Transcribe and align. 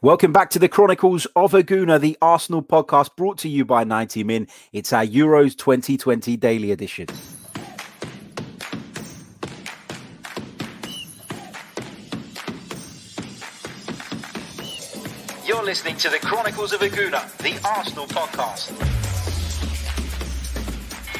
Welcome 0.00 0.32
back 0.32 0.50
to 0.50 0.60
the 0.60 0.68
Chronicles 0.68 1.26
of 1.34 1.54
a 1.54 1.64
Gooner, 1.64 2.00
the 2.00 2.16
Arsenal 2.22 2.62
podcast 2.62 3.16
brought 3.16 3.36
to 3.38 3.48
you 3.48 3.64
by 3.64 3.82
90 3.82 4.22
Min. 4.22 4.46
It's 4.72 4.92
our 4.92 5.04
Euros 5.04 5.56
2020 5.56 6.36
daily 6.36 6.70
edition. 6.70 7.08
You're 15.44 15.64
listening 15.64 15.96
to 15.96 16.10
the 16.10 16.20
Chronicles 16.22 16.72
of 16.72 16.80
a 16.82 16.88
Gooner, 16.88 17.36
the 17.38 17.60
Arsenal 17.68 18.06
podcast. 18.06 18.70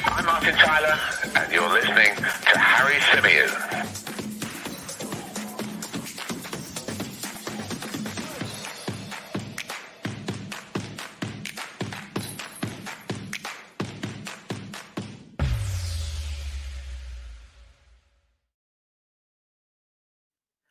I'm 0.05 0.25
Martin 0.25 0.55
Tyler, 0.55 0.97
and 1.35 1.53
you're 1.53 1.69
listening 1.69 2.15
to 2.15 2.59
Harry 2.61 3.01
Symeou. 3.01 3.98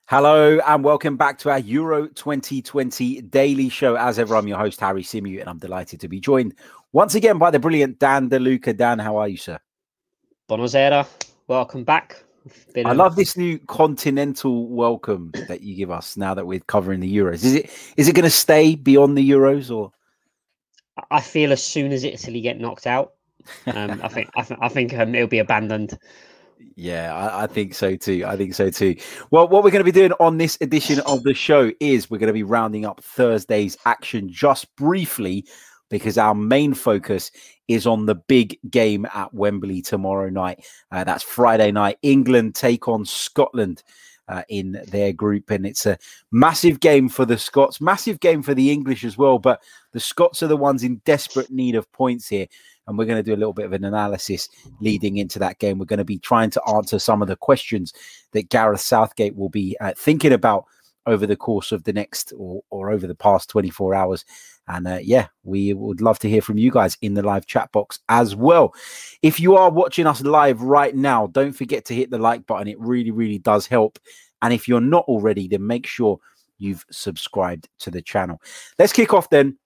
Hello 0.09 0.57
and 0.65 0.85
welcome 0.85 1.17
back 1.17 1.37
to 1.39 1.49
our 1.49 1.59
Euro 1.59 2.07
2020 2.07 3.23
daily 3.23 3.67
show. 3.67 3.97
As 3.97 4.17
ever, 4.17 4.37
I'm 4.37 4.47
your 4.47 4.57
host, 4.57 4.79
Harry 4.79 5.03
Symeou, 5.03 5.41
and 5.41 5.49
I'm 5.49 5.57
delighted 5.57 5.99
to 5.99 6.07
be 6.07 6.21
joined 6.21 6.53
once 6.93 7.13
again 7.13 7.37
by 7.37 7.51
the 7.51 7.59
brilliant 7.59 7.99
Dan 7.99 8.29
De 8.29 8.39
Luca. 8.39 8.71
Dan, 8.71 8.99
how 8.99 9.17
are 9.17 9.27
you, 9.27 9.35
sir? 9.35 9.59
Buonasera. 10.49 11.05
Welcome 11.49 11.83
back. 11.83 12.23
I 12.85 12.93
love 12.93 13.17
this 13.17 13.35
new 13.35 13.59
continental 13.59 14.69
welcome 14.69 15.31
that 15.49 15.61
you 15.61 15.75
give 15.75 15.91
us 15.91 16.15
now 16.15 16.33
that 16.33 16.47
we're 16.47 16.61
covering 16.61 17.01
the 17.01 17.13
Euros. 17.13 17.43
Is 17.43 17.55
it 17.55 17.69
is 17.97 18.07
it 18.07 18.15
going 18.15 18.23
to 18.23 18.29
stay 18.29 18.75
beyond 18.75 19.17
the 19.17 19.29
Euros 19.29 19.69
or? 19.75 19.91
I 21.11 21.19
feel 21.19 21.51
as 21.51 21.61
soon 21.61 21.91
as 21.91 22.05
Italy 22.05 22.39
get 22.39 22.61
knocked 22.61 22.87
out, 22.87 23.15
um, 23.65 23.99
I 24.01 24.07
think 24.07 24.29
I, 24.37 24.41
th- 24.43 24.59
I 24.61 24.69
think 24.69 24.93
um, 24.93 25.13
it'll 25.15 25.27
be 25.27 25.39
abandoned. 25.39 25.99
Yeah, 26.75 27.15
I, 27.15 27.43
I, 27.43 27.47
think 27.47 27.73
so 27.73 27.95
too. 27.95 28.23
I 28.25 28.35
think 28.35 28.53
so 28.53 28.69
too. 28.69 28.95
Well, 29.31 29.47
what 29.47 29.63
we're 29.63 29.71
going 29.71 29.83
to 29.83 29.91
be 29.91 29.91
doing 29.91 30.13
on 30.19 30.37
this 30.37 30.57
edition 30.61 30.99
of 31.01 31.23
the 31.23 31.33
show 31.33 31.71
is 31.79 32.09
we're 32.09 32.17
going 32.19 32.27
to 32.27 32.33
be 32.33 32.43
rounding 32.43 32.85
up 32.85 33.01
Thursday's 33.03 33.77
action 33.85 34.29
just 34.31 34.73
briefly 34.75 35.45
because 35.89 36.17
our 36.17 36.35
main 36.35 36.73
focus 36.73 37.31
is 37.67 37.87
on 37.87 38.05
the 38.05 38.15
big 38.15 38.57
game 38.69 39.05
at 39.13 39.33
Wembley 39.33 39.81
tomorrow 39.81 40.29
night. 40.29 40.65
Uh, 40.91 41.03
that's 41.03 41.23
Friday 41.23 41.71
night. 41.71 41.97
England 42.01 42.55
take 42.55 42.87
on 42.87 43.05
Scotland. 43.05 43.83
Uh, 44.29 44.43
in 44.49 44.77
their 44.89 45.13
group, 45.13 45.49
and 45.51 45.65
it's 45.65 45.85
a 45.85 45.97
massive 46.31 46.81
game 46.81 47.07
for 47.07 47.23
the 47.23 47.37
Scots, 47.37 47.79
massive 47.79 48.19
game 48.19 48.43
for 48.43 48.53
the 48.53 48.69
English 48.69 49.05
as 49.05 49.17
well. 49.17 49.39
But 49.39 49.61
the 49.93 50.01
Scots 50.01 50.43
are 50.43 50.47
the 50.47 50.57
ones 50.57 50.83
in 50.83 51.01
desperate 51.05 51.49
need 51.49 51.75
of 51.75 51.89
points 51.93 52.27
here 52.27 52.47
and 52.87 52.97
we're 52.97 53.05
going 53.05 53.17
to 53.17 53.23
do 53.23 53.35
a 53.35 53.37
little 53.37 53.53
bit 53.53 53.65
of 53.65 53.73
an 53.73 53.83
analysis 53.83 54.49
leading 54.79 55.17
into 55.17 55.39
that 55.39 55.59
game. 55.59 55.77
We're 55.77 55.85
going 55.85 55.97
to 55.97 56.05
be 56.05 56.17
trying 56.17 56.49
to 56.51 56.61
answer 56.67 56.99
some 56.99 57.21
of 57.21 57.27
the 57.27 57.35
questions 57.35 57.93
that 58.31 58.49
Gareth 58.49 58.79
Southgate 58.79 59.35
will 59.35 59.49
be 59.49 59.77
uh, 59.81 59.93
thinking 59.97 60.31
about 60.31 60.65
over 61.07 61.25
the 61.25 61.35
course 61.35 61.71
of 61.71 61.83
the 61.85 61.93
next 61.93 62.33
or, 62.37 62.61
or 62.69 62.91
over 62.91 63.07
the 63.07 63.15
past 63.15 63.49
24 63.49 63.95
hours. 63.95 64.25
And 64.67 64.87
uh, 64.87 64.99
yeah, 65.01 65.27
we 65.43 65.73
would 65.73 66.01
love 66.01 66.19
to 66.19 66.29
hear 66.29 66.41
from 66.41 66.57
you 66.57 66.69
guys 66.69 66.97
in 67.01 67.13
the 67.13 67.23
live 67.23 67.45
chat 67.45 67.71
box 67.71 67.99
as 68.09 68.35
well. 68.35 68.73
If 69.21 69.39
you 69.39 69.55
are 69.55 69.71
watching 69.71 70.05
us 70.05 70.21
live 70.21 70.61
right 70.61 70.93
now, 70.93 71.27
don't 71.27 71.53
forget 71.53 71.85
to 71.85 71.95
hit 71.95 72.11
the 72.11 72.17
like 72.17 72.45
button. 72.45 72.67
It 72.67 72.79
really, 72.79 73.11
really 73.11 73.39
does 73.39 73.65
help. 73.65 73.97
And 74.41 74.53
if 74.53 74.67
you're 74.67 74.81
not 74.81 75.05
already, 75.05 75.47
then 75.47 75.65
make 75.65 75.87
sure 75.87 76.19
you've 76.59 76.85
subscribed 76.91 77.69
to 77.79 77.89
the 77.89 78.01
channel. 78.01 78.41
Let's 78.77 78.93
kick 78.93 79.13
off 79.13 79.29
then 79.29 79.57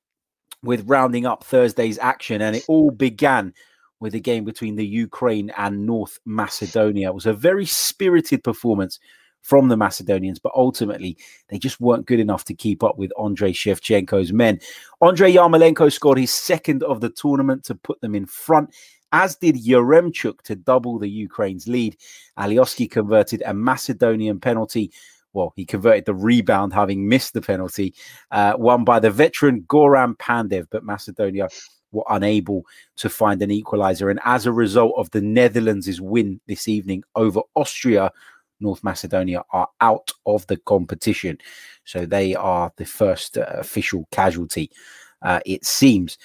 with 0.64 0.88
rounding 0.88 1.26
up 1.26 1.44
Thursday's 1.44 1.98
action, 1.98 2.42
and 2.42 2.55
it 2.55 2.66
all 2.67 2.92
began 2.92 3.53
with 4.00 4.14
a 4.16 4.20
game 4.20 4.44
between 4.44 4.76
the 4.76 4.86
Ukraine 4.86 5.52
and 5.58 5.86
North 5.86 6.20
Macedonia. 6.26 7.10
It 7.10 7.16
was 7.16 7.26
a 7.26 7.33
very 7.33 7.66
spirited 7.66 8.43
performance 8.43 8.99
from 9.42 9.68
the 9.68 9.78
Macedonians, 9.78 10.40
but 10.40 10.52
ultimately 10.56 11.18
they 11.50 11.58
just 11.58 11.80
weren't 11.80 12.06
good 12.06 12.20
enough 12.20 12.46
to 12.46 12.54
keep 12.54 12.84
up 12.84 12.98
with 12.98 13.12
Andrei 13.20 13.54
Shevchenko's 13.54 14.32
men. 14.32 14.60
Andrei 15.02 15.34
Yarmolenko 15.34 15.92
scored 15.92 16.18
his 16.18 16.34
second 16.34 16.84
of 16.84 17.02
the 17.02 17.10
tournament 17.10 17.64
to 17.66 17.76
put 17.76 18.00
them 18.02 18.16
in 18.16 18.26
front, 18.26 18.74
as 19.12 19.36
did 19.36 19.56
Yaremchuk 19.56 20.42
to 20.44 20.56
double 20.56 21.00
the 21.00 21.10
Ukraine's 21.10 21.68
lead. 21.68 21.98
Alioski 22.38 22.90
converted 22.90 23.44
a 23.46 23.54
Macedonian 23.54 24.40
penalty 24.40 24.92
well, 25.34 25.54
he 25.56 25.66
converted 25.66 26.06
the 26.06 26.14
rebound, 26.14 26.73
having 26.73 27.08
missed 27.08 27.34
the 27.34 27.42
penalty, 27.42 27.94
uh, 28.32 28.54
won 28.58 28.84
by 28.84 29.00
the 29.00 29.12
veteran 29.12 29.62
Goran 29.62 30.18
Pandev, 30.18 30.68
but 30.70 30.84
Macedonia 30.84 31.48
were 31.92 32.04
unable 32.10 32.66
to 32.98 33.10
find 33.10 33.42
an 33.42 33.50
equaliser. 33.50 34.10
And 34.10 34.20
as 34.26 34.46
a 34.46 34.52
result 34.52 34.94
of 34.98 35.12
the 35.12 35.22
Netherlands' 35.22 36.02
win 36.02 36.40
this 36.48 36.68
evening 36.68 37.04
over 37.16 37.42
Austria, 37.56 38.12
North 38.61 38.83
Macedonia 38.83 39.44
are 39.52 39.67
out 39.82 40.11
of 40.26 40.45
the 40.48 40.58
competition. 40.58 41.38
So 41.86 42.05
they 42.05 42.36
are 42.36 42.72
the 42.77 42.86
first 42.86 43.38
uh, 43.38 43.45
official 43.49 44.08
casualty, 44.11 44.72
uh, 45.22 45.39
it 45.45 45.66
seems. 45.66 46.17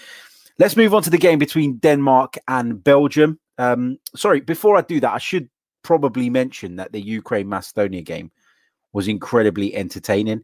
Let's 0.58 0.76
move 0.76 0.94
on 0.94 1.02
to 1.02 1.10
the 1.10 1.18
game 1.18 1.38
between 1.38 1.78
Denmark 1.78 2.38
and 2.48 2.82
Belgium. 2.82 3.38
Um, 3.58 3.98
sorry, 4.14 4.40
before 4.40 4.76
I 4.76 4.82
do 4.82 5.00
that, 5.00 5.12
I 5.12 5.18
should 5.18 5.48
probably 5.82 6.30
mention 6.30 6.76
that 6.76 6.92
the 6.92 7.00
Ukraine 7.00 7.48
Macedonia 7.48 8.02
game 8.02 8.30
was 8.92 9.08
incredibly 9.08 9.74
entertaining. 9.74 10.42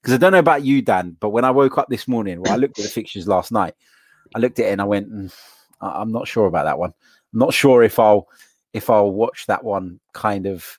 Because 0.00 0.14
I 0.14 0.16
don't 0.16 0.32
know 0.32 0.40
about 0.40 0.64
you, 0.64 0.82
Dan, 0.82 1.16
but 1.20 1.30
when 1.30 1.44
I 1.44 1.52
woke 1.52 1.78
up 1.78 1.88
this 1.88 2.08
morning, 2.08 2.40
well, 2.40 2.52
I 2.52 2.56
looked 2.56 2.78
at 2.78 2.84
the 2.84 2.90
fixtures 2.90 3.28
last 3.28 3.52
night. 3.52 3.74
I 4.34 4.40
looked 4.40 4.58
at 4.58 4.66
it 4.66 4.72
and 4.72 4.80
I 4.80 4.84
went, 4.84 5.12
mm, 5.12 5.32
I'm 5.80 6.10
not 6.10 6.26
sure 6.26 6.46
about 6.46 6.64
that 6.64 6.78
one. 6.78 6.92
I'm 7.32 7.38
not 7.38 7.54
sure 7.54 7.82
if 7.82 7.98
I'll 7.98 8.28
if 8.72 8.90
I'll 8.90 9.12
watch 9.12 9.46
that 9.46 9.64
one 9.64 10.00
kind 10.12 10.46
of 10.46 10.78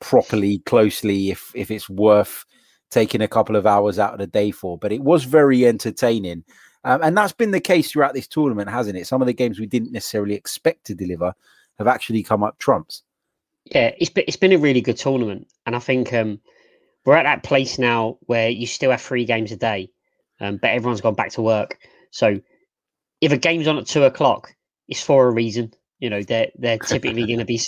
properly, 0.00 0.58
closely, 0.60 1.30
if 1.30 1.52
if 1.54 1.70
it's 1.70 1.88
worth 1.88 2.44
taking 2.90 3.20
a 3.20 3.28
couple 3.28 3.56
of 3.56 3.66
hours 3.66 3.98
out 3.98 4.12
of 4.12 4.18
the 4.18 4.26
day 4.26 4.50
for. 4.50 4.78
But 4.78 4.92
it 4.92 5.02
was 5.02 5.24
very 5.24 5.66
entertaining. 5.66 6.44
Um, 6.84 7.02
and 7.02 7.16
that's 7.16 7.32
been 7.32 7.50
the 7.50 7.60
case 7.60 7.90
throughout 7.90 8.14
this 8.14 8.28
tournament, 8.28 8.70
hasn't 8.70 8.96
it? 8.96 9.08
Some 9.08 9.20
of 9.20 9.26
the 9.26 9.34
games 9.34 9.58
we 9.58 9.66
didn't 9.66 9.90
necessarily 9.92 10.34
expect 10.34 10.86
to 10.86 10.94
deliver 10.94 11.34
have 11.78 11.88
actually 11.88 12.22
come 12.22 12.44
up 12.44 12.58
trumps. 12.58 13.02
Yeah, 13.64 13.92
it's 13.98 14.10
been, 14.10 14.24
it's 14.28 14.36
been 14.36 14.52
a 14.52 14.58
really 14.58 14.80
good 14.80 14.96
tournament. 14.96 15.48
And 15.66 15.74
I 15.74 15.80
think 15.80 16.12
um, 16.12 16.40
we're 17.04 17.16
at 17.16 17.24
that 17.24 17.42
place 17.42 17.78
now 17.78 18.18
where 18.26 18.48
you 18.48 18.68
still 18.68 18.92
have 18.92 19.02
three 19.02 19.24
games 19.24 19.50
a 19.50 19.56
day, 19.56 19.90
um, 20.40 20.58
but 20.58 20.70
everyone's 20.70 21.00
gone 21.00 21.14
back 21.14 21.30
to 21.32 21.42
work. 21.42 21.76
So 22.12 22.40
if 23.20 23.32
a 23.32 23.36
game's 23.36 23.66
on 23.66 23.78
at 23.78 23.86
two 23.86 24.04
o'clock, 24.04 24.54
it's 24.86 25.02
for 25.02 25.26
a 25.26 25.32
reason. 25.32 25.74
You 25.98 26.10
know, 26.10 26.22
they're 26.22 26.50
they're 26.56 26.78
typically 26.78 27.26
going 27.26 27.38
to 27.38 27.44
be, 27.44 27.60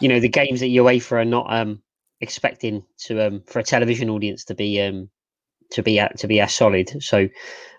you 0.00 0.08
know, 0.08 0.20
the 0.20 0.28
games 0.28 0.60
that 0.60 0.66
UEFA 0.66 1.12
are 1.12 1.24
not 1.24 1.46
um, 1.52 1.82
expecting 2.20 2.84
to 3.04 3.26
um, 3.26 3.42
for 3.46 3.58
a 3.60 3.64
television 3.64 4.10
audience 4.10 4.44
to 4.46 4.54
be 4.54 4.80
um, 4.80 5.08
to 5.70 5.82
be 5.82 5.98
at, 5.98 6.18
to 6.18 6.26
be 6.26 6.40
as 6.40 6.54
solid. 6.54 7.02
So, 7.02 7.28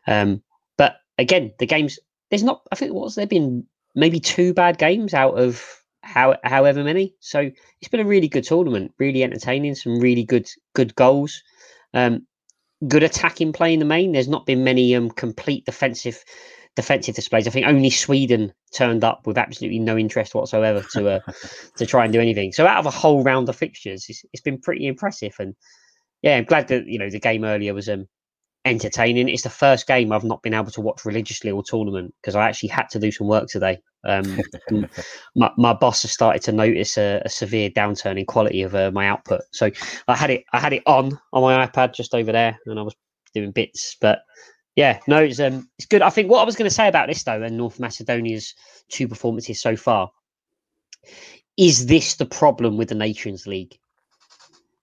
um, 0.08 0.42
but 0.78 0.98
again, 1.18 1.54
the 1.60 1.66
games 1.66 2.00
there's 2.30 2.44
not. 2.44 2.62
I 2.72 2.76
think 2.76 2.94
what's 2.94 3.16
there 3.16 3.28
been 3.28 3.66
maybe 3.96 4.20
two 4.20 4.54
bad 4.54 4.78
games 4.78 5.14
out 5.14 5.38
of 5.38 5.64
how 6.04 6.38
however 6.44 6.84
many. 6.84 7.16
So 7.20 7.52
it's 7.82 7.90
been 7.90 8.00
a 8.00 8.06
really 8.06 8.30
good 8.30 8.46
tournament, 8.46 8.94
really 9.00 9.24
entertaining, 9.24 9.76
some 9.76 10.00
really 10.00 10.24
good 10.24 10.50
good 10.74 10.96
goals. 10.96 11.42
Um, 11.94 12.26
good 12.88 13.04
attacking 13.04 13.54
play 13.54 13.74
in 13.74 13.80
the 13.80 13.86
main. 13.86 14.12
There's 14.12 14.28
not 14.28 14.46
been 14.46 14.64
many 14.64 14.96
um, 14.96 15.10
complete 15.10 15.66
defensive 15.66 16.24
defensive 16.78 17.16
displays. 17.16 17.48
I 17.48 17.50
think 17.50 17.66
only 17.66 17.90
Sweden 17.90 18.54
turned 18.74 19.04
up 19.04 19.26
with 19.26 19.38
absolutely 19.38 19.80
no 19.80 19.98
interest 19.98 20.36
whatsoever 20.36 20.86
to 20.94 21.10
uh, 21.10 21.20
to 21.76 21.86
try 21.86 22.06
and 22.06 22.14
do 22.14 22.22
anything. 22.22 22.54
So 22.54 22.66
out 22.66 22.78
of 22.78 22.86
a 22.86 22.92
whole 22.92 23.24
round 23.24 23.50
of 23.50 23.56
fixtures, 23.56 24.06
it's, 24.08 24.24
it's 24.32 24.44
been 24.44 24.62
pretty 24.62 24.86
impressive. 24.86 25.36
And 25.40 25.56
yeah, 26.22 26.38
I'm 26.38 26.46
glad 26.46 26.68
that 26.70 26.88
you 26.88 27.00
know 27.00 27.10
the 27.10 27.20
game 27.20 27.44
earlier 27.44 27.74
was 27.74 27.90
um, 27.90 28.08
entertaining. 28.64 29.28
It's 29.28 29.42
the 29.42 29.50
first 29.50 29.88
game 29.88 30.12
I've 30.12 30.24
not 30.24 30.44
been 30.44 30.54
able 30.54 30.70
to 30.70 30.82
watch 30.82 31.04
religiously 31.04 31.52
all 31.52 31.64
tournament 31.64 32.14
because 32.22 32.36
I 32.36 32.48
actually 32.48 32.70
had 32.70 32.90
to 32.92 33.00
do 33.00 33.12
some 33.12 33.28
work 33.28 33.48
today. 33.50 33.80
Um, 34.08 34.40
my, 35.36 35.52
my 35.58 35.74
boss 35.74 36.04
has 36.04 36.12
started 36.12 36.44
to 36.44 36.52
notice 36.52 36.96
a, 36.96 37.24
a 37.26 37.30
severe 37.30 37.72
downturn 37.72 38.20
in 38.20 38.26
quality 38.28 38.62
of 38.62 38.76
uh, 38.76 38.92
my 38.92 39.08
output. 39.08 39.42
So 39.52 39.72
I 40.08 40.16
had 40.16 40.30
it, 40.30 40.44
I 40.54 40.60
had 40.60 40.74
it 40.74 40.84
on 40.86 41.20
on 41.34 41.42
my 41.42 41.66
iPad 41.66 41.96
just 41.96 42.14
over 42.14 42.32
there, 42.32 42.60
and 42.68 42.80
I 42.80 42.84
was 42.84 42.96
doing 43.34 43.50
bits. 43.50 43.98
But 44.00 44.20
yeah, 44.78 45.00
no, 45.08 45.18
it's 45.18 45.40
um, 45.40 45.68
it's 45.80 45.88
good. 45.88 46.04
I 46.04 46.12
think 46.12 46.30
what 46.30 46.40
I 46.40 46.46
was 46.46 46.56
going 46.56 46.70
to 46.70 46.74
say 46.74 46.88
about 46.88 47.08
this 47.08 47.24
though, 47.24 47.42
and 47.42 47.58
North 47.58 47.80
Macedonia's 47.80 48.54
two 48.90 49.08
performances 49.08 49.60
so 49.60 49.76
far, 49.76 50.12
is 51.58 51.88
this 51.88 52.16
the 52.16 52.28
problem 52.28 52.78
with 52.78 52.90
the 52.90 52.96
Nations 52.96 53.48
League? 53.48 53.76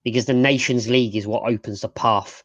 Because 0.02 0.26
the 0.26 0.34
Nations 0.34 0.88
League 0.88 1.14
is 1.14 1.28
what 1.28 1.48
opens 1.48 1.82
the 1.82 1.88
path 1.88 2.42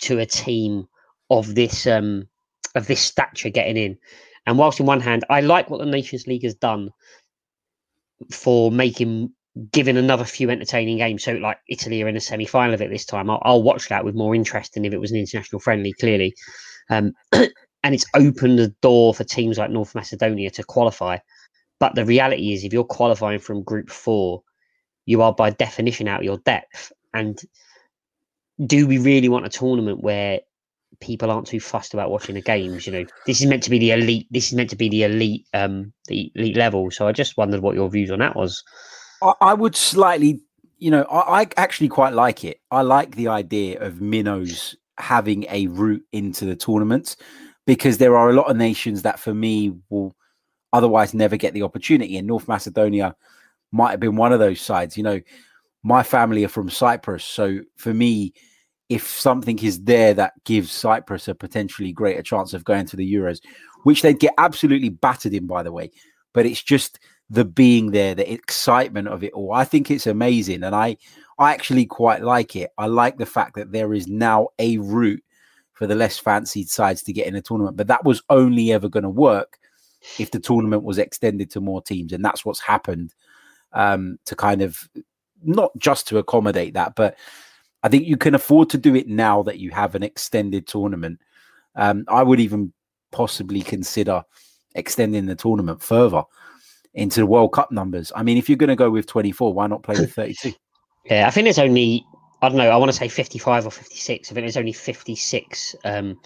to 0.00 0.18
a 0.18 0.26
team 0.26 0.88
of 1.30 1.54
this 1.54 1.86
um 1.86 2.26
of 2.74 2.88
this 2.88 3.00
stature 3.00 3.48
getting 3.48 3.76
in. 3.76 3.96
And 4.46 4.58
whilst 4.58 4.80
in 4.80 4.86
one 4.86 5.00
hand, 5.00 5.24
I 5.30 5.40
like 5.40 5.70
what 5.70 5.78
the 5.78 5.86
Nations 5.86 6.26
League 6.26 6.42
has 6.42 6.54
done 6.56 6.90
for 8.32 8.72
making 8.72 9.32
given 9.70 9.96
another 9.96 10.24
few 10.24 10.50
entertaining 10.50 10.98
games. 10.98 11.22
So, 11.22 11.34
like 11.34 11.58
Italy 11.68 12.02
are 12.02 12.08
in 12.08 12.16
a 12.16 12.20
semi 12.20 12.44
final 12.44 12.74
of 12.74 12.82
it 12.82 12.90
this 12.90 13.06
time. 13.06 13.30
I'll, 13.30 13.42
I'll, 13.42 13.62
watch 13.62 13.88
that 13.88 14.04
with 14.04 14.16
more 14.16 14.34
interest 14.34 14.74
than 14.74 14.84
if 14.84 14.92
it 14.92 14.98
was 14.98 15.12
an 15.12 15.18
international 15.18 15.60
friendly, 15.60 15.92
clearly. 15.92 16.34
Um, 16.90 17.12
and 17.32 17.94
it's 17.94 18.06
opened 18.14 18.58
the 18.58 18.74
door 18.82 19.14
for 19.14 19.24
teams 19.24 19.58
like 19.58 19.70
North 19.70 19.94
Macedonia 19.94 20.50
to 20.50 20.64
qualify. 20.64 21.18
But 21.80 21.94
the 21.94 22.04
reality 22.04 22.52
is, 22.52 22.64
if 22.64 22.72
you're 22.72 22.84
qualifying 22.84 23.38
from 23.38 23.62
Group 23.62 23.90
Four, 23.90 24.42
you 25.06 25.22
are 25.22 25.32
by 25.32 25.50
definition 25.50 26.08
out 26.08 26.20
of 26.20 26.24
your 26.24 26.38
depth. 26.38 26.92
And 27.14 27.40
do 28.66 28.86
we 28.86 28.98
really 28.98 29.28
want 29.28 29.46
a 29.46 29.48
tournament 29.48 30.02
where 30.02 30.40
people 31.00 31.30
aren't 31.30 31.46
too 31.46 31.60
fussed 31.60 31.94
about 31.94 32.10
watching 32.10 32.34
the 32.34 32.42
games? 32.42 32.86
You 32.86 32.92
know, 32.92 33.04
this 33.26 33.40
is 33.40 33.46
meant 33.46 33.62
to 33.62 33.70
be 33.70 33.78
the 33.78 33.92
elite. 33.92 34.26
This 34.30 34.48
is 34.48 34.54
meant 34.54 34.70
to 34.70 34.76
be 34.76 34.88
the 34.88 35.04
elite, 35.04 35.46
um, 35.54 35.92
the 36.08 36.32
elite 36.34 36.56
level. 36.56 36.90
So 36.90 37.06
I 37.06 37.12
just 37.12 37.36
wondered 37.36 37.60
what 37.60 37.76
your 37.76 37.88
views 37.88 38.10
on 38.10 38.18
that 38.18 38.36
was. 38.36 38.62
I, 39.22 39.32
I 39.40 39.54
would 39.54 39.76
slightly, 39.76 40.40
you 40.78 40.90
know, 40.90 41.04
I, 41.04 41.42
I 41.42 41.46
actually 41.56 41.88
quite 41.88 42.12
like 42.12 42.44
it. 42.44 42.60
I 42.72 42.82
like 42.82 43.14
the 43.14 43.28
idea 43.28 43.80
of 43.80 44.00
minnows 44.00 44.76
having 44.98 45.46
a 45.48 45.66
route 45.68 46.04
into 46.12 46.44
the 46.44 46.56
tournament 46.56 47.16
because 47.66 47.98
there 47.98 48.16
are 48.16 48.30
a 48.30 48.34
lot 48.34 48.50
of 48.50 48.56
nations 48.56 49.02
that, 49.02 49.18
for 49.20 49.34
me, 49.34 49.74
will 49.90 50.16
otherwise 50.72 51.14
never 51.14 51.36
get 51.36 51.54
the 51.54 51.62
opportunity. 51.62 52.16
And 52.16 52.26
North 52.26 52.48
Macedonia 52.48 53.14
might 53.72 53.90
have 53.90 54.00
been 54.00 54.16
one 54.16 54.32
of 54.32 54.38
those 54.38 54.60
sides. 54.60 54.96
You 54.96 55.02
know, 55.02 55.20
my 55.82 56.02
family 56.02 56.44
are 56.44 56.48
from 56.48 56.70
Cyprus. 56.70 57.24
So 57.24 57.60
for 57.76 57.92
me, 57.92 58.32
if 58.88 59.06
something 59.06 59.58
is 59.58 59.82
there 59.82 60.14
that 60.14 60.32
gives 60.44 60.72
Cyprus 60.72 61.28
a 61.28 61.34
potentially 61.34 61.92
greater 61.92 62.22
chance 62.22 62.54
of 62.54 62.64
going 62.64 62.86
to 62.86 62.96
the 62.96 63.14
Euros, 63.14 63.40
which 63.82 64.02
they'd 64.02 64.18
get 64.18 64.34
absolutely 64.38 64.88
battered 64.88 65.34
in, 65.34 65.46
by 65.46 65.62
the 65.62 65.72
way, 65.72 65.90
but 66.32 66.46
it's 66.46 66.62
just 66.62 66.98
the 67.30 67.44
being 67.44 67.90
there, 67.90 68.14
the 68.14 68.32
excitement 68.32 69.08
of 69.08 69.22
it 69.22 69.32
all. 69.34 69.52
I 69.52 69.64
think 69.64 69.90
it's 69.90 70.06
amazing. 70.06 70.62
And 70.62 70.74
I, 70.74 70.96
I 71.38 71.52
actually 71.52 71.86
quite 71.86 72.22
like 72.22 72.56
it. 72.56 72.70
I 72.78 72.86
like 72.86 73.18
the 73.18 73.26
fact 73.26 73.54
that 73.56 73.72
there 73.72 73.94
is 73.94 74.08
now 74.08 74.48
a 74.58 74.78
route 74.78 75.22
for 75.72 75.86
the 75.86 75.94
less 75.94 76.18
fancied 76.18 76.68
sides 76.68 77.02
to 77.04 77.12
get 77.12 77.26
in 77.26 77.36
a 77.36 77.42
tournament, 77.42 77.76
but 77.76 77.86
that 77.86 78.04
was 78.04 78.22
only 78.30 78.72
ever 78.72 78.88
going 78.88 79.04
to 79.04 79.08
work 79.08 79.58
if 80.18 80.30
the 80.30 80.40
tournament 80.40 80.82
was 80.82 80.98
extended 80.98 81.50
to 81.50 81.60
more 81.60 81.80
teams, 81.80 82.12
and 82.12 82.24
that's 82.24 82.44
what's 82.44 82.60
happened 82.60 83.14
um, 83.72 84.18
to 84.24 84.34
kind 84.34 84.62
of 84.62 84.88
not 85.44 85.70
just 85.78 86.08
to 86.08 86.18
accommodate 86.18 86.74
that, 86.74 86.94
but 86.96 87.16
I 87.82 87.88
think 87.88 88.06
you 88.06 88.16
can 88.16 88.34
afford 88.34 88.70
to 88.70 88.78
do 88.78 88.96
it 88.96 89.06
now 89.06 89.42
that 89.44 89.58
you 89.58 89.70
have 89.70 89.94
an 89.94 90.02
extended 90.02 90.66
tournament. 90.66 91.20
Um, 91.76 92.04
I 92.08 92.24
would 92.24 92.40
even 92.40 92.72
possibly 93.12 93.62
consider 93.62 94.24
extending 94.74 95.26
the 95.26 95.36
tournament 95.36 95.80
further 95.80 96.22
into 96.94 97.20
the 97.20 97.26
World 97.26 97.52
Cup 97.52 97.70
numbers. 97.70 98.10
I 98.16 98.24
mean, 98.24 98.36
if 98.36 98.48
you're 98.48 98.56
going 98.56 98.68
to 98.68 98.76
go 98.76 98.90
with 98.90 99.06
24, 99.06 99.54
why 99.54 99.68
not 99.68 99.84
play 99.84 99.94
with 99.98 100.12
32? 100.12 100.54
Yeah, 101.10 101.26
I 101.26 101.30
think 101.30 101.44
there's 101.44 101.58
only 101.58 102.04
I 102.40 102.48
don't 102.48 102.58
know. 102.58 102.70
I 102.70 102.76
want 102.76 102.90
to 102.90 102.96
say 102.96 103.08
55 103.08 103.66
or 103.66 103.70
56. 103.70 104.30
I 104.30 104.34
think 104.34 104.44
there's 104.44 104.56
only 104.56 104.72
56 104.72 105.74
um, 105.84 106.20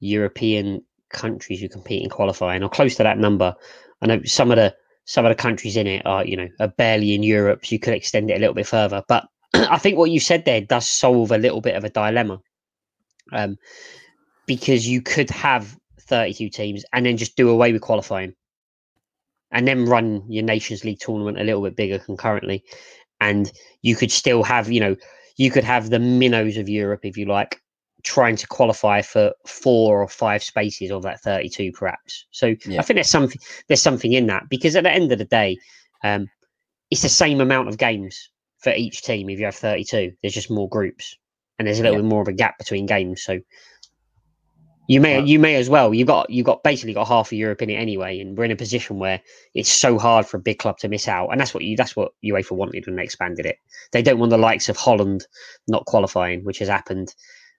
European 0.00 0.84
countries 1.10 1.60
who 1.60 1.68
compete 1.68 2.02
in 2.02 2.10
qualifying, 2.10 2.62
or 2.62 2.68
close 2.68 2.94
to 2.96 3.02
that 3.02 3.18
number. 3.18 3.54
I 4.02 4.06
know 4.06 4.22
some 4.24 4.50
of 4.50 4.56
the 4.56 4.74
some 5.04 5.24
of 5.24 5.30
the 5.30 5.42
countries 5.42 5.76
in 5.76 5.86
it 5.86 6.06
are, 6.06 6.24
you 6.24 6.36
know, 6.36 6.48
are 6.60 6.68
barely 6.68 7.14
in 7.14 7.22
Europe, 7.22 7.64
so 7.64 7.72
you 7.72 7.80
could 7.80 7.94
extend 7.94 8.30
it 8.30 8.36
a 8.36 8.38
little 8.38 8.54
bit 8.54 8.66
further. 8.66 9.02
But 9.08 9.26
I 9.54 9.78
think 9.78 9.98
what 9.98 10.10
you 10.10 10.20
said 10.20 10.44
there 10.44 10.60
does 10.60 10.86
solve 10.86 11.32
a 11.32 11.38
little 11.38 11.60
bit 11.60 11.74
of 11.74 11.84
a 11.84 11.90
dilemma, 11.90 12.40
um, 13.32 13.56
because 14.46 14.86
you 14.86 15.02
could 15.02 15.30
have 15.30 15.76
32 16.02 16.50
teams 16.50 16.84
and 16.92 17.06
then 17.06 17.16
just 17.16 17.36
do 17.36 17.48
away 17.48 17.72
with 17.72 17.82
qualifying, 17.82 18.34
and 19.50 19.66
then 19.66 19.86
run 19.86 20.22
your 20.28 20.44
Nations 20.44 20.84
League 20.84 21.00
tournament 21.00 21.40
a 21.40 21.44
little 21.44 21.62
bit 21.62 21.74
bigger 21.74 21.98
concurrently, 21.98 22.62
and 23.22 23.52
you 23.82 23.96
could 23.96 24.10
still 24.10 24.42
have, 24.42 24.70
you 24.70 24.80
know, 24.80 24.96
you 25.36 25.50
could 25.50 25.64
have 25.64 25.90
the 25.90 25.98
minnows 25.98 26.56
of 26.56 26.68
Europe 26.68 27.00
if 27.04 27.16
you 27.16 27.24
like, 27.26 27.60
trying 28.02 28.36
to 28.36 28.46
qualify 28.48 29.00
for 29.00 29.32
four 29.46 30.02
or 30.02 30.08
five 30.08 30.42
spaces 30.42 30.90
of 30.90 31.02
that 31.02 31.20
32 31.20 31.70
perhaps 31.70 32.26
so 32.32 32.52
yeah. 32.66 32.80
i 32.80 32.82
think 32.82 32.96
there's 32.96 33.08
something 33.08 33.40
there's 33.68 33.80
something 33.80 34.12
in 34.12 34.26
that 34.26 34.42
because 34.48 34.74
at 34.74 34.82
the 34.82 34.90
end 34.90 35.12
of 35.12 35.18
the 35.18 35.24
day 35.24 35.56
um, 36.02 36.26
it's 36.90 37.02
the 37.02 37.08
same 37.08 37.40
amount 37.40 37.68
of 37.68 37.78
games 37.78 38.30
for 38.58 38.72
each 38.72 39.02
team 39.02 39.30
if 39.30 39.38
you 39.38 39.44
have 39.44 39.54
32 39.54 40.10
there's 40.20 40.34
just 40.34 40.50
more 40.50 40.68
groups 40.68 41.16
and 41.58 41.68
there's 41.68 41.78
a 41.78 41.82
little 41.84 41.98
yeah. 41.98 42.02
bit 42.02 42.08
more 42.08 42.22
of 42.22 42.26
a 42.26 42.32
gap 42.32 42.58
between 42.58 42.86
games 42.86 43.22
so 43.22 43.38
you 44.88 45.00
may 45.00 45.20
you 45.20 45.38
may 45.38 45.54
as 45.54 45.70
well 45.70 45.94
you 45.94 46.04
got 46.04 46.28
you 46.28 46.42
got 46.42 46.62
basically 46.62 46.92
got 46.92 47.06
half 47.06 47.28
of 47.28 47.38
europe 47.38 47.62
in 47.62 47.70
it 47.70 47.74
anyway 47.74 48.18
and 48.18 48.36
we're 48.36 48.44
in 48.44 48.50
a 48.50 48.56
position 48.56 48.98
where 48.98 49.20
it's 49.54 49.70
so 49.70 49.98
hard 49.98 50.26
for 50.26 50.36
a 50.36 50.40
big 50.40 50.58
club 50.58 50.76
to 50.78 50.88
miss 50.88 51.06
out 51.08 51.28
and 51.28 51.40
that's 51.40 51.54
what 51.54 51.62
you 51.62 51.76
that's 51.76 51.94
what 51.94 52.12
uefa 52.24 52.52
wanted 52.52 52.84
when 52.86 52.96
they 52.96 53.04
expanded 53.04 53.46
it 53.46 53.56
they 53.92 54.02
don't 54.02 54.18
want 54.18 54.30
the 54.30 54.38
likes 54.38 54.68
of 54.68 54.76
holland 54.76 55.26
not 55.68 55.86
qualifying 55.86 56.44
which 56.44 56.58
has 56.58 56.68
happened 56.68 57.14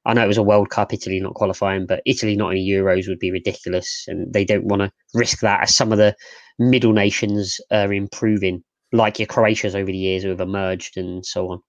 I 0.05 0.13
know 0.13 0.23
it 0.25 0.27
was 0.27 0.37
a 0.37 0.43
World 0.43 0.69
Cup, 0.69 0.93
Italy 0.93 1.19
not 1.19 1.33
qualifying, 1.33 1.85
but 1.85 2.01
Italy 2.05 2.35
not 2.35 2.53
in 2.53 2.57
Euros 2.57 3.07
would 3.07 3.19
be 3.19 3.31
ridiculous, 3.31 4.03
and 4.07 4.31
they 4.33 4.43
don't 4.43 4.65
want 4.65 4.81
to 4.81 4.91
risk 5.13 5.39
that 5.39 5.63
as 5.63 5.73
some 5.73 5.91
of 5.91 5.97
the 5.97 6.15
middle 6.59 6.91
nations 6.91 7.61
are 7.71 7.93
improving, 7.93 8.63
like 8.91 9.17
your 9.17 9.27
Croatia's 9.27 9.75
over 9.75 9.85
the 9.85 9.97
years 9.97 10.23
who 10.23 10.29
have 10.29 10.41
emerged 10.41 10.97
and 10.97 11.25
so 11.25 11.49
on. 11.49 11.61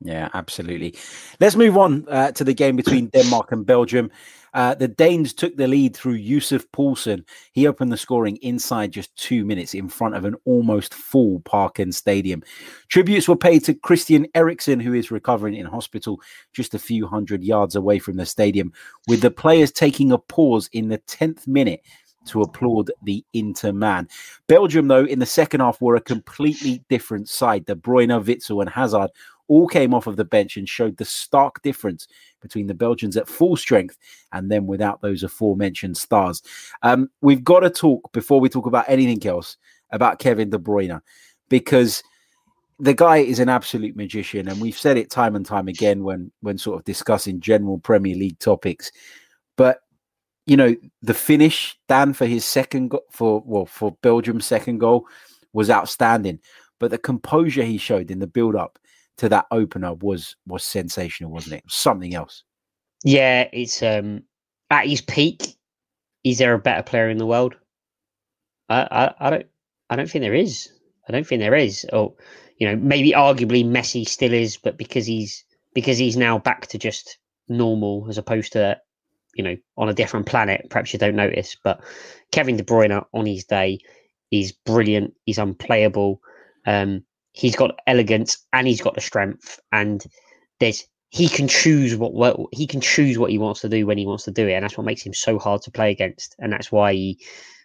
Yeah, 0.00 0.28
absolutely. 0.34 0.96
Let's 1.40 1.56
move 1.56 1.76
on 1.76 2.06
uh, 2.08 2.32
to 2.32 2.44
the 2.44 2.54
game 2.54 2.76
between 2.76 3.06
Denmark 3.08 3.52
and 3.52 3.66
Belgium. 3.66 4.10
Uh, 4.54 4.74
the 4.74 4.88
Danes 4.88 5.32
took 5.32 5.56
the 5.56 5.66
lead 5.66 5.96
through 5.96 6.14
Yussuf 6.14 6.70
Poulsen. 6.72 7.24
He 7.52 7.66
opened 7.66 7.92
the 7.92 7.96
scoring 7.96 8.36
inside 8.36 8.92
just 8.92 9.14
two 9.16 9.44
minutes 9.44 9.74
in 9.74 9.88
front 9.88 10.14
of 10.14 10.24
an 10.24 10.36
almost 10.44 10.94
full 10.94 11.40
Parken 11.40 11.92
Stadium. 11.92 12.42
Tributes 12.88 13.28
were 13.28 13.36
paid 13.36 13.64
to 13.64 13.74
Christian 13.74 14.26
Eriksen, 14.34 14.80
who 14.80 14.94
is 14.94 15.10
recovering 15.10 15.54
in 15.54 15.66
hospital 15.66 16.20
just 16.52 16.74
a 16.74 16.78
few 16.78 17.06
hundred 17.06 17.42
yards 17.42 17.76
away 17.76 17.98
from 17.98 18.16
the 18.16 18.26
stadium, 18.26 18.72
with 19.08 19.20
the 19.20 19.30
players 19.30 19.72
taking 19.72 20.12
a 20.12 20.18
pause 20.18 20.68
in 20.72 20.88
the 20.88 20.98
10th 20.98 21.46
minute 21.46 21.82
to 22.26 22.42
applaud 22.42 22.90
the 23.02 23.24
Inter 23.32 23.72
man. 23.72 24.08
Belgium, 24.46 24.88
though, 24.88 25.04
in 25.04 25.18
the 25.18 25.26
second 25.26 25.60
half 25.60 25.80
were 25.80 25.96
a 25.96 26.00
completely 26.00 26.84
different 26.88 27.28
side. 27.28 27.66
De 27.66 27.74
Bruyne, 27.74 28.22
Witsel, 28.24 28.60
and 28.60 28.70
Hazard 28.70 29.10
all 29.52 29.68
came 29.68 29.92
off 29.92 30.06
of 30.06 30.16
the 30.16 30.24
bench 30.24 30.56
and 30.56 30.66
showed 30.66 30.96
the 30.96 31.04
stark 31.04 31.60
difference 31.60 32.08
between 32.40 32.68
the 32.68 32.74
Belgians 32.74 33.18
at 33.18 33.28
full 33.28 33.54
strength 33.54 33.98
and 34.32 34.50
then 34.50 34.66
without 34.66 35.02
those 35.02 35.22
aforementioned 35.22 35.94
stars. 35.98 36.42
Um, 36.82 37.10
we've 37.20 37.44
got 37.44 37.60
to 37.60 37.68
talk 37.68 38.10
before 38.12 38.40
we 38.40 38.48
talk 38.48 38.64
about 38.64 38.88
anything 38.88 39.28
else 39.28 39.58
about 39.90 40.18
Kevin 40.18 40.48
De 40.48 40.56
Bruyne 40.56 41.02
because 41.50 42.02
the 42.78 42.94
guy 42.94 43.18
is 43.18 43.40
an 43.40 43.50
absolute 43.50 43.94
magician, 43.94 44.48
and 44.48 44.58
we've 44.58 44.78
said 44.78 44.96
it 44.96 45.10
time 45.10 45.36
and 45.36 45.44
time 45.44 45.68
again 45.68 46.02
when 46.02 46.32
when 46.40 46.56
sort 46.56 46.78
of 46.78 46.84
discussing 46.84 47.38
general 47.38 47.78
Premier 47.78 48.16
League 48.16 48.38
topics. 48.38 48.90
But 49.56 49.80
you 50.46 50.56
know, 50.56 50.74
the 51.02 51.14
finish 51.14 51.78
Dan 51.88 52.14
for 52.14 52.24
his 52.24 52.46
second 52.46 52.88
go- 52.88 53.04
for 53.10 53.42
well 53.44 53.66
for 53.66 53.98
Belgium's 54.02 54.46
second 54.46 54.78
goal 54.78 55.06
was 55.52 55.68
outstanding, 55.68 56.40
but 56.80 56.90
the 56.90 56.96
composure 56.96 57.64
he 57.64 57.76
showed 57.76 58.10
in 58.10 58.18
the 58.18 58.26
build 58.26 58.56
up 58.56 58.78
to 59.22 59.28
that 59.28 59.46
opener 59.52 59.94
was 59.94 60.34
was 60.48 60.64
sensational, 60.64 61.30
wasn't 61.30 61.54
it? 61.54 61.64
Something 61.68 62.12
else. 62.12 62.42
Yeah, 63.04 63.48
it's 63.52 63.80
um 63.80 64.24
at 64.68 64.88
his 64.88 65.00
peak. 65.00 65.56
Is 66.24 66.38
there 66.38 66.54
a 66.54 66.58
better 66.58 66.82
player 66.82 67.08
in 67.08 67.18
the 67.18 67.26
world? 67.26 67.54
I, 68.68 68.88
I, 68.90 69.26
I 69.26 69.30
don't 69.30 69.46
I 69.90 69.96
don't 69.96 70.10
think 70.10 70.22
there 70.22 70.34
is. 70.34 70.72
I 71.08 71.12
don't 71.12 71.24
think 71.24 71.40
there 71.40 71.54
is. 71.54 71.86
Or 71.92 72.14
you 72.58 72.66
know, 72.66 72.74
maybe 72.74 73.12
arguably 73.12 73.64
Messi 73.64 74.08
still 74.08 74.32
is, 74.32 74.56
but 74.56 74.76
because 74.76 75.06
he's 75.06 75.44
because 75.72 75.98
he's 75.98 76.16
now 76.16 76.40
back 76.40 76.66
to 76.68 76.78
just 76.78 77.18
normal 77.48 78.06
as 78.08 78.18
opposed 78.18 78.52
to 78.54 78.76
you 79.36 79.44
know 79.44 79.56
on 79.76 79.88
a 79.88 79.94
different 79.94 80.26
planet. 80.26 80.66
Perhaps 80.68 80.92
you 80.92 80.98
don't 80.98 81.14
notice, 81.14 81.56
but 81.62 81.80
Kevin 82.32 82.56
De 82.56 82.64
Bruyne 82.64 83.04
on 83.14 83.26
his 83.26 83.44
day 83.44 83.78
is 84.32 84.50
brilliant. 84.50 85.14
He's 85.26 85.38
unplayable. 85.38 86.20
Um, 86.66 87.04
he's 87.32 87.56
got 87.56 87.78
elegance 87.86 88.38
and 88.52 88.66
he's 88.66 88.80
got 88.80 88.94
the 88.94 89.00
strength 89.00 89.58
and 89.72 90.04
there's 90.60 90.84
he 91.12 91.28
can 91.28 91.46
choose 91.46 91.94
what, 91.94 92.14
what 92.14 92.38
he 92.52 92.66
can 92.66 92.80
choose 92.80 93.18
what 93.18 93.30
he 93.30 93.36
wants 93.36 93.60
to 93.60 93.68
do 93.68 93.86
when 93.86 93.98
he 93.98 94.06
wants 94.06 94.24
to 94.24 94.30
do 94.30 94.48
it. 94.48 94.54
And 94.54 94.64
that's 94.64 94.78
what 94.78 94.86
makes 94.86 95.02
him 95.02 95.12
so 95.12 95.38
hard 95.38 95.60
to 95.62 95.70
play 95.70 95.90
against. 95.90 96.34
And 96.38 96.50
that's 96.50 96.72
why 96.72 96.94
he, 96.94 97.20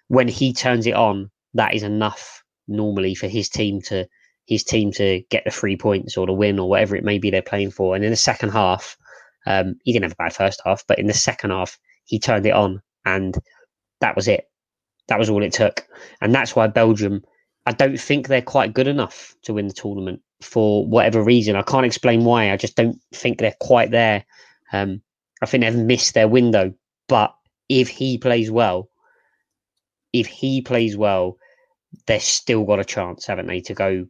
when 0.10 0.28
he 0.28 0.52
turns 0.52 0.86
it 0.86 0.96
on 0.96 1.32
that 1.54 1.74
is 1.74 1.82
enough 1.82 2.44
normally 2.68 3.16
for 3.16 3.28
his 3.28 3.48
team 3.48 3.82
to 3.84 4.06
his 4.48 4.66
team 4.66 4.92
to 4.94 5.22
get 5.30 5.46
the 5.46 5.52
three 5.52 5.78
points 5.78 6.18
or 6.18 6.26
the 6.26 6.34
win 6.34 6.60
or 6.60 6.68
whatever 6.68 6.98
it 6.98 7.06
may 7.06 7.20
be 7.20 7.32
they're 7.32 7.42
playing 7.42 7.72
for. 7.72 7.96
And 7.96 8.04
in 8.04 8.12
the 8.12 8.18
second 8.18 8.50
half 8.50 8.98
um, 9.46 9.76
he 9.86 9.94
didn't 9.94 10.04
have 10.04 10.12
a 10.12 10.24
bad 10.24 10.34
first 10.34 10.62
half 10.66 10.84
but 10.86 11.00
in 11.00 11.08
the 11.08 11.14
second 11.14 11.52
half 11.52 11.80
he 12.04 12.20
turned 12.20 12.46
it 12.46 12.54
on 12.54 12.82
and 13.06 13.38
that 14.02 14.18
was 14.18 14.28
it. 14.28 14.44
That 15.08 15.20
was 15.20 15.30
all 15.30 15.42
it 15.42 15.54
took. 15.54 15.86
And 16.20 16.36
that's 16.36 16.54
why 16.54 16.68
belgium 16.68 17.22
I 17.68 17.74
don't 17.74 18.00
think 18.00 18.28
they're 18.30 18.42
quite 18.42 18.74
good 18.74 18.88
enough 18.88 19.36
to 19.44 19.54
win 19.54 19.68
the 19.68 19.74
tournament 19.74 20.22
for 20.42 20.88
whatever 20.88 21.22
reason. 21.22 21.58
I 21.58 21.64
can't 21.64 21.86
explain 21.86 22.24
why. 22.24 22.50
I 22.50 22.56
just 22.56 22.78
don't 22.78 22.98
think 23.14 23.40
they're 23.40 23.58
quite 23.60 23.92
there. 23.92 24.24
Um, 24.72 25.02
I 25.42 25.48
think 25.48 25.64
they've 25.64 25.76
missed 25.76 26.14
their 26.14 26.30
window. 26.30 26.74
But 27.10 27.36
if 27.68 27.90
he 27.90 28.18
plays 28.18 28.50
well, 28.50 28.90
if 30.14 30.28
he 30.28 30.62
plays 30.62 30.96
well, 30.96 31.38
they've 32.06 32.22
still 32.22 32.64
got 32.64 32.80
a 32.80 32.86
chance, 32.86 33.26
haven't 33.26 33.48
they, 33.48 33.60
to 33.60 33.74
go 33.74 34.08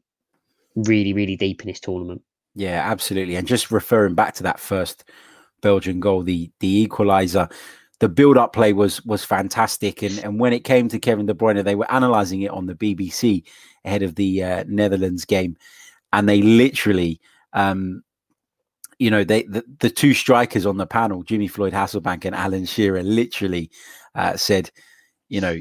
really, 0.76 1.14
really 1.14 1.36
deep 1.36 1.62
in 1.62 1.68
this 1.68 1.80
tournament. 1.80 2.22
Yeah, 2.54 2.84
absolutely. 2.86 3.38
And 3.38 3.48
just 3.48 3.72
referring 3.72 4.14
back 4.14 4.36
to 4.36 4.44
that 4.44 4.60
first 4.60 5.04
Belgian 5.64 6.00
goal, 6.00 6.22
the 6.22 6.52
the 6.60 6.88
equaliser, 6.88 7.52
the 8.00 8.10
build-up 8.10 8.54
play 8.54 8.74
was 8.74 9.04
was 9.06 9.24
fantastic. 9.24 10.02
And 10.02 10.20
and 10.20 10.40
when 10.40 10.54
it 10.54 10.64
came 10.64 10.88
to 10.90 11.00
Kevin 11.00 11.26
De 11.26 11.34
Bruyne, 11.34 11.64
they 11.64 11.76
were 11.76 11.88
analysing 11.90 12.42
it 12.42 12.52
on 12.52 12.66
the 12.66 12.76
BBC 12.76 13.44
ahead 13.86 14.04
of 14.04 14.16
the 14.16 14.44
uh, 14.44 14.64
Netherlands 14.68 15.26
game, 15.26 15.58
and 16.14 16.28
they 16.28 16.42
literally, 16.42 17.20
um, 17.54 18.04
you 19.00 19.10
know, 19.10 19.24
they 19.24 19.44
the, 19.44 19.64
the 19.80 19.90
two 19.90 20.14
strikers 20.14 20.66
on 20.66 20.78
the 20.78 20.88
panel, 20.88 21.24
Jimmy 21.24 21.48
Floyd 21.48 21.74
Hasselbaink 21.74 22.26
and 22.26 22.36
Alan 22.36 22.66
Shearer, 22.66 23.04
literally 23.04 23.72
uh, 24.16 24.38
said, 24.38 24.72
you 25.30 25.42
know, 25.42 25.60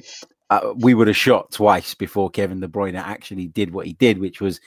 uh, 0.50 0.75
we 0.76 0.95
would 0.95 1.09
have 1.09 1.16
shot 1.16 1.50
twice 1.50 1.95
before 1.95 2.31
Kevin 2.31 2.61
De 2.61 2.69
Bruyne 2.69 3.00
actually 3.00 3.49
did 3.49 3.73
what 3.73 3.87
he 3.87 3.95
did, 3.95 4.19
which 4.19 4.40
was 4.40 4.61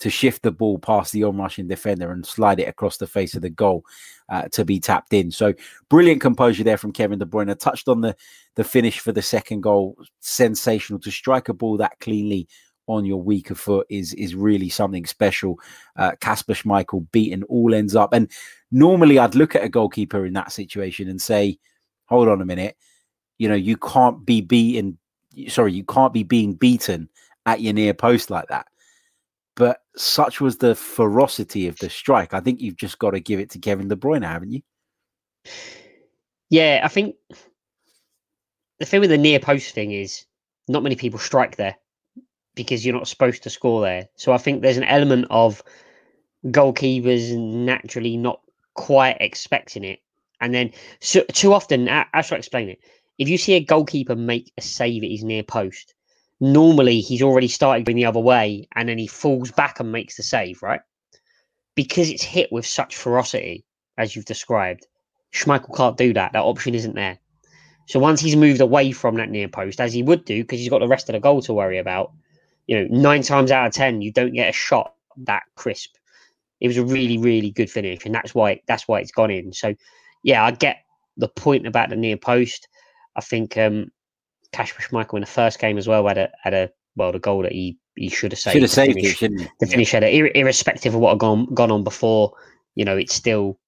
to 0.00 0.10
shift 0.10 0.42
the 0.42 0.50
ball 0.50 0.78
past 0.78 1.12
the 1.12 1.24
on-rushing 1.24 1.68
defender 1.68 2.10
and 2.10 2.26
slide 2.26 2.58
it 2.58 2.68
across 2.68 2.96
the 2.96 3.06
face 3.06 3.34
of 3.34 3.42
the 3.42 3.50
goal 3.50 3.84
uh, 4.30 4.48
to 4.48 4.64
be 4.64 4.80
tapped 4.80 5.12
in. 5.12 5.30
So 5.30 5.54
brilliant 5.88 6.20
composure 6.20 6.64
there 6.64 6.78
from 6.78 6.92
Kevin 6.92 7.18
De 7.18 7.26
Bruyne. 7.26 7.56
Touched 7.58 7.88
on 7.88 8.00
the 8.00 8.16
the 8.56 8.64
finish 8.64 8.98
for 8.98 9.12
the 9.12 9.22
second 9.22 9.62
goal. 9.62 9.96
Sensational 10.20 10.98
to 11.00 11.10
strike 11.10 11.48
a 11.48 11.54
ball 11.54 11.76
that 11.76 12.00
cleanly 12.00 12.48
on 12.86 13.04
your 13.04 13.22
weaker 13.22 13.54
foot 13.54 13.86
is 13.88 14.14
is 14.14 14.34
really 14.34 14.68
something 14.68 15.06
special. 15.06 15.58
Kasper 16.20 16.52
uh, 16.52 16.54
Schmeichel 16.54 17.06
beaten 17.12 17.42
all 17.44 17.74
ends 17.74 17.94
up, 17.94 18.12
and 18.12 18.30
normally 18.72 19.18
I'd 19.18 19.34
look 19.34 19.54
at 19.54 19.64
a 19.64 19.68
goalkeeper 19.68 20.26
in 20.26 20.32
that 20.32 20.50
situation 20.50 21.08
and 21.08 21.20
say, 21.20 21.58
"Hold 22.06 22.28
on 22.28 22.40
a 22.40 22.46
minute, 22.46 22.76
you 23.38 23.48
know 23.48 23.54
you 23.54 23.76
can't 23.76 24.24
be 24.24 24.40
beaten. 24.40 24.98
Sorry, 25.48 25.72
you 25.72 25.84
can't 25.84 26.12
be 26.12 26.24
being 26.24 26.54
beaten 26.54 27.08
at 27.46 27.60
your 27.60 27.74
near 27.74 27.94
post 27.94 28.30
like 28.30 28.48
that." 28.48 28.66
But 29.60 29.82
such 29.94 30.40
was 30.40 30.56
the 30.56 30.74
ferocity 30.74 31.68
of 31.68 31.76
the 31.80 31.90
strike. 31.90 32.32
I 32.32 32.40
think 32.40 32.62
you've 32.62 32.78
just 32.78 32.98
got 32.98 33.10
to 33.10 33.20
give 33.20 33.38
it 33.38 33.50
to 33.50 33.58
Kevin 33.58 33.88
De 33.88 33.94
Bruyne, 33.94 34.26
haven't 34.26 34.52
you? 34.52 34.62
Yeah, 36.48 36.80
I 36.82 36.88
think 36.88 37.16
the 38.78 38.86
thing 38.86 39.00
with 39.00 39.10
the 39.10 39.18
near 39.18 39.38
post 39.38 39.74
thing 39.74 39.92
is 39.92 40.24
not 40.66 40.82
many 40.82 40.96
people 40.96 41.18
strike 41.18 41.56
there 41.56 41.76
because 42.54 42.86
you're 42.86 42.96
not 42.96 43.06
supposed 43.06 43.42
to 43.42 43.50
score 43.50 43.82
there. 43.82 44.08
So 44.16 44.32
I 44.32 44.38
think 44.38 44.62
there's 44.62 44.78
an 44.78 44.84
element 44.84 45.26
of 45.28 45.62
goalkeepers 46.46 47.36
naturally 47.36 48.16
not 48.16 48.40
quite 48.72 49.18
expecting 49.20 49.84
it. 49.84 49.98
And 50.40 50.54
then 50.54 50.72
so, 51.00 51.22
too 51.34 51.52
often, 51.52 51.86
I 51.86 52.22
should 52.22 52.38
explain 52.38 52.70
it. 52.70 52.78
If 53.18 53.28
you 53.28 53.36
see 53.36 53.52
a 53.52 53.60
goalkeeper 53.60 54.16
make 54.16 54.54
a 54.56 54.62
save 54.62 55.02
at 55.02 55.10
his 55.10 55.22
near 55.22 55.42
post, 55.42 55.94
normally 56.40 57.00
he's 57.00 57.22
already 57.22 57.48
started 57.48 57.84
going 57.84 57.96
the 57.96 58.06
other 58.06 58.20
way 58.20 58.66
and 58.74 58.88
then 58.88 58.98
he 58.98 59.06
falls 59.06 59.50
back 59.50 59.78
and 59.80 59.92
makes 59.92 60.16
the 60.16 60.22
save, 60.22 60.62
right? 60.62 60.80
Because 61.74 62.10
it's 62.10 62.22
hit 62.22 62.50
with 62.50 62.66
such 62.66 62.96
ferocity, 62.96 63.64
as 63.98 64.16
you've 64.16 64.24
described, 64.24 64.86
Schmeichel 65.32 65.76
can't 65.76 65.96
do 65.96 66.12
that. 66.14 66.32
That 66.32 66.42
option 66.42 66.74
isn't 66.74 66.94
there. 66.94 67.18
So 67.86 67.98
once 67.98 68.20
he's 68.20 68.36
moved 68.36 68.60
away 68.60 68.92
from 68.92 69.16
that 69.16 69.30
near 69.30 69.48
post, 69.48 69.80
as 69.80 69.92
he 69.92 70.02
would 70.02 70.24
do, 70.24 70.42
because 70.42 70.60
he's 70.60 70.68
got 70.68 70.78
the 70.78 70.88
rest 70.88 71.08
of 71.08 71.14
the 71.14 71.20
goal 71.20 71.42
to 71.42 71.52
worry 71.52 71.78
about, 71.78 72.12
you 72.66 72.78
know, 72.78 72.86
nine 72.88 73.22
times 73.22 73.50
out 73.50 73.66
of 73.66 73.72
ten, 73.72 74.00
you 74.00 74.12
don't 74.12 74.32
get 74.32 74.48
a 74.48 74.52
shot 74.52 74.94
that 75.16 75.42
crisp. 75.56 75.96
It 76.60 76.68
was 76.68 76.76
a 76.76 76.84
really, 76.84 77.18
really 77.18 77.50
good 77.50 77.70
finish, 77.70 78.04
and 78.06 78.14
that's 78.14 78.34
why 78.34 78.60
that's 78.68 78.86
why 78.86 79.00
it's 79.00 79.10
gone 79.10 79.30
in. 79.30 79.52
So, 79.52 79.74
yeah, 80.22 80.44
I 80.44 80.52
get 80.52 80.84
the 81.16 81.28
point 81.28 81.66
about 81.66 81.88
the 81.88 81.96
near 81.96 82.16
post. 82.16 82.68
I 83.16 83.22
think 83.22 83.56
um, 83.56 83.90
Kasper 84.52 84.82
Schmeichel 84.82 85.14
in 85.14 85.20
the 85.20 85.26
first 85.26 85.58
game 85.58 85.78
as 85.78 85.88
well 85.88 86.06
had 86.06 86.18
a 86.18 86.30
had 86.42 86.54
a 86.54 86.70
well 86.96 87.12
the 87.12 87.18
goal 87.18 87.42
that 87.42 87.52
he 87.52 87.78
he 87.96 88.08
should 88.08 88.32
have 88.32 88.38
saved. 88.38 88.54
Should 88.54 88.62
have 88.62 88.70
saved 88.70 88.94
finish, 88.94 89.12
it, 89.12 89.16
shouldn't 89.16 89.40
he? 89.42 89.48
The 89.60 89.66
finish 89.66 89.92
yeah. 89.92 90.00
Ir- 90.00 90.32
irrespective 90.34 90.94
of 90.94 91.00
what 91.00 91.10
had 91.10 91.18
gone 91.18 91.52
gone 91.54 91.70
on 91.70 91.84
before, 91.84 92.32
you 92.74 92.84
know, 92.84 92.96
it's 92.96 93.14
still 93.14 93.58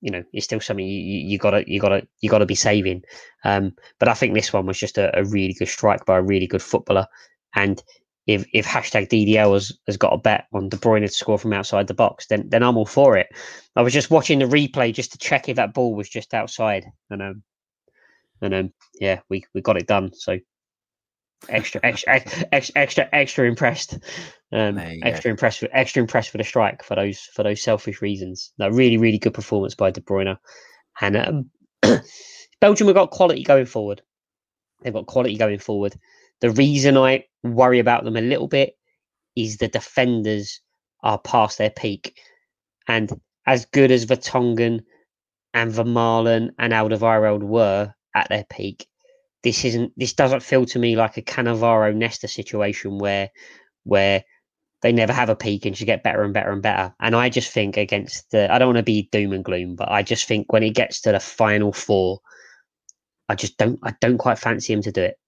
you 0.00 0.10
know 0.10 0.22
it's 0.32 0.44
still 0.44 0.60
something 0.60 0.86
you, 0.86 1.00
you, 1.00 1.28
you 1.28 1.38
gotta 1.38 1.64
you 1.66 1.80
gotta 1.80 2.06
you 2.20 2.28
gotta 2.28 2.46
be 2.46 2.54
saving. 2.54 3.02
Um, 3.44 3.74
but 3.98 4.08
I 4.08 4.14
think 4.14 4.34
this 4.34 4.52
one 4.52 4.66
was 4.66 4.78
just 4.78 4.98
a, 4.98 5.16
a 5.18 5.24
really 5.24 5.54
good 5.54 5.68
strike 5.68 6.04
by 6.04 6.18
a 6.18 6.22
really 6.22 6.46
good 6.46 6.62
footballer. 6.62 7.06
And 7.54 7.82
if 8.26 8.44
if 8.52 8.66
hashtag 8.66 9.08
DDL 9.08 9.54
has, 9.54 9.72
has 9.86 9.96
got 9.96 10.12
a 10.12 10.18
bet 10.18 10.46
on 10.52 10.68
De 10.68 10.76
Bruyne 10.76 11.02
to 11.02 11.08
score 11.08 11.38
from 11.38 11.52
outside 11.52 11.86
the 11.86 11.94
box, 11.94 12.26
then 12.26 12.48
then 12.48 12.62
I'm 12.62 12.76
all 12.76 12.86
for 12.86 13.16
it. 13.16 13.28
I 13.76 13.82
was 13.82 13.92
just 13.92 14.10
watching 14.10 14.40
the 14.40 14.44
replay 14.44 14.92
just 14.92 15.12
to 15.12 15.18
check 15.18 15.48
if 15.48 15.56
that 15.56 15.74
ball 15.74 15.94
was 15.94 16.08
just 16.08 16.34
outside, 16.34 16.84
and 17.10 17.22
um, 17.22 17.42
and 18.42 18.54
um, 18.54 18.72
yeah, 19.00 19.20
we 19.30 19.44
we 19.54 19.60
got 19.60 19.76
it 19.76 19.86
done. 19.86 20.12
So 20.12 20.38
extra 21.48 21.80
extra 21.82 22.14
extra 22.52 22.76
extra, 22.76 23.08
extra 23.12 23.46
impressed, 23.46 23.98
um, 24.52 24.78
extra 25.02 25.30
impressed, 25.30 25.62
with, 25.62 25.70
extra 25.72 26.00
impressed 26.00 26.32
with 26.32 26.40
the 26.40 26.44
strike 26.44 26.82
for 26.82 26.94
those 26.94 27.20
for 27.20 27.42
those 27.42 27.62
selfish 27.62 28.02
reasons. 28.02 28.52
No, 28.58 28.68
really 28.68 28.98
really 28.98 29.18
good 29.18 29.34
performance 29.34 29.74
by 29.74 29.90
De 29.90 30.00
Bruyne, 30.00 30.36
and 31.00 31.16
um, 31.16 31.50
Belgium 32.60 32.88
have 32.88 32.96
got 32.96 33.10
quality 33.10 33.42
going 33.42 33.66
forward. 33.66 34.02
They've 34.82 34.92
got 34.92 35.06
quality 35.06 35.36
going 35.36 35.58
forward. 35.58 35.96
The 36.40 36.50
reason 36.50 36.96
I 36.96 37.24
worry 37.44 37.78
about 37.78 38.04
them 38.04 38.16
a 38.16 38.20
little 38.20 38.48
bit 38.48 38.76
is 39.36 39.56
the 39.56 39.68
defenders 39.68 40.60
are 41.02 41.18
past 41.18 41.58
their 41.58 41.70
peak, 41.70 42.18
and 42.88 43.10
as 43.46 43.64
good 43.66 43.90
as 43.90 44.06
Vertonghen 44.06 44.80
and 45.54 45.72
Vermaelen 45.72 46.50
and 46.58 46.72
Alderweireld 46.72 47.42
were, 47.42 47.92
at 48.14 48.28
their 48.28 48.44
peak. 48.44 48.86
This 49.42 49.64
isn't. 49.64 49.92
This 49.96 50.12
doesn't 50.12 50.42
feel 50.42 50.66
to 50.66 50.78
me 50.78 50.96
like 50.96 51.16
a 51.16 51.22
Cannavaro 51.22 51.94
Nesta 51.94 52.28
situation 52.28 52.98
where 52.98 53.30
where 53.84 54.24
they 54.82 54.92
never 54.92 55.12
have 55.12 55.28
a 55.28 55.36
peak 55.36 55.64
and 55.64 55.76
she 55.76 55.84
get 55.84 56.02
better 56.02 56.22
and 56.22 56.34
better 56.34 56.50
and 56.50 56.60
better. 56.60 56.92
And 57.00 57.14
I 57.14 57.28
just 57.28 57.52
think 57.52 57.76
against 57.76 58.30
the, 58.32 58.52
I 58.52 58.58
don't 58.58 58.68
want 58.68 58.78
to 58.78 58.82
be 58.82 59.08
doom 59.12 59.32
and 59.32 59.44
gloom, 59.44 59.76
but 59.76 59.90
I 59.90 60.02
just 60.02 60.26
think 60.26 60.52
when 60.52 60.64
it 60.64 60.74
gets 60.74 61.00
to 61.02 61.12
the 61.12 61.20
final 61.20 61.72
four, 61.72 62.20
I 63.28 63.36
just 63.36 63.56
don't, 63.58 63.78
I 63.84 63.94
don't 64.00 64.18
quite 64.18 64.38
fancy 64.38 64.72
him 64.72 64.82
to 64.82 64.92
do 64.92 65.02
it. 65.02 65.18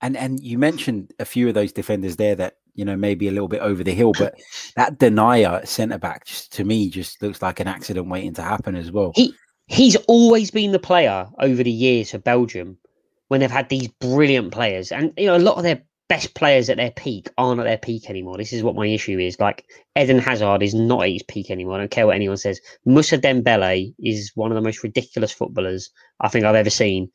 And 0.00 0.16
and 0.16 0.40
you 0.40 0.58
mentioned 0.58 1.12
a 1.18 1.24
few 1.24 1.48
of 1.48 1.54
those 1.54 1.72
defenders 1.72 2.16
there 2.16 2.34
that 2.34 2.56
you 2.74 2.84
know 2.84 2.96
maybe 2.96 3.28
a 3.28 3.30
little 3.30 3.48
bit 3.48 3.62
over 3.62 3.82
the 3.84 3.94
hill, 3.94 4.12
but 4.18 4.34
that 4.76 4.98
Denayer 4.98 5.66
centre 5.66 5.98
back 5.98 6.26
just 6.26 6.52
to 6.54 6.64
me 6.64 6.90
just 6.90 7.22
looks 7.22 7.40
like 7.40 7.60
an 7.60 7.68
accident 7.68 8.08
waiting 8.08 8.34
to 8.34 8.42
happen 8.42 8.74
as 8.74 8.90
well. 8.90 9.12
He 9.14 9.34
he's 9.66 9.96
always 10.08 10.50
been 10.50 10.72
the 10.72 10.78
player 10.78 11.26
over 11.40 11.62
the 11.62 11.70
years 11.70 12.10
for 12.10 12.18
Belgium 12.18 12.78
when 13.28 13.40
they've 13.40 13.50
had 13.50 13.68
these 13.68 13.88
brilliant 13.88 14.52
players. 14.52 14.92
And, 14.92 15.12
you 15.16 15.26
know, 15.26 15.36
a 15.36 15.38
lot 15.38 15.56
of 15.56 15.62
their 15.62 15.82
best 16.08 16.34
players 16.34 16.68
at 16.68 16.76
their 16.76 16.90
peak 16.90 17.30
aren't 17.38 17.60
at 17.60 17.64
their 17.64 17.78
peak 17.78 18.10
anymore. 18.10 18.36
This 18.36 18.52
is 18.52 18.62
what 18.62 18.76
my 18.76 18.86
issue 18.86 19.18
is. 19.18 19.40
Like, 19.40 19.64
Eden 19.98 20.18
Hazard 20.18 20.62
is 20.62 20.74
not 20.74 21.04
at 21.04 21.10
his 21.10 21.22
peak 21.22 21.50
anymore. 21.50 21.76
I 21.76 21.78
don't 21.78 21.90
care 21.90 22.06
what 22.06 22.16
anyone 22.16 22.36
says. 22.36 22.60
Moussa 22.84 23.16
Dembele 23.16 23.94
is 23.98 24.30
one 24.34 24.50
of 24.50 24.54
the 24.54 24.62
most 24.62 24.82
ridiculous 24.82 25.32
footballers 25.32 25.90
I 26.20 26.28
think 26.28 26.44
I've 26.44 26.54
ever 26.54 26.70
seen 26.70 27.10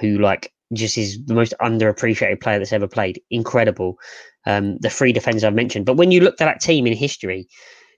who, 0.00 0.18
like, 0.18 0.52
just 0.72 0.98
is 0.98 1.24
the 1.26 1.34
most 1.34 1.54
underappreciated 1.60 2.40
player 2.40 2.58
that's 2.58 2.72
ever 2.72 2.88
played. 2.88 3.22
Incredible. 3.30 3.96
Um, 4.44 4.78
the 4.78 4.90
three 4.90 5.12
defenders 5.12 5.44
I've 5.44 5.54
mentioned. 5.54 5.86
But 5.86 5.96
when 5.96 6.10
you 6.10 6.20
looked 6.20 6.40
at 6.40 6.46
that 6.46 6.60
team 6.60 6.86
in 6.86 6.94
history, 6.94 7.46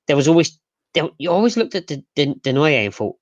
there 0.07 0.17
was 0.17 0.29
always, 0.29 0.59
there, 0.93 1.09
you 1.17 1.31
always 1.31 1.57
looked 1.57 1.75
at 1.75 1.87
the, 1.87 2.05
the, 2.17 2.35
and 2.45 2.95
thought, 2.95 3.17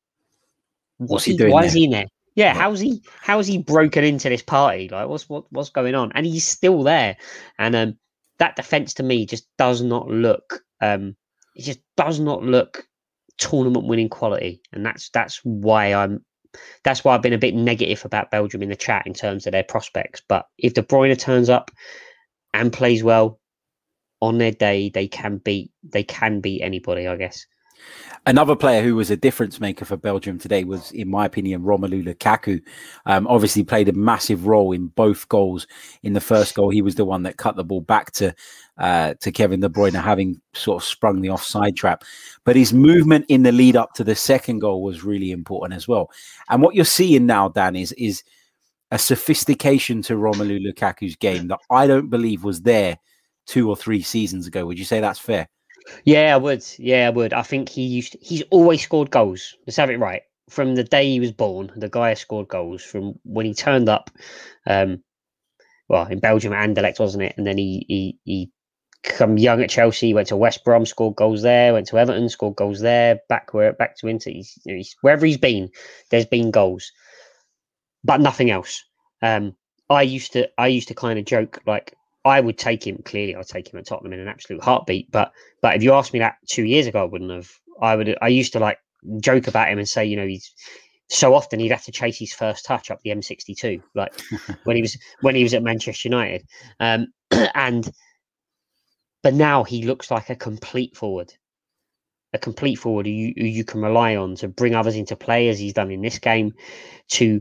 What's 1.06 1.24
he, 1.24 1.32
he 1.32 1.38
doing? 1.38 1.52
Why 1.52 1.60
there? 1.60 1.68
is 1.68 1.72
he 1.74 1.84
in 1.84 1.90
there? 1.90 2.06
Yeah, 2.34 2.54
how's 2.54 2.80
he 2.80 3.02
how's 3.20 3.46
he 3.46 3.58
broken 3.58 4.04
into 4.04 4.28
this 4.28 4.42
party? 4.42 4.88
Like 4.88 5.08
what's 5.08 5.28
what 5.28 5.44
what's 5.50 5.70
going 5.70 5.94
on? 5.94 6.12
And 6.14 6.24
he's 6.24 6.46
still 6.46 6.82
there. 6.82 7.16
And 7.58 7.76
um 7.76 7.98
that 8.38 8.56
defense 8.56 8.94
to 8.94 9.02
me 9.02 9.26
just 9.26 9.46
does 9.58 9.82
not 9.82 10.08
look 10.08 10.62
um 10.80 11.14
it 11.54 11.62
just 11.62 11.80
does 11.96 12.20
not 12.20 12.42
look 12.42 12.86
tournament 13.38 13.86
winning 13.86 14.08
quality. 14.08 14.62
And 14.72 14.84
that's 14.84 15.10
that's 15.10 15.40
why 15.44 15.92
I'm 15.92 16.24
that's 16.84 17.04
why 17.04 17.14
I've 17.14 17.22
been 17.22 17.32
a 17.32 17.38
bit 17.38 17.54
negative 17.54 18.04
about 18.04 18.30
Belgium 18.30 18.62
in 18.62 18.68
the 18.68 18.76
chat 18.76 19.06
in 19.06 19.14
terms 19.14 19.46
of 19.46 19.52
their 19.52 19.64
prospects. 19.64 20.22
But 20.26 20.46
if 20.58 20.74
De 20.74 20.82
Bruyne 20.82 21.18
turns 21.18 21.48
up 21.48 21.70
and 22.54 22.72
plays 22.72 23.02
well 23.02 23.40
on 24.20 24.38
their 24.38 24.52
day, 24.52 24.88
they 24.88 25.08
can 25.08 25.38
beat 25.38 25.70
they 25.82 26.02
can 26.02 26.40
beat 26.40 26.62
anybody, 26.62 27.06
I 27.06 27.16
guess. 27.16 27.46
Another 28.24 28.54
player 28.54 28.82
who 28.82 28.94
was 28.94 29.10
a 29.10 29.16
difference 29.16 29.58
maker 29.58 29.84
for 29.84 29.96
Belgium 29.96 30.38
today 30.38 30.62
was, 30.62 30.92
in 30.92 31.10
my 31.10 31.26
opinion, 31.26 31.62
Romelu 31.62 32.04
Lukaku. 32.04 32.62
Um, 33.04 33.26
obviously, 33.26 33.64
played 33.64 33.88
a 33.88 33.92
massive 33.92 34.46
role 34.46 34.70
in 34.70 34.86
both 34.88 35.28
goals. 35.28 35.66
In 36.04 36.12
the 36.12 36.20
first 36.20 36.54
goal, 36.54 36.70
he 36.70 36.82
was 36.82 36.94
the 36.94 37.04
one 37.04 37.24
that 37.24 37.36
cut 37.36 37.56
the 37.56 37.64
ball 37.64 37.80
back 37.80 38.12
to 38.12 38.32
uh, 38.78 39.14
to 39.20 39.32
Kevin 39.32 39.58
De 39.58 39.68
Bruyne, 39.68 40.00
having 40.00 40.40
sort 40.54 40.82
of 40.82 40.86
sprung 40.86 41.20
the 41.20 41.30
offside 41.30 41.74
trap. 41.74 42.04
But 42.44 42.54
his 42.54 42.72
movement 42.72 43.26
in 43.28 43.42
the 43.42 43.52
lead 43.52 43.76
up 43.76 43.92
to 43.94 44.04
the 44.04 44.14
second 44.14 44.60
goal 44.60 44.82
was 44.82 45.02
really 45.02 45.32
important 45.32 45.76
as 45.76 45.88
well. 45.88 46.08
And 46.48 46.62
what 46.62 46.76
you're 46.76 46.84
seeing 46.84 47.26
now, 47.26 47.48
Dan, 47.48 47.74
is 47.74 47.90
is 47.92 48.22
a 48.92 48.98
sophistication 48.98 50.00
to 50.02 50.14
Romelu 50.14 50.64
Lukaku's 50.64 51.16
game 51.16 51.48
that 51.48 51.58
I 51.70 51.88
don't 51.88 52.10
believe 52.10 52.44
was 52.44 52.62
there 52.62 52.98
two 53.46 53.68
or 53.68 53.74
three 53.74 54.02
seasons 54.02 54.46
ago. 54.46 54.64
Would 54.66 54.78
you 54.78 54.84
say 54.84 55.00
that's 55.00 55.18
fair? 55.18 55.48
Yeah, 56.04 56.34
I 56.34 56.38
would. 56.38 56.64
Yeah, 56.78 57.06
I 57.06 57.10
would. 57.10 57.32
I 57.32 57.42
think 57.42 57.68
he 57.68 57.82
used. 57.82 58.16
He's 58.20 58.42
always 58.50 58.82
scored 58.82 59.10
goals. 59.10 59.54
Let's 59.66 59.76
have 59.76 59.90
it 59.90 59.98
right. 59.98 60.22
From 60.50 60.74
the 60.74 60.84
day 60.84 61.08
he 61.08 61.20
was 61.20 61.32
born, 61.32 61.72
the 61.76 61.88
guy 61.88 62.10
has 62.10 62.20
scored 62.20 62.48
goals. 62.48 62.82
From 62.82 63.18
when 63.24 63.46
he 63.46 63.54
turned 63.54 63.88
up, 63.88 64.10
um, 64.66 65.02
well, 65.88 66.06
in 66.06 66.20
Belgium 66.20 66.52
at 66.52 66.68
Anderlecht, 66.68 67.00
wasn't 67.00 67.24
it? 67.24 67.34
And 67.36 67.46
then 67.46 67.58
he 67.58 67.84
he 67.88 68.18
he 68.24 68.50
come 69.02 69.36
young 69.38 69.62
at 69.62 69.70
Chelsea, 69.70 70.14
went 70.14 70.28
to 70.28 70.36
West 70.36 70.64
Brom, 70.64 70.86
scored 70.86 71.16
goals 71.16 71.42
there, 71.42 71.72
went 71.72 71.86
to 71.88 71.98
Everton, 71.98 72.28
scored 72.28 72.56
goals 72.56 72.80
there, 72.80 73.20
back 73.28 73.52
where 73.54 73.72
back 73.72 73.96
to 73.98 74.08
Inter. 74.08 74.30
He's, 74.30 74.58
he's, 74.64 74.96
wherever 75.00 75.26
he's 75.26 75.38
been, 75.38 75.70
there's 76.10 76.26
been 76.26 76.50
goals, 76.50 76.92
but 78.04 78.20
nothing 78.20 78.50
else. 78.50 78.84
Um, 79.22 79.56
I 79.90 80.02
used 80.02 80.32
to 80.32 80.48
I 80.58 80.68
used 80.68 80.88
to 80.88 80.94
kind 80.94 81.18
of 81.18 81.24
joke 81.24 81.60
like 81.66 81.94
I 82.24 82.40
would 82.40 82.58
take 82.58 82.86
him 82.86 82.98
clearly. 83.04 83.34
I'd 83.34 83.46
take 83.46 83.72
him 83.72 83.78
at 83.78 83.86
Tottenham 83.86 84.12
in 84.12 84.20
an 84.20 84.28
absolute 84.28 84.62
heartbeat. 84.62 85.10
But 85.10 85.32
but 85.60 85.76
if 85.76 85.82
you 85.82 85.92
asked 85.92 86.12
me 86.12 86.20
that 86.20 86.36
two 86.48 86.64
years 86.64 86.86
ago, 86.86 87.02
I 87.02 87.06
wouldn't 87.06 87.30
have. 87.30 87.50
I 87.80 87.96
would. 87.96 88.16
I 88.22 88.28
used 88.28 88.52
to 88.52 88.60
like 88.60 88.78
joke 89.20 89.48
about 89.48 89.68
him 89.68 89.78
and 89.78 89.88
say, 89.88 90.04
you 90.04 90.16
know, 90.16 90.26
he's 90.26 90.52
so 91.08 91.34
often 91.34 91.60
he'd 91.60 91.70
have 91.70 91.84
to 91.84 91.92
chase 91.92 92.18
his 92.18 92.32
first 92.32 92.64
touch 92.64 92.90
up 92.90 93.00
the 93.02 93.10
M62, 93.10 93.82
like 93.94 94.12
when 94.64 94.76
he 94.76 94.82
was 94.82 94.96
when 95.20 95.34
he 95.34 95.42
was 95.42 95.54
at 95.54 95.62
Manchester 95.62 96.08
United. 96.08 96.46
Um, 96.80 97.08
and 97.54 97.90
but 99.22 99.34
now 99.34 99.64
he 99.64 99.84
looks 99.84 100.10
like 100.10 100.30
a 100.30 100.36
complete 100.36 100.96
forward, 100.96 101.32
a 102.32 102.38
complete 102.38 102.76
forward 102.76 103.06
who 103.06 103.12
you, 103.12 103.34
who 103.36 103.44
you 103.44 103.64
can 103.64 103.82
rely 103.82 104.16
on 104.16 104.36
to 104.36 104.48
bring 104.48 104.74
others 104.74 104.96
into 104.96 105.16
play 105.16 105.48
as 105.48 105.58
he's 105.58 105.74
done 105.74 105.90
in 105.90 106.02
this 106.02 106.18
game, 106.18 106.52
to 107.08 107.40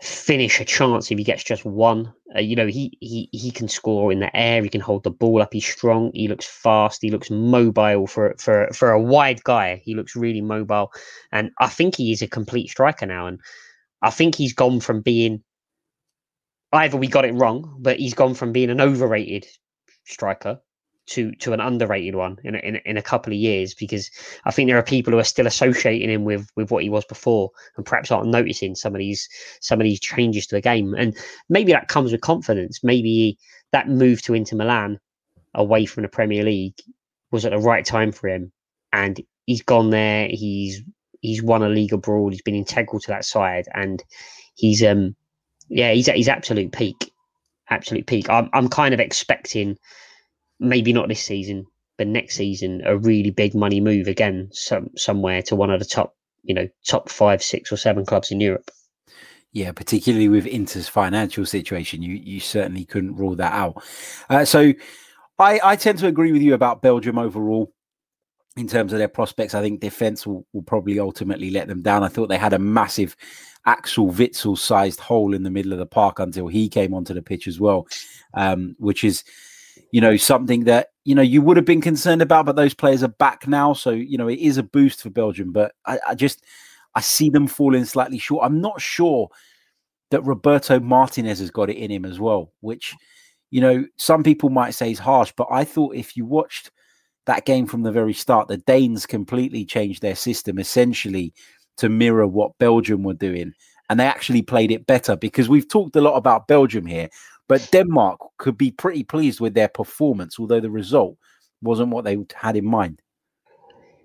finish 0.00 0.60
a 0.60 0.64
chance 0.64 1.10
if 1.10 1.18
he 1.18 1.24
gets 1.24 1.44
just 1.44 1.64
one. 1.64 2.12
Uh, 2.34 2.40
you 2.40 2.56
know, 2.56 2.66
he 2.66 2.96
he 3.00 3.28
he 3.32 3.50
can 3.50 3.68
score 3.68 4.12
in 4.12 4.20
the 4.20 4.34
air. 4.36 4.62
He 4.62 4.68
can 4.68 4.80
hold 4.80 5.04
the 5.04 5.10
ball 5.10 5.42
up. 5.42 5.52
He's 5.52 5.66
strong. 5.66 6.10
He 6.14 6.28
looks 6.28 6.46
fast. 6.46 7.02
He 7.02 7.10
looks 7.10 7.30
mobile 7.30 8.06
for 8.06 8.34
for 8.38 8.68
for 8.72 8.90
a 8.90 9.02
wide 9.02 9.42
guy. 9.44 9.82
He 9.84 9.94
looks 9.94 10.16
really 10.16 10.40
mobile, 10.40 10.92
and 11.32 11.50
I 11.60 11.68
think 11.68 11.96
he 11.96 12.12
is 12.12 12.22
a 12.22 12.28
complete 12.28 12.70
striker 12.70 13.06
now. 13.06 13.26
And 13.26 13.40
I 14.02 14.10
think 14.10 14.34
he's 14.34 14.54
gone 14.54 14.80
from 14.80 15.02
being 15.02 15.42
either 16.72 16.96
we 16.96 17.08
got 17.08 17.24
it 17.24 17.34
wrong, 17.34 17.76
but 17.80 17.98
he's 17.98 18.14
gone 18.14 18.34
from 18.34 18.52
being 18.52 18.70
an 18.70 18.80
overrated 18.80 19.46
striker 20.04 20.60
to 21.10 21.32
to 21.32 21.52
an 21.52 21.60
underrated 21.60 22.14
one 22.14 22.38
in 22.44 22.54
a, 22.54 22.58
in, 22.58 22.76
in 22.76 22.96
a 22.96 23.02
couple 23.02 23.32
of 23.32 23.38
years 23.38 23.74
because 23.74 24.10
I 24.44 24.52
think 24.52 24.68
there 24.68 24.78
are 24.78 24.82
people 24.82 25.12
who 25.12 25.18
are 25.18 25.24
still 25.24 25.46
associating 25.46 26.08
him 26.08 26.24
with 26.24 26.48
with 26.56 26.70
what 26.70 26.82
he 26.82 26.88
was 26.88 27.04
before 27.04 27.50
and 27.76 27.84
perhaps 27.84 28.10
aren't 28.10 28.30
noticing 28.30 28.74
some 28.74 28.94
of 28.94 29.00
these 29.00 29.28
some 29.60 29.80
of 29.80 29.84
these 29.84 30.00
changes 30.00 30.46
to 30.46 30.56
the 30.56 30.60
game. 30.60 30.94
And 30.94 31.16
maybe 31.48 31.72
that 31.72 31.88
comes 31.88 32.12
with 32.12 32.20
confidence. 32.20 32.82
Maybe 32.82 33.38
that 33.72 33.88
move 33.88 34.22
to 34.22 34.34
Inter 34.34 34.56
Milan 34.56 34.98
away 35.54 35.84
from 35.84 36.04
the 36.04 36.08
Premier 36.08 36.44
League 36.44 36.78
was 37.32 37.44
at 37.44 37.50
the 37.50 37.58
right 37.58 37.84
time 37.84 38.12
for 38.12 38.28
him. 38.28 38.52
And 38.92 39.20
he's 39.46 39.62
gone 39.62 39.90
there. 39.90 40.28
He's 40.30 40.80
he's 41.20 41.42
won 41.42 41.62
a 41.62 41.68
league 41.68 41.92
abroad. 41.92 42.32
He's 42.32 42.42
been 42.42 42.54
integral 42.54 43.00
to 43.00 43.08
that 43.08 43.24
side. 43.24 43.66
And 43.74 44.02
he's 44.54 44.82
um 44.84 45.16
yeah 45.68 45.92
he's 45.92 46.08
at 46.08 46.16
his 46.16 46.28
absolute 46.28 46.70
peak. 46.70 47.12
Absolute 47.68 48.06
peak. 48.06 48.30
I'm 48.30 48.48
I'm 48.52 48.68
kind 48.68 48.94
of 48.94 49.00
expecting 49.00 49.76
maybe 50.60 50.92
not 50.92 51.08
this 51.08 51.22
season, 51.22 51.66
but 51.98 52.06
next 52.06 52.36
season, 52.36 52.82
a 52.84 52.96
really 52.96 53.30
big 53.30 53.54
money 53.54 53.80
move 53.80 54.06
again, 54.06 54.48
some 54.52 54.90
somewhere 54.96 55.42
to 55.42 55.56
one 55.56 55.70
of 55.70 55.80
the 55.80 55.86
top, 55.86 56.14
you 56.42 56.54
know, 56.54 56.68
top 56.86 57.08
five, 57.08 57.42
six, 57.42 57.72
or 57.72 57.76
seven 57.76 58.06
clubs 58.06 58.30
in 58.30 58.40
Europe. 58.40 58.70
Yeah, 59.52 59.72
particularly 59.72 60.28
with 60.28 60.46
Inter's 60.46 60.86
financial 60.86 61.44
situation, 61.44 62.02
you 62.02 62.14
you 62.14 62.38
certainly 62.38 62.84
couldn't 62.84 63.16
rule 63.16 63.34
that 63.36 63.52
out. 63.52 63.82
Uh, 64.28 64.44
so, 64.44 64.72
I 65.38 65.60
I 65.64 65.76
tend 65.76 65.98
to 65.98 66.06
agree 66.06 66.32
with 66.32 66.42
you 66.42 66.54
about 66.54 66.82
Belgium 66.82 67.18
overall. 67.18 67.72
In 68.56 68.66
terms 68.66 68.92
of 68.92 68.98
their 68.98 69.08
prospects, 69.08 69.54
I 69.54 69.62
think 69.62 69.80
defense 69.80 70.26
will, 70.26 70.44
will 70.52 70.62
probably 70.62 70.98
ultimately 70.98 71.50
let 71.50 71.68
them 71.68 71.82
down. 71.82 72.02
I 72.02 72.08
thought 72.08 72.28
they 72.28 72.36
had 72.36 72.52
a 72.52 72.58
massive 72.58 73.16
Axel 73.64 74.10
Witsel 74.10 74.58
sized 74.58 75.00
hole 75.00 75.34
in 75.34 75.44
the 75.44 75.50
middle 75.50 75.72
of 75.72 75.78
the 75.78 75.86
park 75.86 76.18
until 76.18 76.48
he 76.48 76.68
came 76.68 76.92
onto 76.92 77.14
the 77.14 77.22
pitch 77.22 77.46
as 77.46 77.60
well, 77.60 77.86
um, 78.34 78.74
which 78.78 79.04
is 79.04 79.22
you 79.92 80.00
know, 80.00 80.16
something 80.16 80.64
that, 80.64 80.88
you 81.04 81.14
know, 81.14 81.22
you 81.22 81.42
would 81.42 81.56
have 81.56 81.66
been 81.66 81.80
concerned 81.80 82.22
about, 82.22 82.46
but 82.46 82.56
those 82.56 82.74
players 82.74 83.02
are 83.02 83.08
back 83.08 83.46
now. 83.46 83.72
So, 83.72 83.90
you 83.90 84.18
know, 84.18 84.28
it 84.28 84.38
is 84.38 84.58
a 84.58 84.62
boost 84.62 85.02
for 85.02 85.10
Belgium, 85.10 85.52
but 85.52 85.72
I, 85.86 85.98
I 86.08 86.14
just, 86.14 86.44
I 86.94 87.00
see 87.00 87.30
them 87.30 87.46
falling 87.46 87.84
slightly 87.84 88.18
short. 88.18 88.44
I'm 88.44 88.60
not 88.60 88.80
sure 88.80 89.28
that 90.10 90.24
Roberto 90.24 90.80
Martinez 90.80 91.38
has 91.38 91.50
got 91.50 91.70
it 91.70 91.76
in 91.76 91.90
him 91.90 92.04
as 92.04 92.18
well, 92.18 92.52
which, 92.60 92.94
you 93.50 93.60
know, 93.60 93.84
some 93.96 94.22
people 94.22 94.50
might 94.50 94.74
say 94.74 94.90
is 94.90 94.98
harsh, 94.98 95.32
but 95.36 95.48
I 95.50 95.64
thought 95.64 95.94
if 95.94 96.16
you 96.16 96.24
watched 96.24 96.70
that 97.26 97.44
game 97.44 97.66
from 97.66 97.82
the 97.82 97.92
very 97.92 98.12
start, 98.12 98.48
the 98.48 98.56
Danes 98.58 99.06
completely 99.06 99.64
changed 99.64 100.02
their 100.02 100.16
system 100.16 100.58
essentially 100.58 101.32
to 101.76 101.88
mirror 101.88 102.26
what 102.26 102.58
Belgium 102.58 103.02
were 103.02 103.14
doing. 103.14 103.52
And 103.88 103.98
they 103.98 104.06
actually 104.06 104.42
played 104.42 104.70
it 104.70 104.86
better 104.86 105.16
because 105.16 105.48
we've 105.48 105.68
talked 105.68 105.96
a 105.96 106.00
lot 106.00 106.16
about 106.16 106.46
Belgium 106.46 106.86
here, 106.86 107.08
but 107.50 107.68
Denmark 107.72 108.20
could 108.38 108.56
be 108.56 108.70
pretty 108.70 109.02
pleased 109.02 109.40
with 109.40 109.54
their 109.54 109.66
performance, 109.66 110.38
although 110.38 110.60
the 110.60 110.70
result 110.70 111.16
wasn't 111.62 111.90
what 111.90 112.04
they 112.04 112.16
had 112.32 112.56
in 112.56 112.64
mind. 112.64 113.02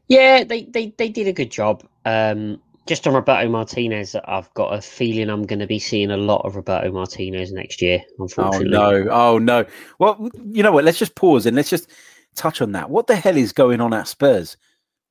Yeah, 0.07 0.43
they 0.43 0.63
they, 0.63 0.95
they 0.97 1.09
did 1.09 1.27
a 1.27 1.31
good 1.31 1.51
job. 1.51 1.87
Um, 2.05 2.59
just 2.87 3.05
on 3.05 3.13
Roberto 3.13 3.47
Martinez, 3.47 4.15
I've 4.25 4.51
got 4.55 4.73
a 4.73 4.81
feeling 4.81 5.29
I'm 5.29 5.43
going 5.43 5.59
to 5.59 5.67
be 5.67 5.77
seeing 5.77 6.09
a 6.09 6.17
lot 6.17 6.43
of 6.43 6.55
Roberto 6.55 6.91
Martinez 6.91 7.51
next 7.51 7.83
year. 7.83 8.01
Unfortunately. 8.17 8.75
Oh 8.75 9.03
no! 9.03 9.09
Oh 9.11 9.37
no! 9.37 9.65
Well, 9.99 10.27
you 10.43 10.63
know 10.63 10.71
what? 10.71 10.83
Let's 10.83 10.97
just 10.97 11.13
pause 11.13 11.45
and 11.45 11.55
let's 11.55 11.69
just 11.69 11.91
touch 12.33 12.63
on 12.63 12.71
that. 12.71 12.89
What 12.89 13.05
the 13.05 13.15
hell 13.15 13.37
is 13.37 13.53
going 13.53 13.79
on 13.79 13.93
at 13.93 14.07
Spurs? 14.07 14.57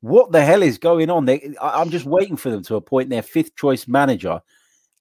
What 0.00 0.32
the 0.32 0.44
hell 0.44 0.64
is 0.64 0.78
going 0.78 1.08
on? 1.08 1.26
They, 1.26 1.54
I'm 1.62 1.90
just 1.90 2.04
waiting 2.04 2.36
for 2.36 2.50
them 2.50 2.64
to 2.64 2.74
appoint 2.74 3.10
their 3.10 3.22
fifth 3.22 3.54
choice 3.54 3.86
manager, 3.86 4.42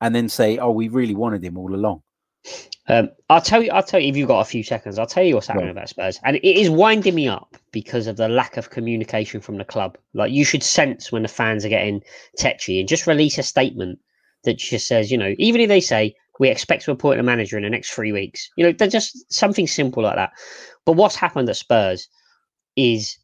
and 0.02 0.14
then 0.14 0.30
say, 0.30 0.60
"Oh, 0.60 0.70
we 0.70 0.88
really 0.88 1.16
wanted 1.16 1.44
him 1.44 1.58
all 1.58 1.74
along." 1.74 2.04
Um, 2.88 3.10
I'll 3.30 3.42
tell 3.42 3.64
you. 3.64 3.72
I'll 3.72 3.84
tell 3.84 4.00
you 4.00 4.10
if 4.10 4.18
you've 4.18 4.28
got 4.28 4.42
a 4.42 4.46
few 4.46 4.64
seconds. 4.64 5.00
I'll 5.00 5.06
tell 5.06 5.24
you 5.24 5.36
what's 5.36 5.48
happening 5.48 5.68
right. 5.68 5.72
about 5.72 5.90
Spurs, 5.90 6.20
and 6.24 6.36
it 6.36 6.46
is 6.46 6.70
winding 6.70 7.16
me 7.16 7.28
up 7.28 7.56
because 7.72 8.08
of 8.08 8.18
the 8.18 8.28
lack 8.28 8.58
of 8.58 8.72
communication 8.72 9.40
from 9.40 9.58
the 9.58 9.64
club. 9.64 9.98
Like 10.14 10.34
you 10.34 10.44
should 10.44 10.64
sense 10.64 11.12
when 11.12 11.22
the 11.22 11.30
fans 11.30 11.64
are 11.64 11.70
getting 11.70 12.04
tetchy, 12.38 12.80
and 12.80 12.90
just 12.90 13.08
release 13.08 13.38
a 13.38 13.44
statement 13.44 14.00
that 14.44 14.58
just 14.58 14.88
says, 14.88 15.12
you 15.12 15.18
know, 15.18 15.34
even 15.38 15.62
if 15.62 15.70
they 15.70 15.80
say 15.80 16.14
we 16.40 16.50
expect 16.50 16.84
to 16.84 16.92
appoint 16.92 17.22
a 17.22 17.24
manager 17.24 17.56
in 17.56 17.64
the 17.64 17.70
next 17.70 17.92
three 17.92 18.12
weeks, 18.12 18.50
you 18.58 18.66
know, 18.66 18.74
they're 18.74 18.88
just 18.90 19.32
something 19.32 19.68
simple 19.68 20.04
like 20.04 20.16
that. 20.16 20.32
But 20.86 20.94
what's 20.94 21.16
happened 21.16 21.48
at 21.48 21.56
Spurs 21.56 22.10
is 22.76 23.18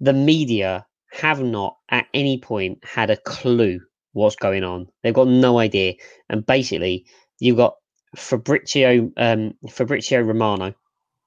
the 0.00 0.14
media 0.14 0.86
have 1.12 1.42
not 1.42 1.76
at 1.90 2.06
any 2.14 2.38
point 2.38 2.82
had 2.82 3.10
a 3.10 3.16
clue 3.18 3.80
what's 4.12 4.36
going 4.36 4.64
on. 4.64 4.88
They've 5.02 5.12
got 5.12 5.28
no 5.28 5.58
idea, 5.58 5.94
and 6.30 6.46
basically, 6.46 7.04
you've 7.40 7.58
got 7.58 7.74
Fabrizio 8.16 9.10
um, 9.16 9.54
Fabrizio 9.70 10.20
Romano 10.20 10.74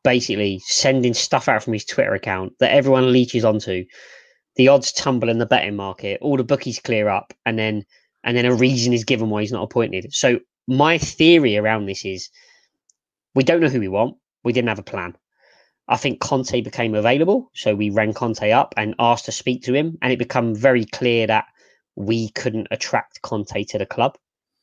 basically 0.04 0.60
sending 0.66 1.14
stuff 1.14 1.48
out 1.48 1.64
from 1.64 1.74
his 1.74 1.86
Twitter 1.86 2.14
account 2.14 2.54
that 2.60 2.72
everyone 2.72 3.12
leeches 3.12 3.46
onto. 3.46 3.86
The 4.56 4.68
odds 4.68 4.92
tumble 4.92 5.30
in 5.30 5.38
the 5.38 5.46
betting 5.46 5.76
market, 5.76 6.20
all 6.22 6.38
the 6.38 6.44
bookies 6.44 6.80
clear 6.80 7.08
up, 7.08 7.34
and 7.46 7.58
then 7.58 7.86
and 8.24 8.36
then 8.36 8.46
a 8.46 8.54
reason 8.54 8.94
is 8.94 9.06
given 9.06 9.30
why 9.30 9.42
he's 9.42 9.52
not 9.52 9.64
appointed. 9.64 10.14
So 10.14 10.40
my 10.68 10.98
theory 10.98 11.58
around 11.58 11.86
this 11.86 12.04
is 12.06 12.30
we 13.36 13.44
don't 13.44 13.62
know 13.62 13.70
who 13.70 13.80
we 13.80 13.88
want. 13.88 14.18
We 14.44 14.54
didn't 14.54 14.70
have 14.70 14.80
a 14.80 14.84
plan. 14.84 15.16
I 15.88 15.98
think 15.98 16.20
Conte 16.20 16.62
became 16.62 16.94
available, 16.94 17.50
so 17.56 17.74
we 17.76 17.90
rang 17.90 18.14
Conte 18.14 18.52
up 18.52 18.74
and 18.78 18.94
asked 19.00 19.26
to 19.26 19.32
speak 19.32 19.64
to 19.64 19.74
him, 19.74 19.98
and 20.02 20.14
it 20.14 20.20
became 20.20 20.54
very 20.54 20.86
clear 20.86 21.26
that 21.28 21.46
we 21.96 22.30
couldn't 22.30 22.68
attract 22.72 23.22
Conte 23.22 23.64
to 23.64 23.78
the 23.78 23.86
club 23.86 24.18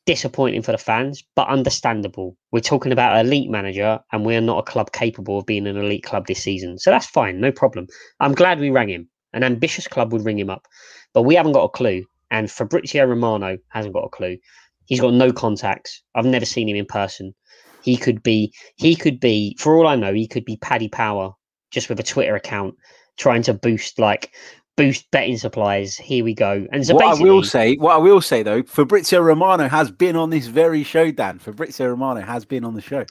disappointing 0.07 0.63
for 0.63 0.71
the 0.71 0.77
fans, 0.77 1.21
but 1.35 1.49
understandable. 1.49 2.35
We're 2.51 2.61
talking 2.61 2.93
about 2.93 3.17
an 3.17 3.27
elite 3.27 3.51
manager, 3.51 3.99
and 4.11 4.25
we're 4.25 4.41
not 4.41 4.59
a 4.59 4.71
club 4.71 4.93
capable 4.93 5.37
of 5.37 5.45
being 5.45 5.67
an 5.67 5.77
elite 5.77 6.03
club 6.03 6.25
this 6.25 6.41
season. 6.41 6.79
So 6.79 6.89
that's 6.89 7.05
fine, 7.05 7.39
no 7.39 7.51
problem. 7.51 7.87
I'm 8.21 8.33
glad 8.33 8.59
we 8.59 8.71
rang 8.71 8.89
him. 8.89 9.09
An 9.33 9.43
ambitious 9.43 9.87
club 9.87 10.13
would 10.13 10.25
ring 10.25 10.39
him 10.39 10.49
up, 10.49 10.65
but 11.13 11.23
we 11.23 11.35
haven't 11.35 11.51
got 11.51 11.65
a 11.65 11.69
clue. 11.69 12.05
And 12.31 12.49
Fabrizio 12.49 13.05
Romano 13.05 13.57
hasn't 13.69 13.93
got 13.93 14.05
a 14.05 14.09
clue. 14.09 14.37
He's 14.85 15.01
got 15.01 15.13
no 15.13 15.31
contacts. 15.31 16.01
I've 16.15 16.25
never 16.25 16.45
seen 16.45 16.69
him 16.69 16.77
in 16.77 16.85
person. 16.85 17.35
He 17.83 17.97
could 17.97 18.23
be, 18.23 18.53
he 18.77 18.95
could 18.95 19.19
be, 19.19 19.55
for 19.59 19.75
all 19.75 19.87
I 19.87 19.95
know, 19.95 20.13
he 20.13 20.27
could 20.27 20.45
be 20.45 20.57
Paddy 20.57 20.87
Power 20.87 21.33
just 21.71 21.89
with 21.89 21.99
a 21.99 22.03
Twitter 22.03 22.35
account 22.35 22.75
trying 23.17 23.43
to 23.43 23.53
boost 23.53 23.99
like 23.99 24.31
boost 24.77 25.09
betting 25.11 25.37
supplies. 25.37 25.97
Here 25.97 26.23
we 26.23 26.33
go. 26.33 26.65
And 26.71 26.85
so 26.85 26.95
what 26.95 27.19
I 27.19 27.21
will 27.21 27.43
say, 27.43 27.75
what 27.75 27.95
I 27.95 27.97
will 27.97 28.21
say 28.21 28.43
though, 28.43 28.63
Fabrizio 28.63 29.19
Romano 29.19 29.67
has 29.67 29.91
been 29.91 30.15
on 30.15 30.29
this 30.29 30.47
very 30.47 30.83
show, 30.83 31.11
Dan. 31.11 31.39
Fabrizio 31.39 31.89
Romano 31.89 32.21
has 32.21 32.45
been 32.45 32.63
on 32.63 32.75
the 32.75 32.81
show. 32.81 33.05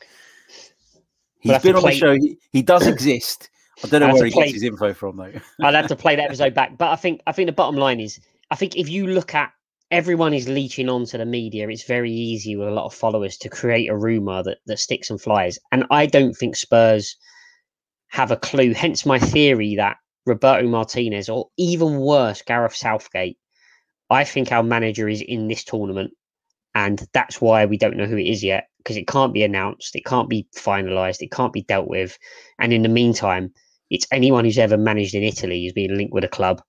He's 1.41 1.63
been 1.63 1.77
on 1.77 1.83
play... 1.83 1.93
the 1.93 1.99
show. 1.99 2.15
He, 2.15 2.39
he 2.53 2.63
does 2.63 2.87
exist. 2.87 3.51
I 3.85 3.89
don't 3.89 4.01
know 4.01 4.15
where 4.15 4.25
he 4.25 4.31
play... 4.31 4.45
gets 4.45 4.55
his 4.55 4.63
info 4.63 4.95
from 4.95 5.17
though. 5.17 5.33
I'll 5.63 5.75
have 5.75 5.89
to 5.89 5.97
play 5.97 6.17
that 6.17 6.25
episode 6.29 6.55
back. 6.55 6.79
But 6.79 6.91
I 6.91 6.97
think 6.97 7.21
I 7.27 7.33
think 7.33 7.49
the 7.49 7.53
bottom 7.53 7.77
line 7.77 8.01
is 8.01 8.19
I 8.51 8.57
think 8.57 8.77
if 8.77 8.89
you 8.89 9.09
look 9.09 9.35
at 9.35 9.53
everyone 9.91 10.35
is 10.35 10.49
leeching 10.49 10.89
onto 10.89 11.19
the 11.19 11.27
media, 11.27 11.69
it's 11.69 11.85
very 11.85 12.13
easy 12.13 12.57
with 12.57 12.69
a 12.69 12.73
lot 12.73 12.87
of 12.87 12.95
followers 12.95 13.37
to 13.39 13.49
create 13.49 13.89
a 13.89 13.97
rumor 13.97 14.43
that, 14.43 14.59
that 14.67 14.79
sticks 14.79 15.11
and 15.11 15.21
flies. 15.21 15.59
And 15.73 15.85
I 15.91 16.07
don't 16.07 16.35
think 16.35 16.57
Spurs 16.57 17.17
have 18.09 18.31
a 18.31 18.37
clue. 18.37 18.73
Hence 18.73 19.05
my 19.05 19.19
theory 19.19 19.75
that 19.77 19.97
Roberto 20.27 20.67
Martinez, 20.69 21.29
or 21.29 21.49
even 21.57 21.99
worse, 21.99 22.43
Gareth 22.43 22.75
Southgate. 22.75 23.39
I 24.11 24.25
think 24.25 24.53
our 24.53 24.63
manager 24.63 25.09
is 25.09 25.23
in 25.23 25.49
this 25.49 25.65
tournament, 25.65 26.13
and 26.75 27.07
that's 27.13 27.41
why 27.41 27.65
we 27.67 27.79
don't 27.79 27.97
know 27.97 28.07
who 28.07 28.19
it 28.19 28.27
is 28.27 28.43
yet. 28.45 28.69
because 28.87 28.97
it 28.97 29.09
can't 29.09 29.35
be 29.35 29.43
announced, 29.43 29.97
it 29.97 30.05
can't 30.05 30.29
be 30.29 30.47
finalised, 30.57 31.21
it 31.21 31.33
can't 31.33 31.53
be 31.53 31.63
dealt 31.63 31.89
with. 31.89 32.17
And 32.61 32.73
in 32.73 32.83
the 32.83 32.89
meantime, 32.89 33.53
it's 33.91 34.07
anyone 34.13 34.45
who's 34.45 34.59
ever 34.59 34.77
managed 34.77 35.17
in 35.17 35.25
Italy 35.25 35.65
who's 35.65 35.73
been 35.73 35.97
linked 35.97 36.15
with 36.15 36.23
a 36.23 36.29
club, 36.29 36.63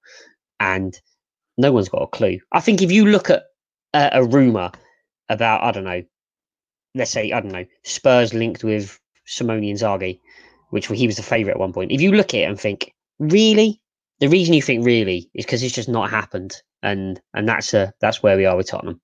and 0.59 0.99
no 1.59 1.71
one's 1.71 1.89
got 1.89 2.01
a 2.01 2.07
clue. 2.07 2.39
I 2.51 2.59
think 2.59 2.81
if 2.81 2.91
you 2.91 3.05
look 3.05 3.29
at 3.29 3.43
a, 3.93 4.09
a 4.13 4.25
rumor 4.25 4.71
about, 5.29 5.63
I 5.63 5.71
don't 5.71 5.83
know, 5.83 6.01
let's 6.95 7.11
say, 7.11 7.31
I 7.31 7.39
don't 7.39 7.51
know, 7.51 7.65
Spurs 7.83 8.33
linked 8.33 8.63
with 8.63 8.99
Simone 9.27 9.61
Inzaghi, 9.61 10.19
which 10.71 10.87
he 10.87 11.05
was 11.05 11.17
the 11.17 11.23
favourite 11.23 11.55
at 11.55 11.59
one 11.59 11.73
point. 11.73 11.91
If 11.91 12.01
you 12.01 12.13
look 12.13 12.33
at 12.33 12.39
it 12.39 12.49
and 12.49 12.59
think, 12.59 12.95
really, 13.19 13.81
the 14.19 14.27
reason 14.27 14.53
you 14.53 14.61
think 14.61 14.85
really 14.85 15.29
is 15.33 15.45
because 15.45 15.63
it's 15.63 15.75
just 15.75 15.89
not 15.89 16.09
happened, 16.09 16.55
and 16.83 17.19
and 17.33 17.47
that's 17.47 17.73
a 17.73 17.93
that's 18.01 18.21
where 18.23 18.37
we 18.37 18.45
are 18.45 18.55
with 18.57 18.67
Tottenham. 18.67 18.99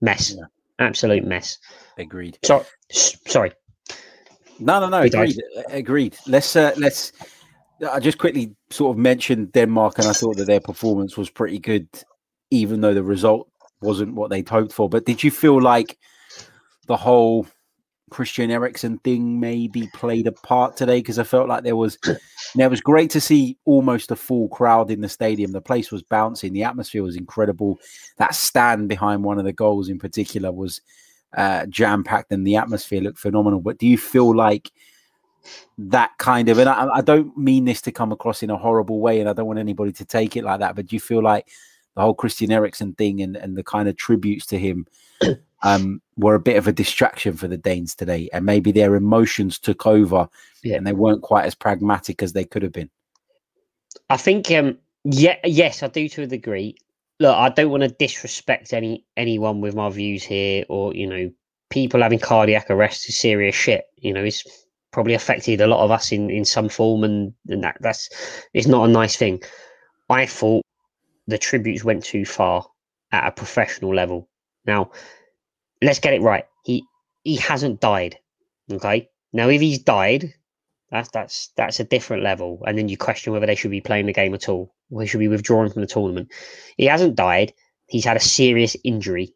Mess, 0.00 0.34
Yeah. 0.36 0.44
absolute 0.78 1.24
mess. 1.24 1.58
Agreed. 1.98 2.38
So, 2.44 2.64
s- 2.90 3.16
sorry, 3.26 3.52
No, 4.58 4.80
no, 4.80 4.88
no. 4.88 5.02
We 5.02 5.10
died. 5.10 5.30
Agreed. 5.30 5.64
Agreed. 5.70 6.16
Let's 6.26 6.56
uh, 6.56 6.72
let's. 6.76 7.12
I 7.92 8.00
just 8.00 8.18
quickly 8.18 8.54
sort 8.70 8.94
of 8.96 8.98
mentioned 8.98 9.52
Denmark, 9.52 9.98
and 9.98 10.08
I 10.08 10.12
thought 10.12 10.36
that 10.38 10.46
their 10.46 10.60
performance 10.60 11.16
was 11.16 11.28
pretty 11.30 11.58
good, 11.58 11.86
even 12.50 12.80
though 12.80 12.94
the 12.94 13.02
result 13.02 13.48
wasn't 13.82 14.14
what 14.14 14.30
they'd 14.30 14.48
hoped 14.48 14.72
for. 14.72 14.88
But 14.88 15.04
did 15.04 15.22
you 15.22 15.30
feel 15.30 15.60
like 15.60 15.98
the 16.86 16.96
whole 16.96 17.46
Christian 18.10 18.50
Eriksen 18.50 18.98
thing 18.98 19.40
maybe 19.40 19.88
played 19.94 20.26
a 20.26 20.32
part 20.32 20.76
today? 20.76 21.00
Because 21.00 21.18
I 21.18 21.24
felt 21.24 21.48
like 21.48 21.64
there 21.64 21.76
was, 21.76 21.98
it 22.04 22.70
was 22.70 22.80
great 22.80 23.10
to 23.10 23.20
see 23.20 23.58
almost 23.64 24.10
a 24.10 24.16
full 24.16 24.48
crowd 24.48 24.90
in 24.90 25.00
the 25.00 25.08
stadium. 25.08 25.52
The 25.52 25.60
place 25.60 25.90
was 25.90 26.02
bouncing, 26.02 26.52
the 26.52 26.64
atmosphere 26.64 27.02
was 27.02 27.16
incredible. 27.16 27.78
That 28.18 28.34
stand 28.34 28.88
behind 28.88 29.24
one 29.24 29.38
of 29.38 29.44
the 29.44 29.52
goals 29.52 29.88
in 29.88 29.98
particular 29.98 30.52
was 30.52 30.80
uh, 31.36 31.66
jam 31.66 32.04
packed, 32.04 32.32
and 32.32 32.46
the 32.46 32.56
atmosphere 32.56 33.00
looked 33.00 33.18
phenomenal. 33.18 33.60
But 33.60 33.78
do 33.78 33.86
you 33.86 33.98
feel 33.98 34.34
like 34.34 34.70
that 35.78 36.16
kind 36.18 36.48
of, 36.48 36.58
and 36.58 36.68
I, 36.68 36.88
I 36.94 37.00
don't 37.00 37.36
mean 37.36 37.64
this 37.64 37.82
to 37.82 37.92
come 37.92 38.12
across 38.12 38.42
in 38.42 38.50
a 38.50 38.56
horrible 38.56 39.00
way, 39.00 39.20
and 39.20 39.28
I 39.28 39.32
don't 39.32 39.46
want 39.46 39.58
anybody 39.58 39.92
to 39.92 40.04
take 40.04 40.36
it 40.36 40.44
like 40.44 40.60
that, 40.60 40.76
but 40.76 40.86
do 40.86 40.96
you 40.96 41.00
feel 41.00 41.22
like 41.22 41.48
the 41.94 42.02
whole 42.02 42.14
Christian 42.14 42.52
Eriksen 42.52 42.92
thing 42.94 43.22
and, 43.22 43.36
and 43.36 43.56
the 43.56 43.64
kind 43.64 43.88
of 43.88 43.96
tributes 43.96 44.46
to 44.46 44.58
him 44.58 44.86
um, 45.62 46.00
were 46.16 46.34
a 46.34 46.40
bit 46.40 46.56
of 46.56 46.66
a 46.66 46.72
distraction 46.72 47.36
for 47.36 47.46
the 47.48 47.56
Danes 47.58 47.94
today, 47.94 48.28
and 48.32 48.44
maybe 48.46 48.72
their 48.72 48.94
emotions 48.94 49.58
took 49.58 49.86
over, 49.86 50.28
Yeah. 50.62 50.76
and 50.76 50.86
they 50.86 50.92
weren't 50.92 51.22
quite 51.22 51.44
as 51.44 51.54
pragmatic 51.54 52.22
as 52.22 52.32
they 52.32 52.44
could 52.44 52.62
have 52.62 52.72
been. 52.72 52.90
I 54.10 54.16
think 54.16 54.50
um 54.50 54.78
yeah 55.04 55.36
yes 55.44 55.82
I 55.82 55.88
do 55.88 56.08
to 56.10 56.22
a 56.22 56.26
degree. 56.26 56.76
Look, 57.18 57.34
I 57.34 57.48
don't 57.48 57.70
want 57.70 57.82
to 57.82 57.88
disrespect 57.88 58.72
any 58.72 59.04
anyone 59.16 59.60
with 59.60 59.74
my 59.74 59.88
views 59.90 60.22
here, 60.22 60.64
or 60.68 60.94
you 60.94 61.06
know, 61.06 61.30
people 61.70 62.02
having 62.02 62.18
cardiac 62.18 62.70
arrest 62.70 63.08
is 63.08 63.18
serious 63.18 63.54
shit. 63.54 63.86
You 63.96 64.12
know, 64.12 64.22
it's 64.24 64.44
probably 64.92 65.14
affected 65.14 65.60
a 65.60 65.66
lot 65.66 65.84
of 65.84 65.90
us 65.90 66.12
in 66.12 66.30
in 66.30 66.44
some 66.44 66.68
form, 66.68 67.04
and, 67.04 67.32
and 67.48 67.64
that 67.64 67.76
that's 67.80 68.08
it's 68.54 68.66
not 68.66 68.88
a 68.88 68.92
nice 68.92 69.16
thing. 69.16 69.42
I 70.08 70.26
thought 70.26 70.62
the 71.26 71.38
tributes 71.38 71.84
went 71.84 72.04
too 72.04 72.24
far 72.24 72.66
at 73.12 73.26
a 73.26 73.32
professional 73.32 73.94
level. 73.94 74.28
Now, 74.66 74.90
let's 75.82 76.00
get 76.00 76.14
it 76.14 76.22
right. 76.22 76.44
He 76.64 76.84
he 77.22 77.36
hasn't 77.36 77.80
died. 77.80 78.18
Okay. 78.70 79.08
Now, 79.32 79.48
if 79.48 79.60
he's 79.60 79.78
died, 79.78 80.34
that's 80.90 81.10
that's 81.10 81.48
that's 81.56 81.80
a 81.80 81.84
different 81.84 82.22
level. 82.22 82.62
And 82.66 82.78
then 82.78 82.88
you 82.88 82.96
question 82.96 83.32
whether 83.32 83.46
they 83.46 83.54
should 83.54 83.70
be 83.70 83.80
playing 83.80 84.06
the 84.06 84.12
game 84.12 84.34
at 84.34 84.48
all, 84.48 84.74
or 84.90 85.06
should 85.06 85.20
be 85.20 85.28
withdrawn 85.28 85.70
from 85.70 85.82
the 85.82 85.88
tournament. 85.88 86.32
He 86.76 86.86
hasn't 86.86 87.16
died. 87.16 87.52
He's 87.88 88.04
had 88.04 88.16
a 88.16 88.20
serious 88.20 88.76
injury, 88.84 89.34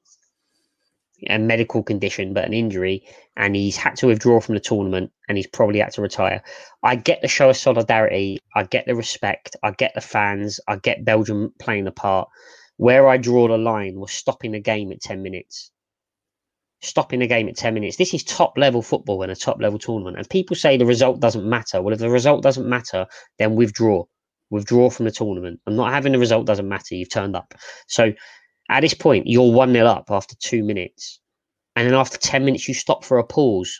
a 1.28 1.38
medical 1.38 1.82
condition, 1.82 2.32
but 2.34 2.44
an 2.44 2.52
injury, 2.52 3.06
and 3.36 3.54
he's 3.54 3.76
had 3.76 3.96
to 3.96 4.06
withdraw 4.06 4.40
from 4.40 4.54
the 4.54 4.60
tournament, 4.60 5.12
and 5.28 5.36
he's 5.36 5.46
probably 5.46 5.80
had 5.80 5.92
to 5.92 6.02
retire. 6.02 6.42
I 6.82 6.96
get 6.96 7.22
the 7.22 7.28
show 7.28 7.50
of 7.50 7.56
solidarity. 7.56 8.38
I 8.56 8.64
get 8.64 8.86
the 8.86 8.96
respect. 8.96 9.56
I 9.62 9.72
get 9.72 9.94
the 9.94 10.00
fans. 10.00 10.60
I 10.66 10.76
get 10.76 11.04
Belgium 11.04 11.52
playing 11.60 11.84
the 11.84 11.92
part. 11.92 12.28
Where 12.76 13.08
I 13.08 13.18
draw 13.18 13.46
the 13.46 13.58
line 13.58 14.00
was 14.00 14.12
stopping 14.12 14.52
the 14.52 14.60
game 14.60 14.90
at 14.90 15.02
ten 15.02 15.22
minutes 15.22 15.70
stopping 16.82 17.20
the 17.20 17.26
game 17.26 17.48
at 17.48 17.56
10 17.56 17.74
minutes. 17.74 17.96
This 17.96 18.14
is 18.14 18.24
top 18.24 18.56
level 18.56 18.82
football 18.82 19.22
in 19.22 19.30
a 19.30 19.36
top 19.36 19.60
level 19.60 19.78
tournament. 19.78 20.16
And 20.16 20.28
people 20.28 20.56
say 20.56 20.76
the 20.76 20.86
result 20.86 21.20
doesn't 21.20 21.48
matter. 21.48 21.82
Well, 21.82 21.92
if 21.92 22.00
the 22.00 22.10
result 22.10 22.42
doesn't 22.42 22.68
matter, 22.68 23.06
then 23.38 23.54
withdraw. 23.54 24.04
Withdraw 24.50 24.90
from 24.90 25.04
the 25.04 25.10
tournament. 25.10 25.60
I'm 25.66 25.76
not 25.76 25.92
having 25.92 26.12
the 26.12 26.18
result 26.18 26.46
doesn't 26.46 26.68
matter. 26.68 26.94
You've 26.94 27.10
turned 27.10 27.36
up. 27.36 27.54
So 27.86 28.12
at 28.70 28.80
this 28.80 28.94
point, 28.94 29.26
you're 29.26 29.52
1 29.52 29.72
0 29.72 29.86
up 29.86 30.10
after 30.10 30.34
two 30.36 30.64
minutes. 30.64 31.20
And 31.76 31.86
then 31.86 31.94
after 31.94 32.18
10 32.18 32.44
minutes, 32.44 32.66
you 32.66 32.74
stop 32.74 33.04
for 33.04 33.18
a 33.18 33.24
pause. 33.24 33.78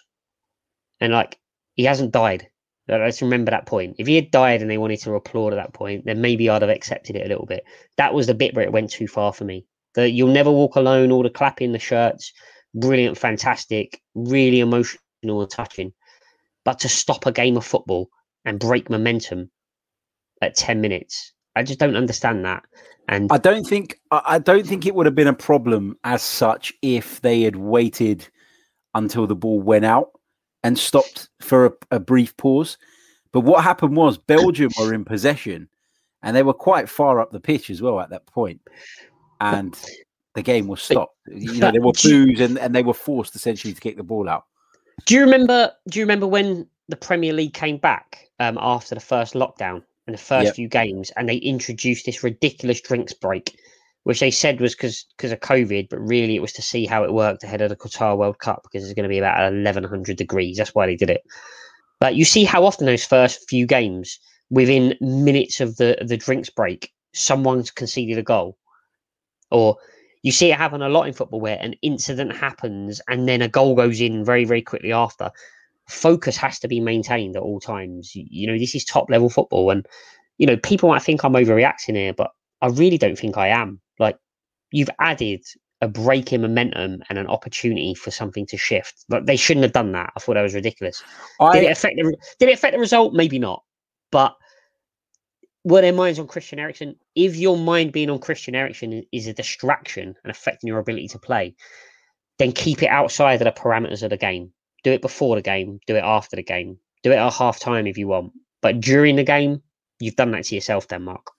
And 1.01 1.13
like, 1.13 1.39
he 1.75 1.85
hasn't 1.85 2.13
died. 2.13 2.49
Let's 2.89 3.23
remember 3.23 3.53
that 3.53 3.67
point. 3.67 3.97
If 3.99 4.07
he 4.07 4.17
had 4.17 4.31
died 4.33 4.63
and 4.63 4.71
they 4.71 4.79
wanted 4.79 5.01
to 5.01 5.15
applaud 5.15 5.53
at 5.53 5.57
that 5.57 5.73
point, 5.73 6.05
then 6.07 6.21
maybe 6.21 6.49
I'd 6.49 6.63
have 6.63 6.71
accepted 6.71 7.15
it 7.15 7.25
a 7.25 7.29
little 7.29 7.47
bit. 7.47 7.65
That 7.97 8.15
was 8.15 8.27
the 8.27 8.35
bit 8.35 8.55
where 8.55 8.65
it 8.65 8.73
went 8.73 8.91
too 8.91 9.07
far 9.07 9.33
for 9.33 9.45
me. 9.45 9.65
The 9.95 10.11
you'll 10.11 10.33
never 10.33 10.51
walk 10.51 10.77
alone, 10.77 11.13
all 11.13 11.23
the 11.23 11.31
clapping, 11.31 11.73
the 11.73 11.79
shirts, 11.79 12.33
brilliant, 12.75 13.19
fantastic, 13.19 14.01
really 14.15 14.61
emotional 14.61 15.01
and 15.25 15.51
touching. 15.51 15.93
But 16.65 16.79
to 16.81 16.89
stop 16.89 17.27
a 17.27 17.33
game 17.33 17.57
of 17.57 17.65
football 17.65 18.11
and 18.45 18.59
break 18.59 18.91
momentum 18.91 19.51
at 20.43 20.57
10 20.57 20.81
minutes, 20.81 21.33
I 21.57 21.63
just 21.63 21.81
don't 21.81 21.97
understand 21.97 22.45
that. 22.45 22.65
And 23.09 23.31
I 23.33 23.39
don't 23.39 23.67
think 23.67 23.99
I 24.13 24.39
don't 24.39 24.67
think 24.67 24.87
it 24.87 24.95
would 24.95 25.07
have 25.07 25.17
been 25.17 25.27
a 25.27 25.33
problem 25.33 25.99
as 26.05 26.23
such 26.23 26.73
if 26.81 27.21
they 27.23 27.43
had 27.43 27.57
waited 27.57 28.29
until 28.95 29.27
the 29.27 29.35
ball 29.35 29.61
went 29.61 29.85
out 29.85 30.13
and 30.63 30.79
stopped 30.79 31.29
for 31.41 31.67
a, 31.67 31.73
a 31.91 32.01
brief 32.01 32.37
pause. 32.37 32.79
But 33.33 33.41
what 33.41 33.65
happened 33.65 33.97
was 33.97 34.17
Belgium 34.17 34.71
were 34.79 34.95
in 34.95 35.05
possession 35.05 35.69
and 36.23 36.37
they 36.37 36.43
were 36.43 36.55
quite 36.55 36.89
far 36.89 37.21
up 37.21 37.33
the 37.33 37.41
pitch 37.41 37.71
as 37.71 37.83
well 37.83 38.01
at 38.01 38.11
that 38.11 38.27
point. 38.27 38.61
And 39.41 39.77
the 40.35 40.43
game 40.43 40.69
was 40.69 40.83
stopped. 40.83 41.17
You 41.27 41.61
know, 41.61 41.73
there 41.73 41.83
were 41.83 41.93
boos 41.93 42.41
and, 42.41 42.59
and 42.59 42.75
they 42.75 42.83
were 42.83 42.95
forced 42.95 43.35
essentially 43.35 43.73
to 43.73 43.81
kick 43.81 43.97
the 43.97 44.03
ball 44.03 44.29
out. 44.29 44.45
do 45.07 45.15
you 45.15 45.23
remember 45.23 45.73
do 45.89 45.99
you 45.99 46.05
remember 46.05 46.27
when 46.27 46.67
the 46.89 46.97
Premier 46.97 47.33
League 47.33 47.55
came 47.55 47.77
back 47.79 48.29
um, 48.41 48.59
after 48.61 48.95
the 48.95 49.01
first 49.01 49.35
lockdown 49.35 49.83
and 50.07 50.15
the 50.15 50.19
first 50.19 50.47
Yep. 50.47 50.55
few 50.57 50.69
games 50.69 51.11
and 51.17 51.29
they 51.29 51.37
introduced 51.37 52.07
this 52.07 52.25
ridiculous 52.25 52.81
drinks 52.81 53.13
break, 53.13 53.57
which 54.05 54.21
they 54.21 54.31
said 54.31 54.61
was 54.61 54.75
because 54.75 55.05
because 55.17 55.33
of 55.33 55.41
COVID, 55.41 55.89
but 55.89 56.01
really 56.01 56.35
it 56.37 56.43
was 56.43 56.53
to 56.55 56.63
see 56.63 56.87
how 56.87 57.05
it 57.05 57.13
worked 57.13 57.45
ahead 57.45 57.61
of 57.61 57.69
the 57.69 57.77
Qatar 57.77 58.17
World 58.17 58.39
Cup 58.39 58.63
because 58.65 58.85
it's 58.85 58.95
going 58.95 59.05
to 59.05 59.09
be 59.09 59.19
about 59.19 59.53
1100 59.53 60.17
degrees. 60.17 60.57
That's 60.57 60.75
why 60.75 60.87
they 60.87 60.97
did 60.97 61.11
it. 61.11 61.23
But 62.01 62.15
you 62.17 62.25
see 62.25 62.45
how 62.45 62.65
often 62.65 62.87
those 62.87 63.05
first 63.05 63.49
few 63.49 63.67
games, 63.67 64.19
within 64.49 64.97
minutes 65.01 65.61
of 65.61 65.77
the 65.77 65.99
the 66.05 66.17
drinks 66.17 66.51
break, 66.51 66.93
someone's 67.15 67.71
conceded 67.71 68.19
a 68.19 68.23
goal, 68.23 68.57
or 69.51 69.77
you 70.23 70.33
see 70.33 70.51
it 70.51 70.57
happen 70.57 70.83
a 70.83 70.89
lot 70.89 71.07
in 71.07 71.15
football 71.15 71.41
where 71.41 71.59
an 71.61 71.75
incident 71.83 72.37
happens 72.37 73.01
and 73.09 73.29
then 73.29 73.43
a 73.43 73.49
goal 73.49 73.75
goes 73.75 74.01
in 74.01 74.25
very 74.25 74.45
very 74.45 74.63
quickly 74.63 74.93
after. 74.93 75.31
Focus 75.89 76.37
has 76.37 76.59
to 76.61 76.69
be 76.69 76.79
maintained 76.79 77.37
at 77.37 77.43
all 77.43 77.59
times. 77.59 78.15
You, 78.15 78.25
you 78.31 78.47
know 78.47 78.59
this 78.59 78.75
is 78.75 78.85
top 78.85 79.11
level 79.11 79.29
football, 79.29 79.71
and 79.71 79.87
you 80.39 80.47
know 80.47 80.57
people 80.57 80.89
might 80.89 81.03
think 81.03 81.25
I'm 81.25 81.33
overreacting 81.33 81.97
here, 81.97 82.13
but 82.13 82.31
I 82.63 82.69
really 82.69 82.99
don't 82.99 83.19
think 83.19 83.37
I 83.37 83.49
am. 83.49 83.81
Like 83.99 84.17
you've 84.71 84.91
added 85.01 85.43
a 85.81 85.89
break 85.89 86.33
in 86.33 86.43
momentum 86.43 87.03
and 87.09 87.19
an 87.19 87.27
opportunity 87.27 87.95
for 87.95 88.11
something 88.11 88.47
to 88.47 88.57
shift. 88.57 89.05
Like 89.09 89.27
they 89.27 89.37
shouldn't 89.37 89.65
have 89.65 89.73
done 89.73 89.93
that. 89.93 90.13
I 90.15 90.21
thought 90.21 90.35
that 90.35 90.43
was 90.43 90.55
ridiculous. 90.55 91.03
Did 91.53 91.65
it 91.65 91.73
affect 91.73 91.97
the 91.97 92.17
Did 92.39 92.49
it 92.51 92.55
affect 92.55 92.75
the 92.75 92.81
result? 92.81 93.15
Maybe 93.15 93.39
not. 93.39 93.65
But 94.11 94.37
were 95.65 95.81
their 95.81 95.93
minds 95.93 96.19
on 96.19 96.27
Christian 96.27 96.59
Eriksen? 96.59 96.97
If 97.15 97.37
your 97.37 97.57
mind 97.57 97.93
being 97.93 98.11
on 98.11 98.19
Christian 98.19 98.55
Eriksen 98.55 99.05
is 99.13 99.27
a 99.27 99.35
distraction 99.35 100.15
and 100.23 100.31
affecting 100.31 100.69
your 100.69 100.79
ability 100.79 101.09
to 101.09 101.19
play, 101.19 101.55
then 102.39 102.53
keep 102.53 102.83
it 102.83 102.89
outside 102.89 103.43
of 103.43 103.45
the 103.55 103.61
parameters 103.61 104.03
of 104.03 104.11
the 104.11 104.17
game. 104.17 104.53
Do 104.83 104.93
it 104.93 105.03
before 105.03 105.37
the 105.37 105.43
game. 105.43 105.79
Do 105.87 105.97
it 105.97 106.05
after 106.05 106.37
the 106.37 106.43
game. 106.43 106.79
Do 107.03 107.13
it 107.13 107.17
at 107.17 107.33
half 107.33 107.61
time 107.61 107.87
if 107.87 107.99
you 107.99 108.09
want. 108.09 108.33
But 108.63 108.81
during 108.81 109.17
the 109.17 109.25
game, 109.25 109.63
you've 109.99 110.17
done 110.17 110.31
that 110.33 110.45
to 110.45 110.55
yourself, 110.55 110.89
Denmark. 110.89 111.31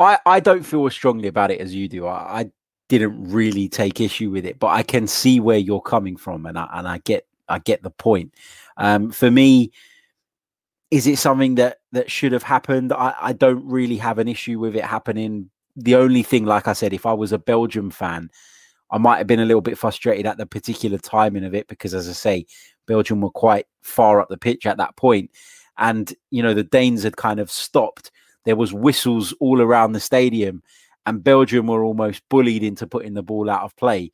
I, 0.00 0.18
I 0.26 0.40
don't 0.40 0.64
feel 0.64 0.86
as 0.86 0.94
strongly 0.94 1.28
about 1.28 1.50
it 1.50 1.60
as 1.60 1.74
you 1.74 1.88
do. 1.88 2.06
I, 2.06 2.40
I 2.40 2.50
didn't 2.88 3.30
really 3.30 3.68
take 3.68 4.00
issue 4.00 4.30
with 4.30 4.44
it, 4.44 4.58
but 4.58 4.68
I 4.68 4.82
can 4.82 5.06
see 5.06 5.38
where 5.38 5.58
you're 5.58 5.80
coming 5.80 6.16
from, 6.16 6.46
and 6.46 6.58
I 6.58 6.68
and 6.72 6.88
I 6.88 6.98
get 6.98 7.26
I 7.48 7.58
get 7.58 7.82
the 7.82 7.90
point. 7.90 8.34
Um, 8.76 9.10
for 9.10 9.30
me, 9.30 9.72
is 10.90 11.06
it 11.06 11.18
something 11.18 11.56
that 11.56 11.79
that 11.92 12.10
should 12.10 12.32
have 12.32 12.42
happened? 12.42 12.92
I, 12.92 13.14
I 13.20 13.32
don't 13.32 13.64
really 13.66 13.96
have 13.96 14.18
an 14.18 14.28
issue 14.28 14.58
with 14.58 14.76
it 14.76 14.84
happening. 14.84 15.50
The 15.76 15.96
only 15.96 16.22
thing, 16.22 16.44
like 16.44 16.68
I 16.68 16.72
said, 16.72 16.92
if 16.92 17.06
I 17.06 17.12
was 17.12 17.32
a 17.32 17.38
Belgium 17.38 17.90
fan, 17.90 18.30
I 18.90 18.98
might 18.98 19.18
have 19.18 19.26
been 19.26 19.40
a 19.40 19.44
little 19.44 19.60
bit 19.60 19.78
frustrated 19.78 20.26
at 20.26 20.36
the 20.36 20.46
particular 20.46 20.98
timing 20.98 21.44
of 21.44 21.54
it 21.54 21.68
because, 21.68 21.94
as 21.94 22.08
I 22.08 22.12
say, 22.12 22.46
Belgium 22.86 23.20
were 23.20 23.30
quite 23.30 23.66
far 23.82 24.20
up 24.20 24.28
the 24.28 24.36
pitch 24.36 24.66
at 24.66 24.78
that 24.78 24.96
point, 24.96 25.30
and 25.78 26.12
you 26.30 26.42
know 26.42 26.54
the 26.54 26.64
Danes 26.64 27.04
had 27.04 27.16
kind 27.16 27.38
of 27.40 27.50
stopped. 27.50 28.10
There 28.44 28.56
was 28.56 28.72
whistles 28.72 29.32
all 29.40 29.60
around 29.60 29.92
the 29.92 30.00
stadium, 30.00 30.62
and 31.06 31.22
Belgium 31.22 31.68
were 31.68 31.84
almost 31.84 32.22
bullied 32.28 32.64
into 32.64 32.86
putting 32.86 33.14
the 33.14 33.22
ball 33.22 33.48
out 33.48 33.62
of 33.62 33.76
play. 33.76 34.10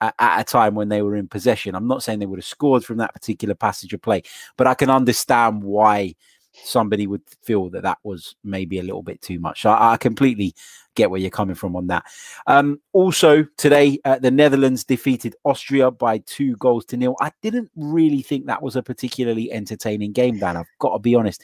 at, 0.00 0.14
at 0.18 0.40
a 0.40 0.44
time 0.44 0.74
when 0.74 0.88
they 0.88 1.02
were 1.02 1.16
in 1.16 1.28
possession. 1.28 1.74
I'm 1.74 1.88
not 1.88 2.02
saying 2.02 2.18
they 2.18 2.26
would 2.26 2.38
have 2.38 2.44
scored 2.44 2.84
from 2.84 2.98
that 2.98 3.14
particular 3.14 3.54
passage 3.54 3.92
of 3.92 4.02
play, 4.02 4.22
but 4.56 4.66
I 4.66 4.74
can 4.74 4.90
understand 4.90 5.62
why 5.62 6.14
somebody 6.64 7.06
would 7.06 7.22
feel 7.42 7.70
that 7.70 7.82
that 7.82 7.98
was 8.02 8.36
maybe 8.44 8.78
a 8.78 8.82
little 8.82 9.02
bit 9.02 9.20
too 9.22 9.38
much. 9.38 9.66
I, 9.66 9.92
I 9.92 9.96
completely 9.96 10.54
get 10.94 11.10
where 11.10 11.20
you're 11.20 11.30
coming 11.30 11.54
from 11.54 11.76
on 11.76 11.86
that. 11.88 12.04
Um, 12.46 12.80
also, 12.92 13.46
today, 13.56 13.98
uh, 14.04 14.18
the 14.18 14.30
Netherlands 14.30 14.82
defeated 14.84 15.36
Austria 15.44 15.90
by 15.90 16.18
two 16.18 16.56
goals 16.56 16.84
to 16.86 16.96
nil. 16.96 17.16
I 17.20 17.32
didn't 17.42 17.70
really 17.76 18.22
think 18.22 18.46
that 18.46 18.62
was 18.62 18.76
a 18.76 18.82
particularly 18.82 19.52
entertaining 19.52 20.12
game, 20.12 20.38
Dan. 20.38 20.56
I've 20.56 20.66
got 20.78 20.94
to 20.94 20.98
be 20.98 21.14
honest. 21.14 21.42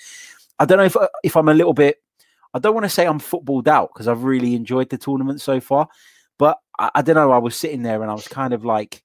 I 0.58 0.64
don't 0.64 0.78
know 0.78 0.84
if, 0.84 0.96
uh, 0.96 1.08
if 1.22 1.36
I'm 1.36 1.48
a 1.48 1.54
little 1.54 1.74
bit, 1.74 2.02
I 2.54 2.58
don't 2.58 2.74
want 2.74 2.84
to 2.84 2.90
say 2.90 3.06
I'm 3.06 3.18
footballed 3.18 3.68
out 3.68 3.90
because 3.92 4.08
I've 4.08 4.24
really 4.24 4.54
enjoyed 4.54 4.90
the 4.90 4.98
tournament 4.98 5.40
so 5.40 5.60
far, 5.60 5.88
but 6.38 6.58
I, 6.78 6.90
I 6.96 7.02
don't 7.02 7.16
know. 7.16 7.32
I 7.32 7.38
was 7.38 7.56
sitting 7.56 7.82
there 7.82 8.02
and 8.02 8.10
I 8.10 8.14
was 8.14 8.28
kind 8.28 8.54
of 8.54 8.64
like, 8.64 9.02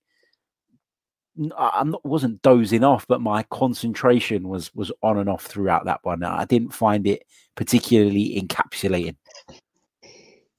I 1.57 1.83
wasn't 2.03 2.41
dozing 2.41 2.83
off, 2.83 3.05
but 3.07 3.21
my 3.21 3.43
concentration 3.43 4.47
was 4.47 4.73
was 4.73 4.91
on 5.03 5.17
and 5.19 5.29
off 5.29 5.45
throughout 5.45 5.85
that 5.85 5.99
one. 6.03 6.23
I 6.23 6.45
didn't 6.45 6.73
find 6.73 7.05
it 7.07 7.23
particularly 7.55 8.41
encapsulating. 8.41 9.15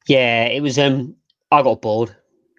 Yeah, 0.06 0.44
it 0.46 0.62
was. 0.62 0.78
Um, 0.78 1.16
I 1.50 1.62
got 1.62 1.82
bored, 1.82 2.14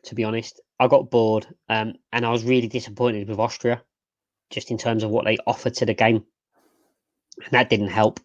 to 0.05 0.15
be 0.15 0.23
honest. 0.23 0.61
I 0.79 0.87
got 0.87 1.09
bored, 1.09 1.47
um, 1.67 1.93
and 2.13 2.25
I 2.25 2.31
was 2.31 2.43
really 2.43 2.67
disappointed 2.67 3.27
with 3.27 3.39
Austria, 3.39 3.81
just 4.49 4.71
in 4.71 4.77
terms 4.77 5.03
of 5.03 5.09
what 5.09 5.25
they 5.25 5.37
offered 5.45 5.73
to 5.75 5.85
the 5.85 5.93
game, 5.93 6.23
and 7.43 7.51
that 7.51 7.69
didn't 7.69 7.89
help. 7.89 8.19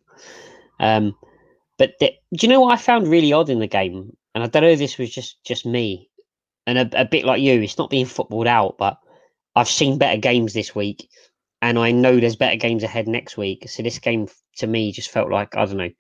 Um, 0.81 1.17
but 1.79 1.95
the, 2.01 2.13
do 2.37 2.47
you 2.47 2.53
know 2.53 2.61
what 2.61 2.73
I 2.73 2.77
found 2.77 3.09
really 3.09 3.33
odd 3.33 3.49
in 3.51 3.59
the 3.59 3.67
game? 3.67 4.17
And 4.35 4.45
I 4.45 4.47
don't 4.47 4.63
know 4.63 4.69
if 4.69 4.79
this 4.79 4.99
was 4.99 5.11
just 5.11 5.43
just 5.45 5.67
me, 5.67 6.11
and 6.67 6.79
a, 6.79 7.01
a 7.01 7.05
bit 7.05 7.25
like 7.25 7.41
you. 7.41 7.61
It's 7.63 7.79
not 7.79 7.91
being 7.91 8.07
footballed 8.07 8.47
out, 8.47 8.77
but 8.79 8.99
I've 9.57 9.69
seen 9.69 9.99
better 9.99 10.19
games 10.19 10.53
this 10.53 10.75
week, 10.75 11.09
and 11.63 11.79
I 11.79 11.91
know 11.93 12.19
there's 12.19 12.37
better 12.37 12.57
games 12.57 12.83
ahead 12.83 13.09
next 13.09 13.37
week. 13.37 13.69
So 13.69 13.83
this 13.83 13.99
game 13.99 14.29
to 14.57 14.67
me 14.67 14.93
just 14.93 15.11
felt 15.11 15.31
like 15.31 15.57
I 15.57 15.65
don't 15.65 15.77
know 15.77 15.91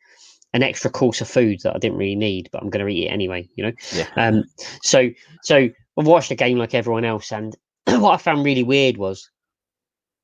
an 0.55 0.63
extra 0.63 0.89
course 0.89 1.21
of 1.21 1.29
food 1.29 1.61
that 1.65 1.75
I 1.75 1.79
didn't 1.79 1.99
really 1.99 2.15
need, 2.15 2.49
but 2.53 2.63
I'm 2.63 2.71
going 2.71 2.87
to 2.87 2.93
eat 2.93 3.07
it 3.07 3.11
anyway. 3.11 3.49
You 3.57 3.65
know. 3.65 3.73
Yeah. 3.93 4.09
Um. 4.17 4.45
So 4.83 5.11
so 5.43 5.57
I 5.57 5.73
watched 5.97 6.29
the 6.31 6.37
game 6.37 6.59
like 6.59 6.75
everyone 6.75 7.05
else, 7.05 7.33
and 7.33 7.55
what 7.87 8.15
I 8.15 8.17
found 8.17 8.45
really 8.45 8.63
weird 8.63 8.97
was 8.97 9.31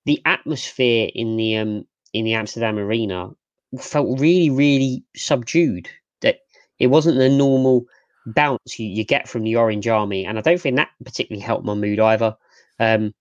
the 0.06 0.20
atmosphere 0.24 1.10
in 1.14 1.36
the 1.36 1.56
um 1.56 1.84
in 2.12 2.24
the 2.24 2.34
Amsterdam 2.34 2.78
arena 2.78 3.30
felt 3.78 4.20
really 4.20 4.50
really 4.50 5.04
subdued. 5.14 5.88
That 6.22 6.38
it 6.78 6.88
wasn't 6.88 7.18
the 7.18 7.28
normal 7.28 7.84
bounce 8.26 8.78
you, 8.78 8.86
you 8.86 9.04
get 9.04 9.28
from 9.28 9.42
the 9.42 9.56
Orange 9.56 9.88
Army, 9.88 10.24
and 10.24 10.38
I 10.38 10.42
don't 10.42 10.60
think 10.60 10.76
that 10.76 10.90
particularly 11.04 11.42
helped 11.42 11.64
my 11.64 11.74
mood 11.74 11.98
either. 11.98 12.36
Um, 12.78 13.12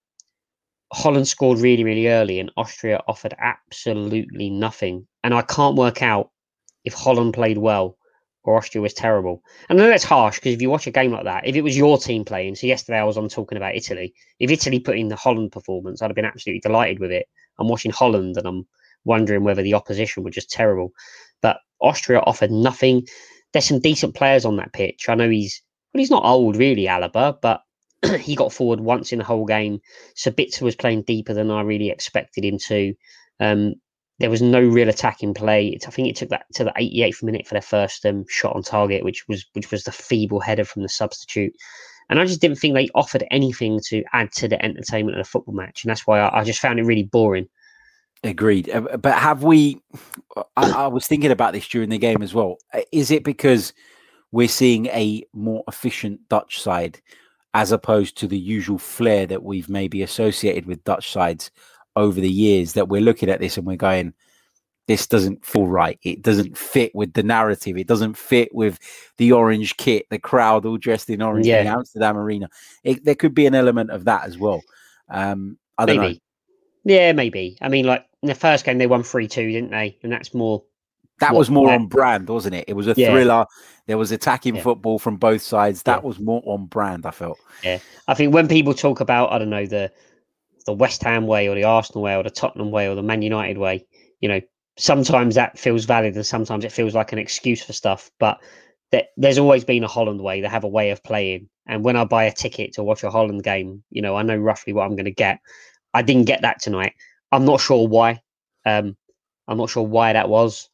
Holland 0.91 1.27
scored 1.27 1.59
really, 1.59 1.83
really 1.83 2.07
early, 2.07 2.39
and 2.39 2.51
Austria 2.57 3.01
offered 3.07 3.35
absolutely 3.39 4.49
nothing. 4.49 5.07
And 5.23 5.33
I 5.33 5.41
can't 5.43 5.75
work 5.75 6.01
out 6.01 6.31
if 6.83 6.93
Holland 6.93 7.33
played 7.33 7.57
well 7.57 7.97
or 8.43 8.57
Austria 8.57 8.81
was 8.81 8.93
terrible. 8.93 9.43
And 9.69 9.79
I 9.79 9.83
know 9.83 9.89
that's 9.89 10.03
harsh 10.03 10.37
because 10.37 10.53
if 10.53 10.61
you 10.61 10.69
watch 10.69 10.87
a 10.87 10.91
game 10.91 11.11
like 11.11 11.25
that, 11.25 11.45
if 11.45 11.55
it 11.55 11.61
was 11.61 11.77
your 11.77 11.97
team 11.97 12.25
playing, 12.25 12.55
so 12.55 12.67
yesterday 12.67 12.97
I 12.97 13.03
was 13.03 13.17
on 13.17 13.29
talking 13.29 13.57
about 13.57 13.75
Italy, 13.75 14.13
if 14.39 14.49
Italy 14.49 14.79
put 14.79 14.97
in 14.97 15.09
the 15.09 15.15
Holland 15.15 15.51
performance, 15.51 16.01
I'd 16.01 16.07
have 16.07 16.15
been 16.15 16.25
absolutely 16.25 16.61
delighted 16.61 16.99
with 16.99 17.11
it. 17.11 17.27
I'm 17.59 17.67
watching 17.67 17.91
Holland 17.91 18.37
and 18.37 18.47
I'm 18.47 18.65
wondering 19.03 19.43
whether 19.43 19.61
the 19.61 19.73
opposition 19.73 20.23
were 20.23 20.29
just 20.29 20.49
terrible. 20.49 20.93
But 21.41 21.57
Austria 21.81 22.21
offered 22.21 22.51
nothing. 22.51 23.07
There's 23.51 23.67
some 23.67 23.79
decent 23.79 24.15
players 24.15 24.45
on 24.45 24.55
that 24.57 24.73
pitch. 24.73 25.09
I 25.09 25.15
know 25.15 25.29
he's 25.29 25.61
well, 25.93 25.99
he's 25.99 26.11
not 26.11 26.25
old 26.25 26.55
really, 26.55 26.85
Alaba, 26.85 27.37
but 27.41 27.61
he 28.19 28.35
got 28.35 28.53
forward 28.53 28.79
once 28.79 29.11
in 29.11 29.19
the 29.19 29.25
whole 29.25 29.45
game. 29.45 29.79
Sabitzer 30.15 30.61
was 30.61 30.75
playing 30.75 31.03
deeper 31.03 31.33
than 31.33 31.51
I 31.51 31.61
really 31.61 31.89
expected 31.89 32.45
him 32.45 32.57
to. 32.59 32.93
Um, 33.39 33.75
there 34.19 34.29
was 34.29 34.41
no 34.41 34.59
real 34.59 34.89
attacking 34.89 35.33
play. 35.33 35.77
I 35.85 35.89
think 35.91 36.09
it 36.09 36.15
took 36.15 36.29
that 36.29 36.45
to 36.55 36.65
the 36.65 36.73
88th 36.77 37.23
minute 37.23 37.47
for 37.47 37.55
their 37.55 37.61
first 37.61 38.05
um, 38.05 38.25
shot 38.27 38.55
on 38.55 38.63
target, 38.63 39.03
which 39.03 39.27
was 39.27 39.45
which 39.53 39.71
was 39.71 39.83
the 39.83 39.91
feeble 39.91 40.41
header 40.41 40.65
from 40.65 40.83
the 40.83 40.89
substitute. 40.89 41.53
And 42.09 42.19
I 42.19 42.25
just 42.25 42.41
didn't 42.41 42.57
think 42.57 42.73
they 42.73 42.89
offered 42.95 43.23
anything 43.31 43.79
to 43.87 44.03
add 44.13 44.31
to 44.33 44.47
the 44.47 44.63
entertainment 44.63 45.17
of 45.17 45.23
the 45.23 45.29
football 45.29 45.53
match, 45.53 45.83
and 45.83 45.89
that's 45.89 46.05
why 46.05 46.19
I, 46.19 46.41
I 46.41 46.43
just 46.43 46.59
found 46.59 46.79
it 46.79 46.83
really 46.83 47.03
boring. 47.03 47.47
Agreed. 48.23 48.69
Uh, 48.69 48.97
But 48.97 49.17
have 49.17 49.43
we? 49.43 49.81
I, 50.57 50.71
I 50.71 50.87
was 50.87 51.07
thinking 51.07 51.31
about 51.31 51.53
this 51.53 51.67
during 51.67 51.89
the 51.89 51.97
game 51.97 52.21
as 52.21 52.33
well. 52.33 52.57
Uh, 52.73 52.81
Is 52.91 53.11
it 53.11 53.23
because 53.23 53.73
we're 54.31 54.49
seeing 54.49 54.87
a 54.87 55.23
more 55.33 55.63
efficient 55.67 56.27
Dutch 56.29 56.61
side 56.61 56.99
as 57.53 57.71
opposed 57.71 58.17
to 58.17 58.27
the 58.27 58.37
usual 58.37 58.77
flair 58.77 59.25
that 59.25 59.43
we've 59.43 59.69
maybe 59.69 60.01
associated 60.03 60.65
with 60.65 60.83
Dutch 60.83 61.11
sides 61.11 61.51
over 61.95 62.21
the 62.21 62.29
years 62.29 62.73
that 62.73 62.87
we're 62.87 63.01
looking 63.01 63.29
at 63.29 63.39
this 63.39 63.57
and 63.57 63.65
we're 63.65 63.75
going, 63.75 64.13
this 64.87 65.05
doesn't 65.07 65.45
feel 65.45 65.67
right. 65.67 65.99
It 66.01 66.21
doesn't 66.21 66.57
fit 66.57 66.93
with 66.95 67.13
the 67.13 67.23
narrative. 67.23 67.77
It 67.77 67.87
doesn't 67.87 68.15
fit 68.17 68.53
with 68.53 68.79
the 69.17 69.31
orange 69.31 69.77
kit, 69.77 70.07
the 70.09 70.19
crowd 70.19 70.65
all 70.65 70.77
dressed 70.77 71.09
in 71.09 71.21
orange 71.21 71.45
in 71.45 71.65
Yeah. 71.65 71.73
Amsterdam 71.73 72.17
Arena. 72.17 72.49
It, 72.83 73.05
there 73.05 73.15
could 73.15 73.35
be 73.35 73.45
an 73.45 73.55
element 73.55 73.91
of 73.91 74.05
that 74.05 74.25
as 74.25 74.37
well. 74.37 74.63
Um, 75.09 75.57
I 75.77 75.85
don't 75.85 75.97
know. 75.97 76.01
Maybe. 76.03 76.21
Yeah, 76.85 77.11
maybe. 77.13 77.57
I 77.61 77.69
mean, 77.69 77.85
like 77.85 78.05
in 78.23 78.27
the 78.27 78.35
first 78.35 78.65
game, 78.65 78.77
they 78.77 78.87
won 78.87 79.03
3 79.03 79.27
2, 79.27 79.51
didn't 79.51 79.71
they? 79.71 79.97
And 80.01 80.11
that's 80.11 80.33
more. 80.33 80.63
That 81.19 81.33
what- 81.33 81.39
was 81.39 81.49
more 81.49 81.69
on 81.71 81.87
brand, 81.87 82.29
wasn't 82.29 82.55
it? 82.55 82.65
It 82.67 82.73
was 82.73 82.87
a 82.87 82.93
Yeah. 82.95 83.11
thriller. 83.11 83.45
There 83.87 83.97
was 83.97 84.11
attacking 84.11 84.55
Yeah. 84.55 84.61
football 84.61 84.99
from 84.99 85.17
both 85.17 85.41
sides. 85.41 85.83
That 85.83 86.01
Yeah. 86.01 86.07
was 86.07 86.19
more 86.19 86.41
on 86.45 86.65
brand, 86.67 87.05
I 87.05 87.11
felt. 87.11 87.39
Yeah, 87.63 87.79
I 88.07 88.13
think 88.13 88.33
when 88.33 88.47
people 88.47 88.73
talk 88.73 88.99
about, 88.99 89.31
I 89.31 89.39
don't 89.39 89.49
know, 89.49 89.65
the 89.65 89.91
the 90.65 90.73
West 90.73 91.01
Ham 91.03 91.25
way 91.25 91.47
or 91.49 91.55
the 91.55 91.63
Arsenal 91.63 92.03
way 92.03 92.15
or 92.15 92.21
the 92.21 92.29
Tottenham 92.29 92.69
way 92.69 92.87
or 92.87 92.93
the 92.93 93.01
Man 93.01 93.23
United 93.23 93.57
way, 93.57 93.85
you 94.19 94.29
know, 94.29 94.39
sometimes 94.77 95.33
that 95.35 95.57
feels 95.57 95.85
valid 95.85 96.15
and 96.15 96.25
sometimes 96.25 96.63
it 96.63 96.71
feels 96.71 96.93
like 96.93 97.11
an 97.11 97.17
excuse 97.17 97.63
for 97.63 97.73
stuff. 97.73 98.11
But 98.19 98.39
there, 98.91 99.05
there's 99.17 99.39
always 99.39 99.63
been 99.63 99.83
a 99.83 99.87
Holland 99.87 100.21
way. 100.21 100.41
They 100.41 100.47
have 100.47 100.63
a 100.65 100.67
way 100.67 100.91
of 100.91 101.01
playing. 101.03 101.49
And 101.65 101.83
when 101.83 101.95
I 101.95 102.03
buy 102.03 102.25
a 102.25 102.31
ticket 102.31 102.73
to 102.73 102.83
watch 102.83 103.03
a 103.03 103.09
Holland 103.09 103.43
game, 103.43 103.83
you 103.89 104.01
know, 104.01 104.15
I 104.15 104.21
know 104.21 104.35
roughly 104.37 104.73
what 104.73 104.83
I'm 104.83 104.95
going 104.95 105.05
to 105.05 105.11
get. 105.11 105.39
I 105.95 106.01
didn't 106.03 106.25
get 106.25 106.41
that 106.43 106.61
tonight. 106.61 106.93
I'm 107.31 107.45
not 107.45 107.61
sure 107.61 107.87
why. 107.87 108.19
Um, 108.65 108.95
I'm 109.47 109.57
not 109.57 109.69
sure 109.71 109.83
why 109.83 110.13
that 110.13 110.29
was, 110.29 110.68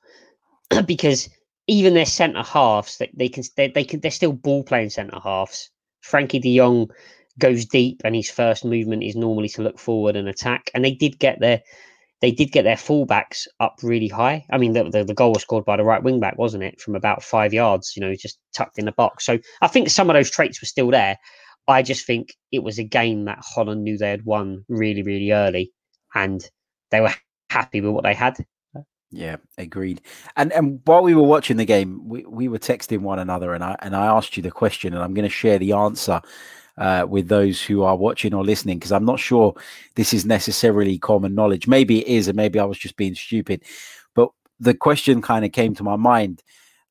because 0.85 1.29
even 1.67 1.93
their 1.93 2.05
centre 2.05 2.43
halves, 2.43 2.97
they, 2.97 3.11
they 3.13 3.29
can 3.29 3.43
they, 3.57 3.69
they 3.69 3.83
can 3.83 3.99
they're 3.99 4.11
still 4.11 4.33
ball 4.33 4.63
playing 4.63 4.89
centre 4.89 5.19
halves. 5.19 5.69
Frankie 6.01 6.39
De 6.39 6.57
Jong 6.57 6.89
goes 7.39 7.65
deep, 7.65 8.01
and 8.03 8.15
his 8.15 8.29
first 8.29 8.63
movement 8.63 9.03
is 9.03 9.15
normally 9.15 9.49
to 9.49 9.61
look 9.61 9.79
forward 9.79 10.15
and 10.15 10.27
attack. 10.27 10.69
And 10.73 10.85
they 10.85 10.93
did 10.93 11.19
get 11.19 11.39
their 11.39 11.61
they 12.21 12.31
did 12.31 12.51
get 12.51 12.63
their 12.63 12.75
fullbacks 12.75 13.45
up 13.59 13.75
really 13.83 14.07
high. 14.07 14.45
I 14.51 14.57
mean, 14.57 14.73
the, 14.73 14.89
the, 14.89 15.03
the 15.03 15.13
goal 15.13 15.33
was 15.33 15.41
scored 15.41 15.65
by 15.65 15.77
the 15.77 15.83
right 15.83 16.01
wing 16.01 16.19
back, 16.19 16.37
wasn't 16.37 16.63
it? 16.63 16.79
From 16.79 16.95
about 16.95 17.21
five 17.21 17.53
yards, 17.53 17.93
you 17.95 18.01
know, 18.01 18.13
just 18.15 18.39
tucked 18.53 18.79
in 18.79 18.85
the 18.85 18.93
box. 18.93 19.25
So 19.25 19.37
I 19.61 19.67
think 19.67 19.89
some 19.89 20.09
of 20.09 20.15
those 20.15 20.31
traits 20.31 20.61
were 20.61 20.67
still 20.67 20.91
there. 20.91 21.17
I 21.67 21.81
just 21.81 22.05
think 22.05 22.33
it 22.51 22.63
was 22.63 22.79
a 22.79 22.83
game 22.83 23.25
that 23.25 23.39
Holland 23.41 23.83
knew 23.83 23.97
they 23.97 24.09
had 24.09 24.25
won 24.25 24.63
really, 24.69 25.03
really 25.03 25.31
early, 25.31 25.71
and 26.13 26.47
they 26.91 27.01
were 27.01 27.13
happy 27.49 27.81
with 27.81 27.91
what 27.91 28.03
they 28.03 28.13
had. 28.13 28.37
Yeah, 29.11 29.37
agreed. 29.57 30.01
And 30.35 30.51
and 30.51 30.81
while 30.85 31.03
we 31.03 31.15
were 31.15 31.23
watching 31.23 31.57
the 31.57 31.65
game, 31.65 32.01
we, 32.07 32.25
we 32.25 32.47
were 32.47 32.59
texting 32.59 32.99
one 33.01 33.19
another, 33.19 33.53
and 33.53 33.63
I 33.63 33.75
and 33.81 33.95
I 33.95 34.07
asked 34.07 34.35
you 34.35 34.43
the 34.43 34.51
question, 34.51 34.93
and 34.93 35.01
I'm 35.03 35.13
going 35.13 35.23
to 35.27 35.29
share 35.29 35.57
the 35.59 35.73
answer 35.73 36.21
uh, 36.77 37.05
with 37.07 37.27
those 37.29 37.61
who 37.61 37.83
are 37.83 37.95
watching 37.95 38.33
or 38.33 38.43
listening 38.43 38.79
because 38.79 38.91
I'm 38.91 39.05
not 39.05 39.19
sure 39.19 39.53
this 39.95 40.13
is 40.13 40.25
necessarily 40.25 40.97
common 40.97 41.35
knowledge. 41.35 41.67
Maybe 41.67 41.99
it 42.01 42.07
is, 42.07 42.27
and 42.27 42.35
maybe 42.35 42.59
I 42.59 42.65
was 42.65 42.77
just 42.79 42.97
being 42.97 43.15
stupid. 43.15 43.63
But 44.15 44.29
the 44.59 44.73
question 44.73 45.21
kind 45.21 45.45
of 45.45 45.51
came 45.51 45.75
to 45.75 45.83
my 45.83 45.95
mind 45.95 46.43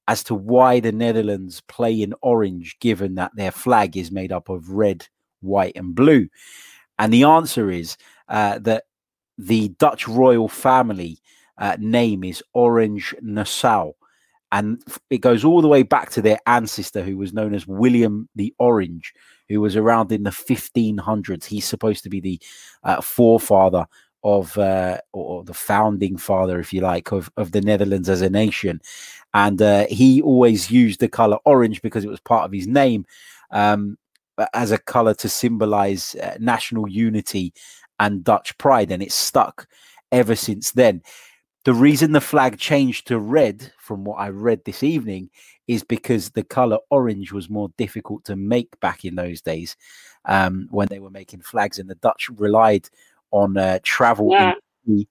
as 0.08 0.22
to 0.24 0.34
why 0.34 0.80
the 0.80 0.92
Netherlands 0.92 1.62
play 1.62 2.00
in 2.02 2.14
orange, 2.22 2.78
given 2.80 3.16
that 3.16 3.32
their 3.34 3.50
flag 3.50 3.96
is 3.96 4.10
made 4.10 4.32
up 4.32 4.48
of 4.48 4.70
red, 4.70 5.08
white, 5.40 5.76
and 5.76 5.94
blue. 5.94 6.28
And 6.98 7.12
the 7.12 7.24
answer 7.24 7.70
is 7.70 7.96
uh, 8.28 8.58
that 8.60 8.84
the 9.38 9.70
Dutch 9.70 10.06
royal 10.06 10.48
family 10.48 11.18
uh, 11.58 11.76
name 11.78 12.24
is 12.24 12.42
Orange 12.52 13.14
Nassau. 13.20 13.92
And 14.52 14.82
it 15.10 15.18
goes 15.18 15.44
all 15.44 15.62
the 15.62 15.68
way 15.68 15.82
back 15.82 16.10
to 16.10 16.22
their 16.22 16.38
ancestor, 16.46 17.02
who 17.02 17.16
was 17.16 17.32
known 17.32 17.54
as 17.54 17.66
William 17.66 18.28
the 18.36 18.54
Orange, 18.58 19.12
who 19.48 19.60
was 19.60 19.76
around 19.76 20.12
in 20.12 20.22
the 20.22 20.30
1500s. 20.30 21.44
He's 21.44 21.64
supposed 21.64 22.04
to 22.04 22.10
be 22.10 22.20
the 22.20 22.40
uh, 22.84 23.00
forefather 23.00 23.86
of, 24.22 24.56
uh, 24.56 24.98
or 25.12 25.42
the 25.42 25.54
founding 25.54 26.16
father, 26.16 26.60
if 26.60 26.72
you 26.72 26.82
like, 26.82 27.10
of, 27.10 27.30
of 27.36 27.50
the 27.50 27.60
Netherlands 27.60 28.08
as 28.08 28.22
a 28.22 28.30
nation. 28.30 28.80
And 29.34 29.60
uh, 29.60 29.86
he 29.88 30.22
always 30.22 30.70
used 30.70 31.00
the 31.00 31.08
color 31.08 31.38
orange 31.44 31.82
because 31.82 32.04
it 32.04 32.10
was 32.10 32.20
part 32.20 32.44
of 32.44 32.52
his 32.52 32.68
name 32.68 33.06
um, 33.50 33.98
as 34.52 34.70
a 34.70 34.78
color 34.78 35.14
to 35.14 35.28
symbolize 35.28 36.14
uh, 36.16 36.36
national 36.38 36.88
unity 36.88 37.52
and 37.98 38.22
Dutch 38.22 38.56
pride. 38.56 38.92
And 38.92 39.02
it 39.02 39.10
stuck 39.10 39.66
ever 40.12 40.36
since 40.36 40.70
then 40.70 41.02
the 41.64 41.74
reason 41.74 42.12
the 42.12 42.20
flag 42.20 42.58
changed 42.58 43.06
to 43.08 43.18
red, 43.18 43.72
from 43.78 44.04
what 44.04 44.16
I 44.16 44.28
read 44.28 44.64
this 44.64 44.82
evening, 44.82 45.30
is 45.66 45.82
because 45.82 46.30
the 46.30 46.42
color 46.44 46.78
orange 46.90 47.32
was 47.32 47.48
more 47.48 47.70
difficult 47.78 48.24
to 48.26 48.36
make 48.36 48.78
back 48.80 49.04
in 49.04 49.14
those 49.14 49.40
days 49.40 49.76
um, 50.26 50.68
when 50.70 50.88
they 50.88 50.98
were 51.00 51.10
making 51.10 51.40
flags, 51.42 51.78
and 51.78 51.88
the 51.88 51.94
Dutch 51.96 52.28
relied 52.36 52.88
on 53.30 53.56
uh, 53.56 53.78
travel. 53.82 54.28
Yeah. 54.30 54.54
in- 54.86 55.06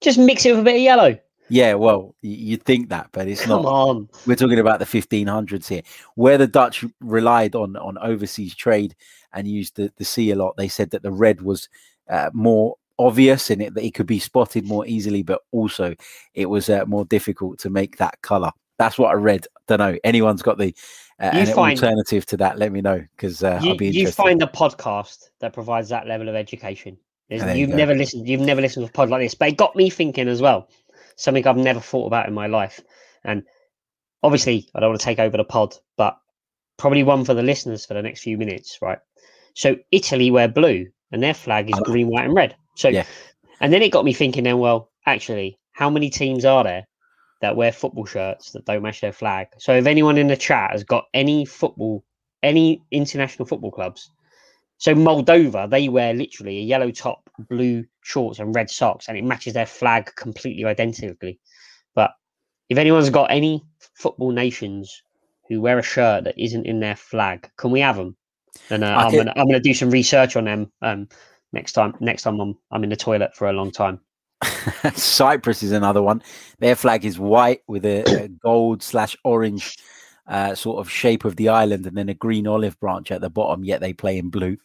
Just 0.00 0.18
mix 0.18 0.46
it 0.46 0.52
with 0.52 0.60
a 0.60 0.64
bit 0.64 0.76
of 0.76 0.80
yellow. 0.82 1.18
yeah, 1.48 1.74
well, 1.74 2.14
you'd 2.22 2.62
think 2.64 2.88
that, 2.90 3.08
but 3.12 3.26
it's 3.26 3.42
Come 3.44 3.62
not. 3.62 3.68
on. 3.68 4.08
We're 4.26 4.36
talking 4.36 4.60
about 4.60 4.78
the 4.78 4.84
1500s 4.84 5.66
here, 5.68 5.82
where 6.14 6.38
the 6.38 6.46
Dutch 6.46 6.84
relied 7.00 7.54
on 7.56 7.76
on 7.76 7.98
overseas 7.98 8.54
trade 8.54 8.94
and 9.32 9.48
used 9.48 9.74
the, 9.76 9.92
the 9.96 10.04
sea 10.04 10.30
a 10.30 10.36
lot. 10.36 10.56
They 10.56 10.68
said 10.68 10.90
that 10.90 11.02
the 11.02 11.10
red 11.12 11.40
was 11.42 11.68
uh, 12.08 12.30
more 12.32 12.76
obvious 13.00 13.50
in 13.50 13.60
it, 13.60 13.74
that 13.74 13.84
it 13.84 13.94
could 13.94 14.06
be 14.06 14.18
spotted 14.18 14.66
more 14.66 14.86
easily, 14.86 15.22
but 15.22 15.40
also 15.52 15.94
it 16.34 16.46
was 16.46 16.68
uh, 16.68 16.84
more 16.86 17.04
difficult 17.06 17.58
to 17.60 17.70
make 17.70 17.96
that 17.96 18.20
color. 18.22 18.50
That's 18.78 18.98
what 18.98 19.10
I 19.10 19.14
read. 19.14 19.46
Don't 19.66 19.78
know. 19.78 19.96
Anyone's 20.04 20.42
got 20.42 20.58
the 20.58 20.74
uh, 21.18 21.46
find- 21.46 21.78
alternative 21.78 22.26
to 22.26 22.36
that? 22.38 22.58
Let 22.58 22.72
me 22.72 22.80
know 22.80 23.04
because 23.16 23.42
uh, 23.42 23.58
you, 23.62 23.70
I'll 23.70 23.76
be 23.76 23.88
you 23.88 24.10
find 24.10 24.42
a 24.42 24.46
podcast 24.46 25.30
that 25.40 25.52
provides 25.52 25.88
that 25.88 26.06
level 26.06 26.28
of 26.28 26.34
education. 26.34 26.96
You 27.28 27.46
you've 27.52 27.70
go. 27.70 27.76
never 27.76 27.94
listened. 27.94 28.28
You've 28.28 28.40
never 28.40 28.60
listened 28.60 28.86
to 28.86 28.90
a 28.90 28.92
pod 28.92 29.08
like 29.08 29.22
this, 29.22 29.34
but 29.34 29.48
it 29.48 29.56
got 29.56 29.76
me 29.76 29.88
thinking 29.88 30.28
as 30.28 30.42
well. 30.42 30.68
Something 31.16 31.46
I've 31.46 31.56
never 31.56 31.80
thought 31.80 32.06
about 32.06 32.26
in 32.26 32.34
my 32.34 32.46
life, 32.46 32.80
and 33.24 33.44
obviously 34.22 34.68
I 34.74 34.80
don't 34.80 34.90
want 34.90 35.00
to 35.00 35.04
take 35.04 35.18
over 35.18 35.36
the 35.36 35.44
pod, 35.44 35.76
but 35.96 36.18
probably 36.76 37.02
one 37.02 37.24
for 37.24 37.34
the 37.34 37.42
listeners 37.42 37.86
for 37.86 37.94
the 37.94 38.02
next 38.02 38.22
few 38.22 38.36
minutes, 38.36 38.78
right? 38.82 38.98
So 39.54 39.76
Italy 39.92 40.30
wear 40.30 40.48
blue, 40.48 40.86
and 41.12 41.22
their 41.22 41.34
flag 41.34 41.70
is 41.70 41.78
green, 41.84 42.08
white, 42.08 42.24
and 42.24 42.34
red. 42.34 42.56
So, 42.80 42.88
Yeah. 42.88 43.04
and 43.60 43.72
then 43.72 43.82
it 43.82 43.90
got 43.92 44.04
me 44.04 44.12
thinking. 44.12 44.44
Then, 44.44 44.58
well, 44.58 44.90
actually, 45.06 45.58
how 45.72 45.90
many 45.90 46.10
teams 46.10 46.44
are 46.44 46.64
there 46.64 46.86
that 47.40 47.56
wear 47.56 47.72
football 47.72 48.06
shirts 48.06 48.52
that 48.52 48.64
don't 48.64 48.82
match 48.82 49.00
their 49.00 49.12
flag? 49.12 49.48
So, 49.58 49.74
if 49.74 49.86
anyone 49.86 50.18
in 50.18 50.28
the 50.28 50.36
chat 50.36 50.72
has 50.72 50.84
got 50.84 51.06
any 51.12 51.44
football, 51.44 52.04
any 52.42 52.82
international 52.90 53.46
football 53.46 53.70
clubs, 53.70 54.10
so 54.78 54.94
Moldova, 54.94 55.68
they 55.68 55.90
wear 55.90 56.14
literally 56.14 56.56
a 56.56 56.62
yellow 56.62 56.90
top, 56.90 57.28
blue 57.50 57.84
shorts, 58.02 58.38
and 58.38 58.54
red 58.54 58.70
socks, 58.70 59.08
and 59.08 59.18
it 59.18 59.24
matches 59.24 59.52
their 59.52 59.66
flag 59.66 60.10
completely 60.16 60.64
identically. 60.64 61.38
But 61.94 62.12
if 62.70 62.78
anyone's 62.78 63.10
got 63.10 63.30
any 63.30 63.62
football 63.94 64.30
nations 64.30 65.02
who 65.50 65.60
wear 65.60 65.78
a 65.78 65.82
shirt 65.82 66.24
that 66.24 66.38
isn't 66.42 66.64
in 66.64 66.80
their 66.80 66.96
flag, 66.96 67.50
can 67.58 67.72
we 67.72 67.80
have 67.80 67.96
them? 67.96 68.16
And 68.70 68.82
uh, 68.82 68.86
I'm 68.86 69.10
can- 69.10 69.18
gonna 69.18 69.34
I'm 69.36 69.46
gonna 69.46 69.60
do 69.60 69.74
some 69.74 69.90
research 69.90 70.34
on 70.36 70.44
them 70.46 70.72
um, 70.80 71.08
next 71.52 71.72
time. 71.72 71.94
Next 72.00 72.22
time 72.22 72.40
I'm 72.40 72.56
I'm 72.70 72.84
in 72.84 72.90
the 72.90 72.96
toilet 72.96 73.34
for 73.34 73.48
a 73.48 73.52
long 73.52 73.70
time. 73.70 74.00
Cyprus 74.94 75.62
is 75.62 75.72
another 75.72 76.02
one. 76.02 76.22
Their 76.58 76.76
flag 76.76 77.04
is 77.04 77.18
white 77.18 77.62
with 77.66 77.84
a, 77.84 78.24
a 78.24 78.28
gold 78.42 78.82
slash 78.82 79.16
orange 79.24 79.76
uh, 80.26 80.54
sort 80.54 80.78
of 80.78 80.90
shape 80.90 81.24
of 81.24 81.36
the 81.36 81.48
island, 81.48 81.86
and 81.86 81.96
then 81.96 82.08
a 82.08 82.14
green 82.14 82.46
olive 82.46 82.78
branch 82.80 83.10
at 83.10 83.20
the 83.20 83.30
bottom. 83.30 83.64
Yet 83.64 83.80
they 83.80 83.92
play 83.92 84.18
in 84.18 84.30
blue. 84.30 84.56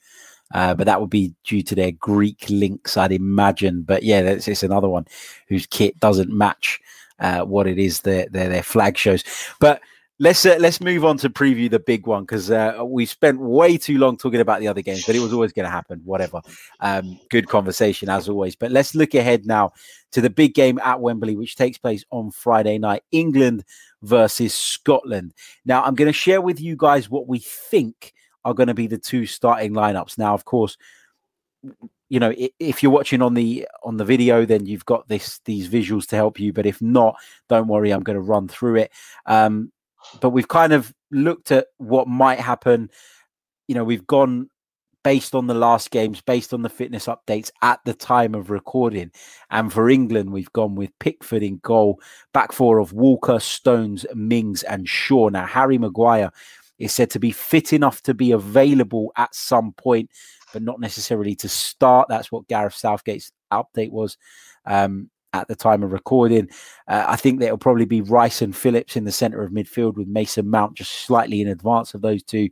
Uh, 0.53 0.75
but 0.75 0.85
that 0.85 1.01
would 1.01 1.09
be 1.09 1.33
due 1.43 1.63
to 1.63 1.73
their 1.73 1.91
Greek 1.91 2.45
links, 2.49 2.97
I'd 2.97 3.11
imagine. 3.11 3.81
But 3.81 4.03
yeah, 4.03 4.21
that's 4.21 4.47
it's 4.47 4.63
another 4.63 4.87
one 4.87 5.05
whose 5.47 5.65
kit 5.65 5.99
doesn't 5.99 6.31
match 6.31 6.79
uh, 7.19 7.41
what 7.41 7.67
it 7.67 7.79
is 7.79 8.01
their 8.01 8.27
their, 8.29 8.49
their 8.49 8.63
flag 8.63 8.97
shows. 8.97 9.23
But 9.59 9.81
let's 10.19 10.45
uh, 10.45 10.57
let's 10.59 10.81
move 10.81 11.03
on 11.03 11.17
to 11.17 11.29
preview 11.29 11.69
the 11.69 11.79
big 11.79 12.07
one 12.07 12.23
because 12.23 12.49
uh, 12.51 12.81
we 12.83 13.05
spent 13.05 13.39
way 13.39 13.77
too 13.77 13.97
long 13.97 14.17
talking 14.17 14.39
about 14.39 14.59
the 14.59 14.67
other 14.67 14.81
games, 14.81 15.05
but 15.05 15.15
it 15.15 15.19
was 15.19 15.33
always 15.33 15.51
going 15.51 15.65
to 15.65 15.71
happen. 15.71 16.01
Whatever. 16.05 16.41
Um, 16.79 17.19
good 17.29 17.47
conversation 17.47 18.09
as 18.09 18.29
always. 18.29 18.55
But 18.55 18.71
let's 18.71 18.95
look 18.95 19.13
ahead 19.13 19.45
now 19.45 19.73
to 20.11 20.21
the 20.21 20.29
big 20.29 20.53
game 20.53 20.79
at 20.79 21.01
Wembley, 21.01 21.35
which 21.35 21.55
takes 21.55 21.77
place 21.77 22.03
on 22.11 22.31
Friday 22.31 22.77
night. 22.77 23.03
England 23.11 23.65
versus 24.01 24.53
Scotland. 24.53 25.33
Now, 25.65 25.83
I'm 25.83 25.95
going 25.95 26.07
to 26.07 26.13
share 26.13 26.41
with 26.41 26.59
you 26.61 26.75
guys 26.77 27.09
what 27.09 27.27
we 27.27 27.39
think 27.39 28.13
are 28.45 28.53
going 28.53 28.67
to 28.67 28.73
be 28.73 28.87
the 28.87 28.97
two 28.97 29.25
starting 29.25 29.73
lineups. 29.73 30.17
Now, 30.17 30.33
of 30.33 30.45
course, 30.45 30.77
you 32.07 32.19
know, 32.19 32.33
if 32.59 32.83
you're 32.83 32.91
watching 32.91 33.21
on 33.23 33.33
the 33.33 33.67
on 33.83 33.97
the 33.97 34.05
video, 34.05 34.45
then 34.45 34.67
you've 34.67 34.85
got 34.85 35.07
this 35.07 35.39
these 35.45 35.67
visuals 35.67 36.05
to 36.07 36.15
help 36.15 36.39
you. 36.39 36.53
But 36.53 36.67
if 36.67 36.79
not, 36.81 37.15
don't 37.49 37.67
worry, 37.67 37.91
I'm 37.91 38.03
going 38.03 38.15
to 38.15 38.21
run 38.21 38.47
through 38.47 38.75
it. 38.75 38.91
Um, 39.25 39.71
but 40.21 40.29
we've 40.29 40.47
kind 40.47 40.73
of 40.73 40.93
looked 41.11 41.51
at 41.51 41.67
what 41.77 42.07
might 42.07 42.39
happen. 42.39 42.89
You 43.67 43.75
know, 43.75 43.83
we've 43.83 44.07
gone 44.07 44.49
based 45.03 45.35
on 45.35 45.45
the 45.45 45.53
last 45.53 45.91
games, 45.91 46.19
based 46.19 46.51
on 46.51 46.63
the 46.63 46.69
fitness 46.69 47.05
updates 47.05 47.51
at 47.61 47.79
the 47.85 47.93
time 47.93 48.33
of 48.33 48.49
recording. 48.49 49.11
And 49.51 49.71
for 49.71 49.87
England, 49.87 50.31
we've 50.31 50.51
gone 50.51 50.73
with 50.73 50.97
Pickford 50.99 51.43
in 51.43 51.59
goal, 51.59 51.99
back 52.33 52.51
four 52.51 52.79
of 52.79 52.91
Walker, 52.91 53.39
Stones, 53.39 54.05
Mings, 54.15 54.63
and 54.63 54.89
Shaw. 54.89 55.29
Now, 55.29 55.45
Harry 55.45 55.77
Maguire 55.77 56.31
is 56.79 56.91
said 56.91 57.11
to 57.11 57.19
be 57.19 57.29
fit 57.29 57.71
enough 57.71 58.01
to 58.01 58.15
be 58.15 58.31
available 58.31 59.11
at 59.15 59.35
some 59.35 59.73
point, 59.73 60.09
but 60.51 60.63
not 60.63 60.79
necessarily 60.79 61.35
to 61.35 61.47
start. 61.47 62.07
That's 62.09 62.31
what 62.31 62.47
Gareth 62.47 62.73
Southgate's 62.73 63.31
update 63.53 63.91
was. 63.91 64.17
Um, 64.65 65.11
at 65.41 65.47
the 65.47 65.55
time 65.55 65.83
of 65.83 65.91
recording, 65.91 66.49
uh, 66.87 67.05
I 67.07 67.15
think 67.15 67.39
that 67.39 67.47
it'll 67.47 67.57
probably 67.57 67.85
be 67.85 68.01
Rice 68.01 68.41
and 68.41 68.55
Phillips 68.55 68.95
in 68.95 69.03
the 69.03 69.11
centre 69.11 69.41
of 69.41 69.51
midfield 69.51 69.95
with 69.95 70.07
Mason 70.07 70.49
Mount 70.49 70.75
just 70.75 70.91
slightly 70.91 71.41
in 71.41 71.47
advance 71.47 71.93
of 71.93 72.01
those 72.01 72.23
two. 72.23 72.49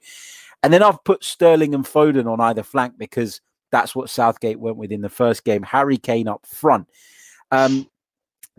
And 0.61 0.71
then 0.71 0.83
I've 0.83 1.03
put 1.03 1.23
Sterling 1.23 1.75
and 1.75 1.85
Foden 1.85 2.31
on 2.31 2.39
either 2.39 2.63
flank 2.63 2.97
because 2.97 3.41
that's 3.71 3.95
what 3.95 4.09
Southgate 4.09 4.59
went 4.59 4.77
with 4.77 4.91
in 4.91 5.01
the 5.01 5.09
first 5.09 5.43
game. 5.43 5.63
Harry 5.63 5.97
Kane 5.97 6.27
up 6.27 6.45
front. 6.45 6.87
Um, 7.51 7.87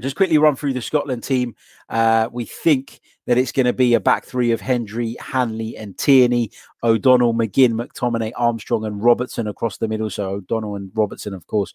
just 0.00 0.16
quickly 0.16 0.38
run 0.38 0.56
through 0.56 0.72
the 0.72 0.82
Scotland 0.82 1.22
team. 1.22 1.54
Uh, 1.88 2.28
we 2.32 2.44
think 2.44 3.00
that 3.26 3.38
it's 3.38 3.52
going 3.52 3.66
to 3.66 3.72
be 3.72 3.94
a 3.94 4.00
back 4.00 4.24
three 4.24 4.50
of 4.50 4.60
Hendry, 4.60 5.16
Hanley, 5.20 5.76
and 5.76 5.96
Tierney, 5.96 6.50
O'Donnell, 6.82 7.32
McGinn, 7.32 7.72
McTominay, 7.72 8.32
Armstrong, 8.36 8.84
and 8.84 9.02
Robertson 9.02 9.46
across 9.46 9.78
the 9.78 9.88
middle. 9.88 10.10
So 10.10 10.30
O'Donnell 10.30 10.76
and 10.76 10.90
Robertson, 10.94 11.32
of 11.32 11.46
course, 11.46 11.74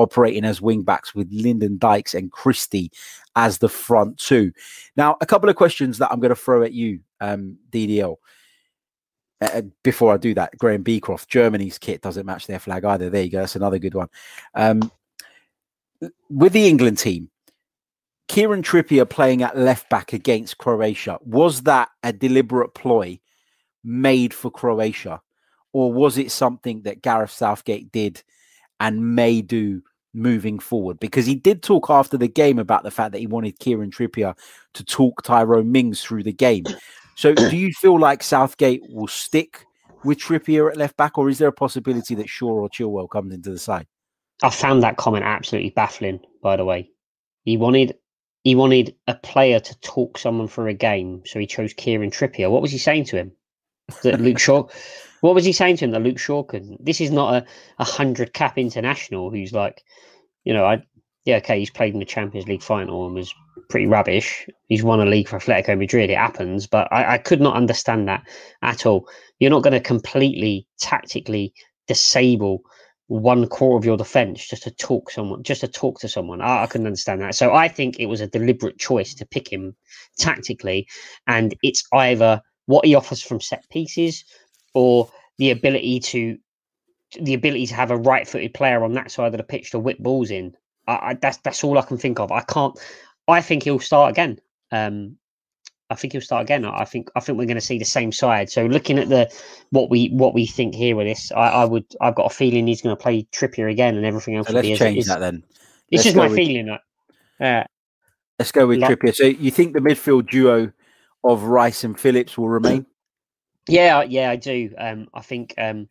operating 0.00 0.44
as 0.44 0.60
wing 0.60 0.82
backs 0.82 1.14
with 1.14 1.28
Lyndon 1.30 1.78
Dykes 1.78 2.14
and 2.14 2.32
Christie 2.32 2.90
as 3.36 3.58
the 3.58 3.68
front 3.68 4.18
two. 4.18 4.52
Now, 4.96 5.16
a 5.20 5.26
couple 5.26 5.48
of 5.48 5.56
questions 5.56 5.98
that 5.98 6.10
I'm 6.10 6.20
going 6.20 6.30
to 6.30 6.36
throw 6.36 6.62
at 6.62 6.72
you, 6.72 7.00
um, 7.20 7.58
DDL. 7.70 8.16
Uh, 9.40 9.62
before 9.82 10.12
I 10.12 10.18
do 10.18 10.34
that, 10.34 10.56
Graham 10.58 10.82
Beecroft, 10.82 11.28
Germany's 11.28 11.78
kit 11.78 12.02
doesn't 12.02 12.26
match 12.26 12.46
their 12.46 12.58
flag 12.58 12.84
either. 12.84 13.08
There 13.08 13.22
you 13.22 13.30
go. 13.30 13.40
That's 13.40 13.56
another 13.56 13.78
good 13.78 13.94
one. 13.94 14.08
Um, 14.54 14.90
with 16.28 16.52
the 16.52 16.66
England 16.66 16.98
team, 16.98 17.30
Kieran 18.28 18.62
Trippier 18.62 19.08
playing 19.08 19.42
at 19.42 19.56
left 19.56 19.88
back 19.90 20.12
against 20.12 20.58
Croatia, 20.58 21.18
was 21.22 21.62
that 21.62 21.88
a 22.02 22.12
deliberate 22.12 22.74
ploy 22.74 23.18
made 23.82 24.32
for 24.32 24.50
Croatia? 24.50 25.20
Or 25.72 25.92
was 25.92 26.18
it 26.18 26.30
something 26.30 26.82
that 26.82 27.02
Gareth 27.02 27.30
Southgate 27.30 27.90
did 27.90 28.22
and 28.78 29.14
may 29.14 29.42
do 29.42 29.82
moving 30.12 30.58
forward? 30.58 30.98
Because 31.00 31.26
he 31.26 31.34
did 31.34 31.62
talk 31.62 31.90
after 31.90 32.16
the 32.16 32.28
game 32.28 32.58
about 32.58 32.82
the 32.82 32.90
fact 32.90 33.12
that 33.12 33.18
he 33.18 33.26
wanted 33.26 33.58
Kieran 33.58 33.90
Trippier 33.90 34.36
to 34.74 34.84
talk 34.84 35.22
Tyrone 35.22 35.72
Mings 35.72 36.02
through 36.02 36.22
the 36.22 36.32
game. 36.32 36.64
So 37.16 37.34
do 37.34 37.56
you 37.56 37.72
feel 37.72 37.98
like 37.98 38.22
Southgate 38.22 38.82
will 38.88 39.08
stick 39.08 39.66
with 40.04 40.18
Trippier 40.18 40.70
at 40.70 40.76
left 40.76 40.96
back, 40.96 41.18
or 41.18 41.28
is 41.28 41.38
there 41.38 41.48
a 41.48 41.52
possibility 41.52 42.14
that 42.14 42.28
Shaw 42.28 42.50
or 42.50 42.68
Chilwell 42.68 43.10
comes 43.10 43.34
into 43.34 43.50
the 43.50 43.58
side? 43.58 43.86
I 44.42 44.50
found 44.50 44.82
that 44.82 44.96
comment 44.96 45.24
absolutely 45.24 45.70
baffling. 45.70 46.20
By 46.42 46.56
the 46.56 46.64
way, 46.64 46.90
he 47.44 47.56
wanted 47.56 47.96
he 48.44 48.54
wanted 48.54 48.94
a 49.06 49.14
player 49.14 49.60
to 49.60 49.80
talk 49.80 50.16
someone 50.16 50.48
for 50.48 50.68
a 50.68 50.74
game, 50.74 51.22
so 51.26 51.38
he 51.38 51.46
chose 51.46 51.74
Kieran 51.74 52.10
Trippier. 52.10 52.50
What 52.50 52.62
was 52.62 52.72
he 52.72 52.78
saying 52.78 53.04
to 53.06 53.16
him? 53.16 53.32
That 54.02 54.20
Luke 54.20 54.38
Shaw. 54.46 54.66
What 55.20 55.34
was 55.34 55.44
he 55.44 55.52
saying 55.52 55.76
to 55.78 55.84
him 55.84 55.90
that 55.92 56.02
Luke 56.02 56.18
Shaw 56.18 56.42
could? 56.42 56.76
This 56.80 57.00
is 57.00 57.10
not 57.10 57.34
a, 57.34 57.46
a 57.78 57.84
hundred 57.84 58.32
cap 58.32 58.58
international 58.58 59.30
who's 59.30 59.52
like, 59.52 59.82
you 60.44 60.54
know, 60.54 60.64
I 60.64 60.82
yeah, 61.24 61.36
okay, 61.36 61.58
he's 61.58 61.70
played 61.70 61.92
in 61.92 62.00
the 62.00 62.06
Champions 62.06 62.48
League 62.48 62.62
final 62.62 63.06
and 63.06 63.14
was 63.14 63.34
pretty 63.68 63.86
rubbish. 63.86 64.48
He's 64.68 64.82
won 64.82 65.00
a 65.00 65.04
league 65.04 65.28
for 65.28 65.38
Atletico 65.38 65.78
Madrid. 65.78 66.10
It 66.10 66.16
happens, 66.16 66.66
but 66.66 66.88
I, 66.90 67.14
I 67.14 67.18
could 67.18 67.40
not 67.40 67.56
understand 67.56 68.08
that 68.08 68.22
at 68.62 68.86
all. 68.86 69.06
You're 69.38 69.50
not 69.50 69.62
going 69.62 69.74
to 69.74 69.80
completely 69.80 70.66
tactically 70.78 71.52
disable 71.86 72.62
one 73.08 73.46
core 73.48 73.76
of 73.76 73.84
your 73.84 73.96
defense 73.96 74.48
just 74.48 74.62
to 74.62 74.70
talk 74.70 75.10
someone, 75.10 75.42
just 75.42 75.60
to 75.60 75.68
talk 75.68 76.00
to 76.00 76.08
someone. 76.08 76.40
I, 76.40 76.62
I 76.62 76.66
couldn't 76.66 76.86
understand 76.86 77.20
that. 77.20 77.34
So 77.34 77.52
I 77.52 77.68
think 77.68 77.98
it 77.98 78.06
was 78.06 78.20
a 78.20 78.26
deliberate 78.26 78.78
choice 78.78 79.14
to 79.14 79.26
pick 79.26 79.52
him 79.52 79.76
tactically, 80.18 80.86
and 81.26 81.54
it's 81.62 81.84
either 81.92 82.40
what 82.66 82.86
he 82.86 82.94
offers 82.94 83.22
from 83.22 83.40
set 83.40 83.68
pieces 83.70 84.24
or 84.74 85.10
the 85.38 85.50
ability 85.50 86.00
to 86.00 86.38
the 87.20 87.34
ability 87.34 87.66
to 87.66 87.74
have 87.74 87.90
a 87.90 87.96
right-footed 87.96 88.54
player 88.54 88.84
on 88.84 88.92
that 88.92 89.10
side 89.10 89.34
of 89.34 89.38
the 89.38 89.42
pitch 89.42 89.72
to 89.72 89.78
whip 89.80 89.98
balls 89.98 90.30
in. 90.30 90.54
I, 90.86 90.92
I, 90.92 91.14
that's 91.14 91.38
that's 91.38 91.64
all 91.64 91.78
I 91.78 91.82
can 91.82 91.98
think 91.98 92.20
of. 92.20 92.30
I 92.30 92.42
can't. 92.42 92.78
I 93.28 93.40
think 93.40 93.64
he'll 93.64 93.80
start 93.80 94.10
again. 94.12 94.40
Um, 94.70 95.16
I 95.90 95.96
think 95.96 96.12
he'll 96.12 96.22
start 96.22 96.42
again. 96.42 96.64
I 96.64 96.84
think 96.84 97.10
I 97.16 97.20
think 97.20 97.36
we're 97.36 97.46
going 97.46 97.56
to 97.56 97.60
see 97.60 97.78
the 97.78 97.84
same 97.84 98.12
side. 98.12 98.48
So 98.48 98.66
looking 98.66 98.96
at 98.98 99.08
the 99.08 99.28
what 99.70 99.90
we 99.90 100.08
what 100.10 100.34
we 100.34 100.46
think 100.46 100.74
here 100.74 100.94
with 100.94 101.06
this, 101.08 101.32
I, 101.32 101.48
I 101.48 101.64
would 101.64 101.84
I've 102.00 102.14
got 102.14 102.30
a 102.30 102.34
feeling 102.34 102.66
he's 102.68 102.80
going 102.80 102.96
to 102.96 103.02
play 103.02 103.26
Trippier 103.32 103.68
again, 103.70 103.96
and 103.96 104.06
everything 104.06 104.36
else. 104.36 104.46
So 104.46 104.54
will 104.54 104.62
be 104.62 104.68
let's 104.68 104.78
change 104.78 104.98
is. 104.98 105.06
that 105.06 105.18
then. 105.18 105.42
It's 105.90 106.04
Let's 106.04 106.04
just 106.04 106.16
my 106.16 106.28
with- 106.28 106.36
feeling. 106.36 106.68
Like, 106.68 106.80
uh, 107.40 107.64
Let's 108.38 108.52
go 108.52 108.68
with 108.68 108.78
Lo- 108.78 108.88
Trippier. 108.88 109.14
So 109.14 109.24
you 109.24 109.50
think 109.50 109.72
the 109.72 109.80
midfield 109.80 110.30
duo 110.30 110.72
of 111.24 111.42
Rice 111.42 111.82
and 111.82 111.98
Phillips 111.98 112.38
will 112.38 112.48
remain? 112.48 112.86
Yeah, 113.70 114.02
yeah, 114.02 114.30
I 114.30 114.36
do. 114.36 114.70
Um, 114.78 115.08
I 115.14 115.20
think 115.20 115.54
um, 115.56 115.88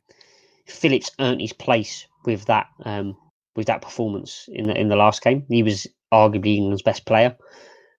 Phillips 0.67 1.11
earned 1.19 1.41
his 1.41 1.53
place 1.53 2.05
with 2.25 2.45
that 2.45 2.67
um, 2.83 3.15
with 3.55 3.67
that 3.67 3.81
performance 3.81 4.49
in 4.51 4.67
the 4.67 4.79
in 4.79 4.89
the 4.89 4.97
last 4.97 5.23
game. 5.23 5.45
He 5.49 5.63
was 5.63 5.87
arguably 6.13 6.57
England's 6.57 6.81
best 6.81 7.05
player. 7.05 7.37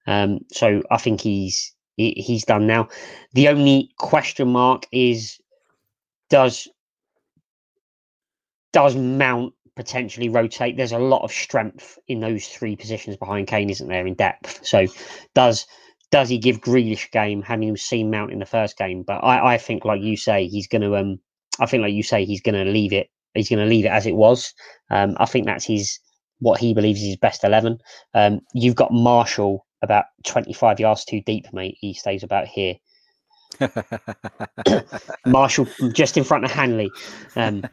Um, 0.07 0.41
so 0.53 0.83
I 0.91 0.99
think 0.99 1.23
he's 1.23 1.73
he, 1.97 2.13
he's 2.13 2.45
done 2.45 2.67
now. 2.67 2.89
The 3.33 3.49
only 3.49 3.91
question 3.99 4.49
mark 4.49 4.87
is 4.93 5.39
does 6.29 6.69
does 8.73 8.97
Mount 8.97 9.55
potentially 9.77 10.29
rotate? 10.29 10.77
There's 10.77 10.93
a 10.93 10.99
lot 10.99 11.23
of 11.23 11.33
strength 11.33 11.99
in 12.07 12.21
those 12.21 12.47
three 12.47 12.77
positions 12.77 13.17
behind 13.17 13.47
Kane, 13.47 13.71
isn't 13.71 13.89
there, 13.89 14.07
in 14.07 14.15
depth? 14.15 14.65
So 14.65 14.87
does 15.35 15.67
does 16.11 16.29
he 16.29 16.39
give 16.39 16.61
Grealish 16.61 17.11
game, 17.13 17.43
having 17.43 17.77
seen 17.77 18.11
Mount 18.11 18.33
in 18.33 18.39
the 18.39 18.47
first 18.47 18.77
game? 18.77 19.03
But 19.03 19.19
I, 19.19 19.55
I 19.55 19.59
think, 19.59 19.85
like 19.85 20.03
you 20.03 20.17
say, 20.17 20.47
he's 20.47 20.67
going 20.67 20.83
to. 20.83 20.97
Um, 20.97 21.21
I 21.59 21.67
think, 21.67 21.83
like 21.83 21.93
you 21.93 22.03
say, 22.03 22.25
he's 22.25 22.41
going 22.41 22.55
to 22.55 22.71
leave 22.71 22.93
it. 22.93 23.09
He's 23.35 23.49
going 23.49 23.61
to 23.61 23.71
leave 23.71 23.85
it 23.85 23.93
as 23.93 24.07
it 24.07 24.17
was. 24.17 24.53
Um, 24.91 25.17
I 25.19 25.27
think 25.27 25.47
that's 25.47 25.65
his 25.65 25.99
what 26.41 26.59
he 26.59 26.75
believes 26.75 27.01
is 27.01 27.09
his 27.09 27.17
best 27.17 27.45
eleven. 27.45 27.79
Um, 28.15 28.41
you've 28.55 28.75
got 28.75 28.93
Marshall 28.93 29.67
about 29.83 30.07
twenty 30.27 30.53
five 30.53 30.81
yards 30.81 31.05
too 31.05 31.21
deep, 31.25 31.47
mate. 31.53 31.77
He 31.81 31.95
stays 31.95 32.23
about 32.23 32.47
here. 32.47 32.75
Marshall 35.27 35.67
just 35.93 36.17
in 36.17 36.25
front 36.25 36.45
of 36.45 36.51
Hanley. 36.51 36.91
Um, 37.37 37.65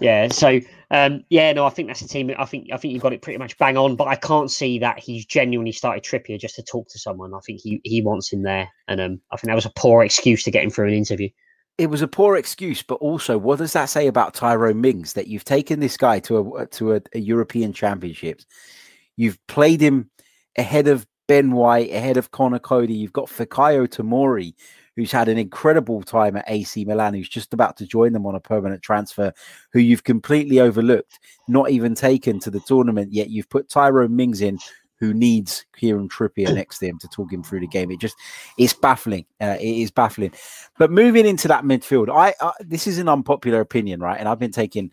yeah, 0.00 0.28
so 0.28 0.60
um, 0.90 1.24
yeah, 1.30 1.52
no, 1.52 1.64
I 1.66 1.70
think 1.70 1.88
that's 1.88 2.00
the 2.00 2.08
team. 2.08 2.30
I 2.38 2.44
think 2.44 2.68
I 2.72 2.76
think 2.76 2.92
you've 2.94 3.02
got 3.02 3.12
it 3.12 3.22
pretty 3.22 3.38
much 3.38 3.56
bang 3.58 3.76
on, 3.76 3.96
but 3.96 4.08
I 4.08 4.16
can't 4.16 4.50
see 4.50 4.78
that 4.80 4.98
he's 4.98 5.24
genuinely 5.26 5.72
started 5.72 6.04
Trippier 6.04 6.38
just 6.38 6.56
to 6.56 6.62
talk 6.62 6.88
to 6.90 6.98
someone. 6.98 7.34
I 7.34 7.40
think 7.46 7.60
he 7.60 7.80
he 7.84 8.02
wants 8.02 8.32
him 8.32 8.42
there, 8.42 8.68
and 8.88 9.00
um, 9.00 9.20
I 9.32 9.36
think 9.36 9.48
that 9.48 9.54
was 9.54 9.66
a 9.66 9.72
poor 9.76 10.04
excuse 10.04 10.42
to 10.44 10.50
get 10.50 10.64
him 10.64 10.70
through 10.70 10.88
an 10.88 10.94
interview. 10.94 11.28
it 11.78 11.88
was 11.90 12.02
a 12.02 12.08
poor 12.08 12.36
excuse, 12.36 12.82
but 12.82 12.94
also, 12.96 13.36
what 13.36 13.58
does 13.58 13.72
that 13.72 13.86
say 13.86 14.06
about 14.06 14.34
Tyrone 14.34 14.80
Mings 14.80 15.14
that 15.14 15.26
you've 15.26 15.44
taken 15.44 15.80
this 15.80 15.96
guy 15.96 16.20
to 16.20 16.56
a 16.56 16.66
to 16.66 16.94
a, 16.94 17.00
a 17.14 17.18
European 17.18 17.72
Championships? 17.72 18.46
You've 19.16 19.44
played 19.46 19.80
him 19.80 20.10
ahead 20.56 20.88
of 20.88 21.06
Ben 21.26 21.52
White, 21.52 21.90
ahead 21.90 22.16
of 22.16 22.30
Conor 22.30 22.58
Coady. 22.58 22.94
You've 22.94 23.12
got 23.12 23.28
Fikayo 23.28 23.88
Tomori, 23.88 24.54
who's 24.96 25.12
had 25.12 25.28
an 25.28 25.38
incredible 25.38 26.02
time 26.02 26.36
at 26.36 26.44
AC 26.46 26.84
Milan, 26.84 27.14
who's 27.14 27.28
just 27.28 27.52
about 27.52 27.76
to 27.78 27.86
join 27.86 28.12
them 28.12 28.26
on 28.26 28.34
a 28.34 28.40
permanent 28.40 28.82
transfer, 28.82 29.32
who 29.72 29.80
you've 29.80 30.04
completely 30.04 30.60
overlooked, 30.60 31.18
not 31.48 31.70
even 31.70 31.94
taken 31.94 32.38
to 32.40 32.50
the 32.50 32.60
tournament 32.60 33.12
yet. 33.12 33.30
You've 33.30 33.48
put 33.48 33.68
Tyrone 33.68 34.14
Mings 34.14 34.40
in, 34.40 34.58
who 35.00 35.12
needs 35.12 35.66
Kieran 35.76 36.08
Trippier 36.08 36.54
next 36.54 36.78
to 36.78 36.86
him 36.86 36.98
to 37.00 37.08
talk 37.08 37.32
him 37.32 37.42
through 37.42 37.60
the 37.60 37.66
game. 37.66 37.90
It 37.90 38.00
just 38.00 38.16
it's 38.58 38.72
baffling. 38.72 39.26
Uh, 39.40 39.56
it 39.60 39.82
is 39.82 39.90
baffling. 39.90 40.32
But 40.78 40.90
moving 40.90 41.26
into 41.26 41.48
that 41.48 41.64
midfield, 41.64 42.08
I, 42.14 42.34
I 42.40 42.52
this 42.60 42.86
is 42.86 42.98
an 42.98 43.08
unpopular 43.08 43.60
opinion, 43.60 44.00
right? 44.00 44.18
And 44.18 44.28
I've 44.28 44.38
been 44.38 44.52
taking 44.52 44.90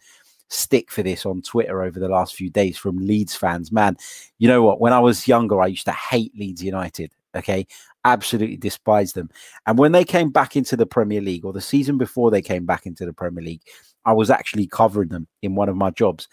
stick 0.50 0.92
for 0.92 1.02
this 1.02 1.26
on 1.26 1.42
Twitter 1.42 1.82
over 1.82 2.00
the 2.00 2.10
last 2.10 2.36
few 2.36 2.50
days 2.50 2.78
from 2.78 2.98
Leeds 2.98 3.36
fans. 3.36 3.72
Man, 3.72 3.96
you 4.38 4.48
know 4.48 4.62
what? 4.62 4.82
When 4.82 4.94
I 4.94 5.00
was 5.00 5.28
younger, 5.28 5.62
I 5.62 5.68
used 5.68 5.86
to 5.86 5.94
hate 5.94 6.38
Leeds 6.38 6.64
United. 6.64 7.14
Okay, 7.34 7.66
absolutely 8.06 8.58
despise 8.58 9.14
them. 9.14 9.30
And 9.66 9.78
when 9.78 9.92
they 9.92 10.04
came 10.04 10.32
back 10.32 10.56
into 10.56 10.76
the 10.76 10.86
Premier 10.86 11.22
League, 11.22 11.46
or 11.46 11.54
the 11.54 11.62
season 11.62 11.98
before 11.98 12.32
they 12.32 12.42
came 12.42 12.66
back 12.66 12.86
into 12.86 13.06
the 13.06 13.14
Premier 13.14 13.44
League, 13.44 13.62
I 14.06 14.14
was 14.14 14.30
actually 14.30 14.68
covering 14.68 15.10
them 15.10 15.28
in 15.42 15.56
one 15.56 15.70
of 15.70 15.76
my 15.76 15.92
jobs, 15.92 16.28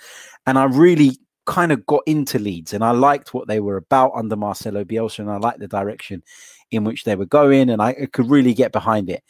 and 0.47 0.59
I 0.59 0.65
really 0.65 1.19
kind 1.47 1.73
of 1.73 1.85
got 1.87 2.03
into 2.07 2.39
Leeds, 2.39 2.73
and 2.73 2.85
I 2.85 2.91
liked 2.91 3.33
what 3.33 3.49
they 3.49 3.61
were 3.61 3.77
about 3.77 4.13
under 4.15 4.37
Marcelo 4.37 4.85
Bielsa, 4.85 5.21
and 5.21 5.31
I 5.31 5.37
liked 5.37 5.61
the 5.61 5.69
direction 5.69 6.23
in 6.71 6.85
which 6.85 7.05
they 7.05 7.17
were 7.17 7.27
going, 7.27 7.71
and 7.71 7.81
I 7.81 8.07
could 8.13 8.29
really 8.29 8.55
get 8.55 8.73
behind 8.73 9.11
it. 9.11 9.23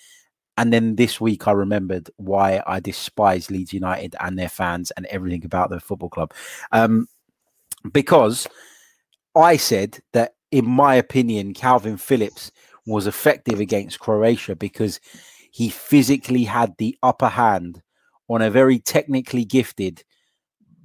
And 0.57 0.73
then 0.73 0.97
this 0.97 1.21
week, 1.21 1.47
I 1.47 1.53
remembered 1.53 2.11
why 2.17 2.61
I 2.67 2.81
despise 2.81 3.49
Leeds 3.49 3.73
United 3.73 4.17
and 4.19 4.37
their 4.37 4.49
fans 4.49 4.91
and 4.97 5.07
everything 5.07 5.45
about 5.45 5.71
the 5.71 5.79
football 5.79 6.09
club. 6.09 6.35
Um, 6.73 7.07
because 7.93 8.49
I 9.37 9.57
said 9.57 10.01
that, 10.15 10.35
in 10.51 10.69
my 10.69 10.95
opinion, 10.95 11.55
Calvin 11.55 11.97
Phillips 11.97 12.51
was 12.87 13.07
effective 13.07 13.61
against 13.61 14.01
Croatia 14.01 14.57
because 14.57 15.01
he 15.51 15.69
physically 15.69 16.45
had 16.45 16.75
the 16.79 16.97
upper 17.03 17.29
hand 17.29 17.83
on 18.29 18.43
a 18.43 18.51
very 18.51 18.79
technically 18.79 19.45
gifted 19.45 20.05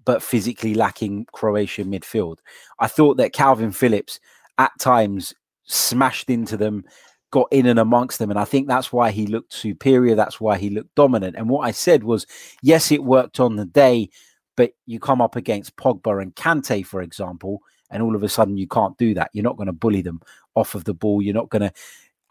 but 0.05 0.21
physically 0.21 0.73
lacking 0.73 1.25
Croatian 1.31 1.89
midfield. 1.89 2.39
I 2.79 2.87
thought 2.87 3.17
that 3.17 3.33
Calvin 3.33 3.71
Phillips 3.71 4.19
at 4.57 4.71
times 4.79 5.33
smashed 5.63 6.29
into 6.29 6.57
them, 6.57 6.83
got 7.31 7.47
in 7.51 7.65
and 7.65 7.79
amongst 7.79 8.19
them. 8.19 8.29
And 8.29 8.39
I 8.39 8.45
think 8.45 8.67
that's 8.67 8.91
why 8.91 9.11
he 9.11 9.27
looked 9.27 9.53
superior. 9.53 10.15
That's 10.15 10.41
why 10.41 10.57
he 10.57 10.69
looked 10.69 10.93
dominant. 10.95 11.35
And 11.37 11.49
what 11.49 11.65
I 11.65 11.71
said 11.71 12.03
was, 12.03 12.27
yes, 12.61 12.91
it 12.91 13.03
worked 13.03 13.39
on 13.39 13.55
the 13.55 13.65
day, 13.65 14.09
but 14.57 14.73
you 14.85 14.99
come 14.99 15.21
up 15.21 15.35
against 15.35 15.77
Pogba 15.77 16.21
and 16.21 16.35
Kante, 16.35 16.85
for 16.85 17.01
example, 17.01 17.61
and 17.93 18.03
all 18.03 18.15
of 18.15 18.23
a 18.23 18.29
sudden 18.29 18.57
you 18.57 18.67
can't 18.67 18.97
do 18.97 19.13
that. 19.13 19.29
You're 19.33 19.43
not 19.43 19.57
going 19.57 19.67
to 19.67 19.73
bully 19.73 20.01
them 20.01 20.21
off 20.55 20.75
of 20.75 20.83
the 20.83 20.93
ball. 20.93 21.21
You're 21.21 21.33
not 21.33 21.49
going 21.49 21.61
to 21.61 21.71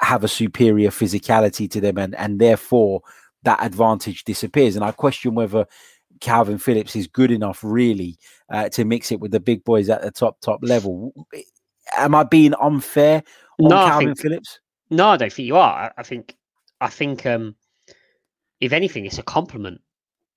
have 0.01 0.25
a 0.25 0.29
superior 0.29 0.91
physicality 0.91 1.71
to 1.71 1.81
them. 1.81 1.97
And, 1.99 2.15
and 2.17 2.41
therefore, 2.41 3.03
that 3.45 3.65
advantage 3.65 4.25
disappears. 4.25 4.77
And 4.77 4.85
I 4.85 4.91
question 4.93 5.35
whether 5.35 5.67
Calvin 6.21 6.59
Phillips 6.59 6.95
is 6.97 7.07
good 7.07 7.31
enough, 7.31 7.61
really, 7.63 8.19
uh, 8.51 8.69
to 8.71 8.85
mix 8.85 9.11
it 9.13 9.21
with 9.21 9.31
the 9.33 9.41
big 9.41 9.65
boys 9.65 9.89
at 9.89 10.03
the 10.03 10.11
top, 10.11 10.41
top 10.41 10.61
level. 10.63 11.13
Am 11.97 12.15
I 12.15 12.23
being 12.25 12.55
unfair 12.61 13.23
on 13.61 13.69
No, 13.71 13.77
Calvin 13.89 14.09
think- 14.09 14.21
Phillips? 14.21 14.61
No, 14.91 15.09
I 15.09 15.17
don't 15.17 15.33
think 15.33 15.47
you 15.47 15.57
are. 15.57 15.85
I- 15.85 15.93
I 15.99 16.03
think, 16.03 16.37
I 16.81 16.89
think, 16.89 17.25
um, 17.27 17.57
if 18.61 18.73
anything, 18.73 19.07
it's 19.07 19.19
a 19.19 19.23
compliment. 19.23 19.81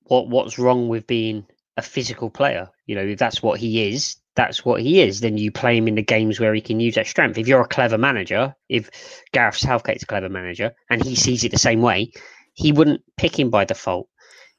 What 0.04 0.30
What's 0.30 0.58
wrong 0.58 0.88
with 0.88 1.06
being 1.08 1.46
a 1.78 1.82
physical 1.82 2.30
player? 2.30 2.70
You 2.88 2.96
know, 2.96 3.04
if 3.04 3.20
that's 3.20 3.44
what 3.44 3.60
he 3.60 3.90
is, 3.90 4.16
that's 4.36 4.66
what 4.66 4.82
he 4.82 5.02
is. 5.02 5.22
Then 5.22 5.38
you 5.38 5.52
play 5.52 5.78
him 5.78 5.88
in 5.88 5.96
the 5.96 6.02
games 6.02 6.40
where 6.40 6.54
he 6.54 6.62
can 6.62 6.80
use 6.80 6.96
that 6.96 7.08
strength. 7.08 7.38
If 7.38 7.48
you're 7.48 7.62
a 7.62 7.68
clever 7.68 7.98
manager, 7.98 8.56
if 8.70 8.90
Gareth 9.32 9.58
Southgate's 9.58 10.04
a 10.04 10.08
clever 10.08 10.30
manager 10.30 10.74
and 10.90 11.04
he 11.04 11.16
sees 11.16 11.44
it 11.44 11.52
the 11.52 11.58
same 11.58 11.82
way, 11.82 12.12
he 12.54 12.72
wouldn't 12.72 13.02
pick 13.18 13.38
him 13.38 13.50
by 13.50 13.66
default. 13.66 14.08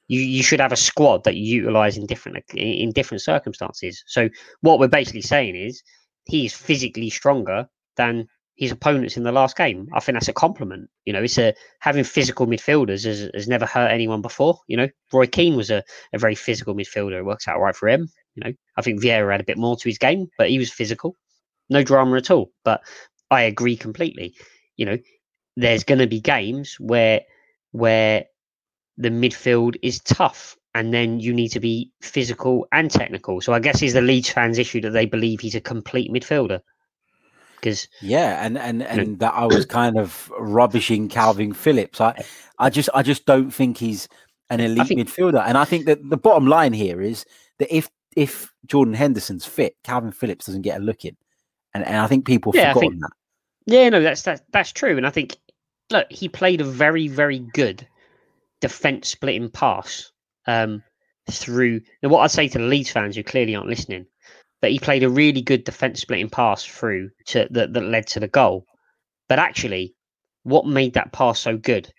You 0.08 0.20
you 0.20 0.42
should 0.42 0.60
have 0.60 0.72
a 0.72 0.76
squad 0.76 1.24
that 1.24 1.36
you 1.36 1.62
utilize 1.62 1.96
in 1.96 2.06
different 2.06 2.44
in 2.54 2.92
different 2.92 3.22
circumstances. 3.22 4.02
So 4.06 4.28
what 4.60 4.78
we're 4.78 4.88
basically 4.88 5.22
saying 5.22 5.56
is 5.56 5.82
he's 6.24 6.54
physically 6.54 7.10
stronger 7.10 7.66
than 7.96 8.28
his 8.56 8.70
opponents 8.70 9.16
in 9.16 9.22
the 9.22 9.32
last 9.32 9.56
game. 9.56 9.88
I 9.92 10.00
think 10.00 10.14
that's 10.16 10.28
a 10.28 10.32
compliment. 10.32 10.88
You 11.04 11.12
know, 11.12 11.22
it's 11.22 11.38
a 11.38 11.54
having 11.80 12.04
physical 12.04 12.46
midfielders 12.46 13.04
has, 13.04 13.28
has 13.34 13.48
never 13.48 13.66
hurt 13.66 13.90
anyone 13.90 14.22
before. 14.22 14.58
You 14.66 14.78
know, 14.78 14.88
Roy 15.12 15.26
Keane 15.26 15.56
was 15.56 15.70
a, 15.70 15.82
a 16.12 16.18
very 16.18 16.34
physical 16.34 16.74
midfielder. 16.74 17.18
It 17.18 17.24
works 17.24 17.48
out 17.48 17.60
right 17.60 17.76
for 17.76 17.88
him. 17.88 18.08
You 18.36 18.44
know, 18.44 18.52
I 18.76 18.82
think 18.82 19.02
Vieira 19.02 19.32
had 19.32 19.40
a 19.40 19.44
bit 19.44 19.58
more 19.58 19.76
to 19.76 19.88
his 19.88 19.98
game, 19.98 20.28
but 20.38 20.50
he 20.50 20.58
was 20.58 20.70
physical. 20.70 21.16
No 21.68 21.82
drama 21.82 22.16
at 22.16 22.30
all. 22.30 22.52
But 22.64 22.82
I 23.30 23.42
agree 23.42 23.76
completely. 23.76 24.34
You 24.76 24.86
know, 24.86 24.98
there's 25.56 25.84
going 25.84 25.98
to 25.98 26.06
be 26.06 26.20
games 26.20 26.76
where 26.78 27.22
where 27.72 28.26
the 28.98 29.08
midfield 29.08 29.76
is 29.82 30.00
tough 30.00 30.56
and 30.74 30.92
then 30.92 31.18
you 31.20 31.32
need 31.32 31.48
to 31.48 31.60
be 31.60 31.90
physical 32.02 32.66
and 32.72 32.90
technical. 32.90 33.40
So 33.40 33.54
I 33.54 33.58
guess 33.58 33.82
is 33.82 33.94
the 33.94 34.02
Leeds 34.02 34.30
fans' 34.30 34.58
issue 34.58 34.80
that 34.82 34.90
they 34.90 35.06
believe 35.06 35.40
he's 35.40 35.54
a 35.54 35.60
complete 35.60 36.12
midfielder. 36.12 36.60
Because 37.56 37.88
Yeah, 38.02 38.44
and 38.44 38.58
and 38.58 38.82
and 38.82 39.18
that 39.20 39.32
I 39.32 39.46
was 39.46 39.64
kind 39.64 39.98
of 39.98 40.30
rubbishing 40.38 41.08
Calvin 41.08 41.54
Phillips. 41.54 42.00
I 42.00 42.22
I 42.58 42.68
just 42.68 42.90
I 42.94 43.02
just 43.02 43.24
don't 43.24 43.50
think 43.50 43.78
he's 43.78 44.08
an 44.50 44.60
elite 44.60 44.88
think- 44.88 45.00
midfielder. 45.00 45.42
And 45.46 45.56
I 45.56 45.64
think 45.64 45.86
that 45.86 45.98
the 46.08 46.18
bottom 46.18 46.46
line 46.46 46.74
here 46.74 47.00
is 47.00 47.24
that 47.58 47.74
if 47.74 47.88
if 48.16 48.50
Jordan 48.66 48.94
Henderson's 48.94 49.44
fit, 49.46 49.76
Calvin 49.84 50.10
Phillips 50.10 50.46
doesn't 50.46 50.62
get 50.62 50.80
a 50.80 50.82
look 50.84 51.04
in. 51.04 51.16
And 51.74 51.84
and 51.86 51.98
I 51.98 52.06
think 52.06 52.26
people 52.26 52.52
have 52.52 52.60
Yeah, 52.60 52.70
I 52.70 52.72
forgotten 52.72 52.90
think- 52.92 53.02
that. 53.02 53.12
Yeah, 53.68 53.88
no, 53.88 54.00
that's 54.00 54.22
that, 54.22 54.42
that's 54.52 54.72
true, 54.72 54.96
and 54.96 55.06
I 55.06 55.10
think 55.10 55.36
look, 55.90 56.06
he 56.10 56.28
played 56.28 56.60
a 56.60 56.64
very 56.64 57.08
very 57.08 57.40
good 57.40 57.86
defense 58.60 59.08
splitting 59.08 59.50
pass 59.50 60.10
um, 60.46 60.82
through. 61.30 61.80
And 62.02 62.10
what 62.10 62.20
I'd 62.20 62.30
say 62.30 62.48
to 62.48 62.58
the 62.58 62.64
Leeds 62.64 62.90
fans 62.90 63.16
who 63.16 63.22
clearly 63.22 63.54
aren't 63.54 63.68
listening, 63.68 64.06
that 64.62 64.70
he 64.70 64.78
played 64.78 65.02
a 65.02 65.10
really 65.10 65.42
good 65.42 65.64
defense 65.64 66.00
splitting 66.00 66.30
pass 66.30 66.64
through 66.64 67.10
to 67.26 67.48
that 67.50 67.72
that 67.72 67.80
led 67.82 68.06
to 68.08 68.20
the 68.20 68.28
goal. 68.28 68.64
But 69.28 69.40
actually, 69.40 69.94
what 70.44 70.66
made 70.66 70.94
that 70.94 71.12
pass 71.12 71.40
so 71.40 71.56
good? 71.56 71.92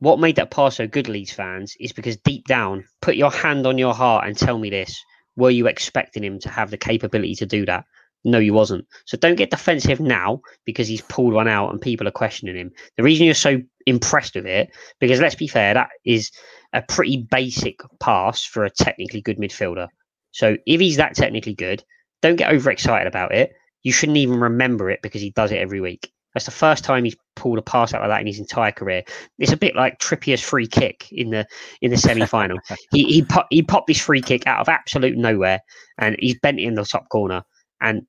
What 0.00 0.18
made 0.20 0.36
that 0.36 0.50
pass 0.50 0.76
so 0.76 0.86
good, 0.88 1.08
Leeds 1.08 1.32
fans, 1.32 1.74
is 1.80 1.92
because 1.92 2.16
deep 2.18 2.44
down, 2.46 2.84
put 3.00 3.14
your 3.16 3.30
hand 3.30 3.66
on 3.66 3.78
your 3.78 3.94
heart 3.94 4.26
and 4.26 4.36
tell 4.36 4.58
me 4.58 4.68
this: 4.70 5.00
Were 5.38 5.50
you 5.50 5.68
expecting 5.68 6.24
him 6.24 6.40
to 6.40 6.48
have 6.48 6.72
the 6.72 6.76
capability 6.76 7.36
to 7.36 7.46
do 7.46 7.64
that? 7.66 7.84
No, 8.24 8.40
you 8.40 8.52
wasn't. 8.52 8.84
So 9.04 9.16
don't 9.16 9.36
get 9.36 9.50
defensive 9.50 10.00
now 10.00 10.40
because 10.64 10.88
he's 10.88 11.00
pulled 11.02 11.32
one 11.32 11.46
out 11.46 11.70
and 11.70 11.80
people 11.80 12.08
are 12.08 12.10
questioning 12.10 12.56
him. 12.56 12.72
The 12.96 13.04
reason 13.04 13.24
you're 13.24 13.34
so 13.34 13.62
impressed 13.86 14.34
with 14.34 14.46
it, 14.46 14.70
because 14.98 15.20
let's 15.20 15.36
be 15.36 15.46
fair, 15.46 15.74
that 15.74 15.90
is 16.04 16.32
a 16.72 16.82
pretty 16.82 17.28
basic 17.30 17.78
pass 18.00 18.44
for 18.44 18.64
a 18.64 18.70
technically 18.70 19.20
good 19.20 19.38
midfielder. 19.38 19.86
So 20.32 20.56
if 20.66 20.80
he's 20.80 20.96
that 20.96 21.14
technically 21.14 21.54
good, 21.54 21.84
don't 22.20 22.34
get 22.34 22.52
overexcited 22.52 23.06
about 23.06 23.32
it. 23.32 23.52
you 23.84 23.92
shouldn't 23.92 24.18
even 24.18 24.40
remember 24.40 24.90
it 24.90 25.00
because 25.02 25.22
he 25.22 25.30
does 25.30 25.52
it 25.52 25.58
every 25.58 25.80
week. 25.80 26.12
That's 26.34 26.44
the 26.44 26.50
first 26.50 26.84
time 26.84 27.04
he's 27.04 27.16
pulled 27.36 27.58
a 27.58 27.62
pass 27.62 27.94
out 27.94 28.02
like 28.02 28.10
that 28.10 28.20
in 28.20 28.26
his 28.26 28.38
entire 28.38 28.72
career. 28.72 29.02
It's 29.38 29.52
a 29.52 29.56
bit 29.56 29.74
like 29.74 29.98
Trippier's 29.98 30.42
free 30.42 30.66
kick 30.66 31.08
in 31.10 31.30
the 31.30 31.46
in 31.80 31.90
the 31.90 31.96
semi 31.96 32.26
final. 32.26 32.58
he 32.92 33.04
he, 33.04 33.22
pop, 33.22 33.46
he 33.50 33.62
popped 33.62 33.86
this 33.86 34.00
free 34.00 34.20
kick 34.20 34.46
out 34.46 34.60
of 34.60 34.68
absolute 34.68 35.16
nowhere, 35.16 35.60
and 35.98 36.16
he's 36.18 36.38
bent 36.40 36.60
it 36.60 36.64
in 36.64 36.74
the 36.74 36.84
top 36.84 37.08
corner. 37.08 37.42
And 37.80 38.02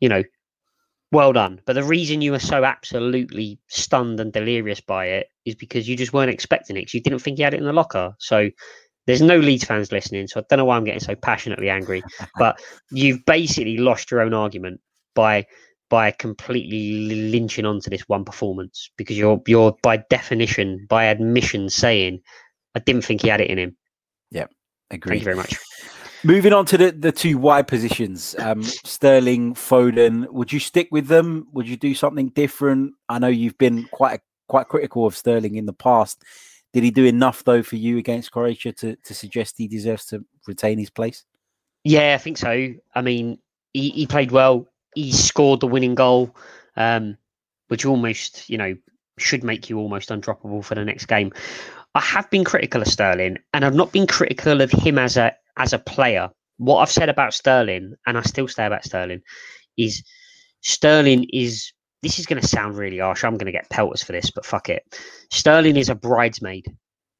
you 0.00 0.08
know, 0.08 0.22
well 1.12 1.32
done. 1.32 1.60
But 1.66 1.74
the 1.74 1.84
reason 1.84 2.22
you 2.22 2.32
were 2.32 2.38
so 2.38 2.64
absolutely 2.64 3.58
stunned 3.68 4.18
and 4.18 4.32
delirious 4.32 4.80
by 4.80 5.06
it 5.06 5.28
is 5.44 5.54
because 5.54 5.88
you 5.88 5.96
just 5.96 6.12
weren't 6.12 6.30
expecting 6.30 6.76
it. 6.76 6.92
you 6.92 7.00
didn't 7.00 7.20
think 7.20 7.36
he 7.36 7.42
had 7.42 7.54
it 7.54 7.60
in 7.60 7.66
the 7.66 7.72
locker. 7.72 8.14
So 8.18 8.50
there's 9.06 9.22
no 9.22 9.36
Leeds 9.36 9.64
fans 9.64 9.92
listening, 9.92 10.26
so 10.26 10.40
I 10.40 10.44
don't 10.48 10.58
know 10.58 10.64
why 10.64 10.76
I'm 10.76 10.84
getting 10.84 11.00
so 11.00 11.14
passionately 11.14 11.68
angry. 11.68 12.02
But 12.38 12.60
you've 12.90 13.24
basically 13.26 13.76
lost 13.76 14.10
your 14.10 14.20
own 14.20 14.32
argument 14.34 14.80
by 15.14 15.46
by 15.92 16.10
completely 16.10 17.30
lynching 17.30 17.66
onto 17.66 17.90
this 17.90 18.08
one 18.08 18.24
performance 18.24 18.90
because 18.96 19.18
you're 19.18 19.42
you're 19.46 19.76
by 19.82 19.98
definition, 20.08 20.86
by 20.88 21.04
admission, 21.04 21.68
saying 21.68 22.18
I 22.74 22.78
didn't 22.78 23.04
think 23.04 23.20
he 23.20 23.28
had 23.28 23.42
it 23.42 23.50
in 23.50 23.58
him. 23.58 23.76
Yeah, 24.30 24.46
agree. 24.90 25.10
Thank 25.10 25.20
you 25.20 25.24
very 25.24 25.36
much. 25.36 25.54
Moving 26.24 26.54
on 26.54 26.64
to 26.66 26.78
the, 26.78 26.92
the 26.92 27.12
two 27.12 27.36
wide 27.36 27.66
positions, 27.66 28.34
um, 28.38 28.62
Sterling, 28.62 29.52
Foden. 29.52 30.30
Would 30.30 30.50
you 30.50 30.60
stick 30.60 30.88
with 30.90 31.08
them? 31.08 31.46
Would 31.52 31.68
you 31.68 31.76
do 31.76 31.94
something 31.94 32.30
different? 32.30 32.94
I 33.10 33.18
know 33.18 33.28
you've 33.28 33.58
been 33.58 33.84
quite 33.92 34.20
quite 34.48 34.68
critical 34.68 35.04
of 35.04 35.14
Sterling 35.14 35.56
in 35.56 35.66
the 35.66 35.74
past. 35.74 36.22
Did 36.72 36.84
he 36.84 36.90
do 36.90 37.04
enough 37.04 37.44
though 37.44 37.62
for 37.62 37.76
you 37.76 37.98
against 37.98 38.32
Croatia 38.32 38.72
to, 38.72 38.96
to 38.96 39.12
suggest 39.12 39.56
he 39.58 39.68
deserves 39.68 40.06
to 40.06 40.24
retain 40.46 40.78
his 40.78 40.88
place? 40.88 41.26
Yeah, 41.84 42.14
I 42.14 42.18
think 42.18 42.38
so. 42.38 42.68
I 42.94 43.02
mean, 43.02 43.40
he, 43.74 43.90
he 43.90 44.06
played 44.06 44.30
well 44.30 44.71
he 44.94 45.12
scored 45.12 45.60
the 45.60 45.66
winning 45.66 45.94
goal, 45.94 46.34
um, 46.76 47.16
which 47.68 47.84
almost, 47.84 48.48
you 48.48 48.58
know, 48.58 48.74
should 49.18 49.44
make 49.44 49.68
you 49.68 49.78
almost 49.78 50.08
undroppable 50.08 50.64
for 50.64 50.74
the 50.74 50.84
next 50.84 51.06
game. 51.06 51.32
I 51.94 52.00
have 52.00 52.30
been 52.30 52.44
critical 52.44 52.80
of 52.80 52.88
Sterling, 52.88 53.38
and 53.52 53.64
I've 53.64 53.74
not 53.74 53.92
been 53.92 54.06
critical 54.06 54.60
of 54.60 54.70
him 54.70 54.98
as 54.98 55.16
a 55.16 55.32
as 55.58 55.72
a 55.72 55.78
player. 55.78 56.30
What 56.56 56.78
I've 56.78 56.90
said 56.90 57.08
about 57.08 57.34
Sterling, 57.34 57.94
and 58.06 58.16
I 58.16 58.22
still 58.22 58.48
say 58.48 58.66
about 58.66 58.84
Sterling, 58.84 59.20
is 59.76 60.02
Sterling 60.62 61.26
is. 61.32 61.72
This 62.02 62.18
is 62.18 62.26
going 62.26 62.42
to 62.42 62.48
sound 62.48 62.76
really 62.76 62.98
harsh. 62.98 63.22
I'm 63.22 63.36
going 63.36 63.46
to 63.46 63.52
get 63.52 63.70
pelters 63.70 64.02
for 64.02 64.10
this, 64.10 64.28
but 64.28 64.44
fuck 64.44 64.68
it. 64.68 64.82
Sterling 65.30 65.76
is 65.76 65.88
a 65.88 65.94
bridesmaid. 65.94 66.66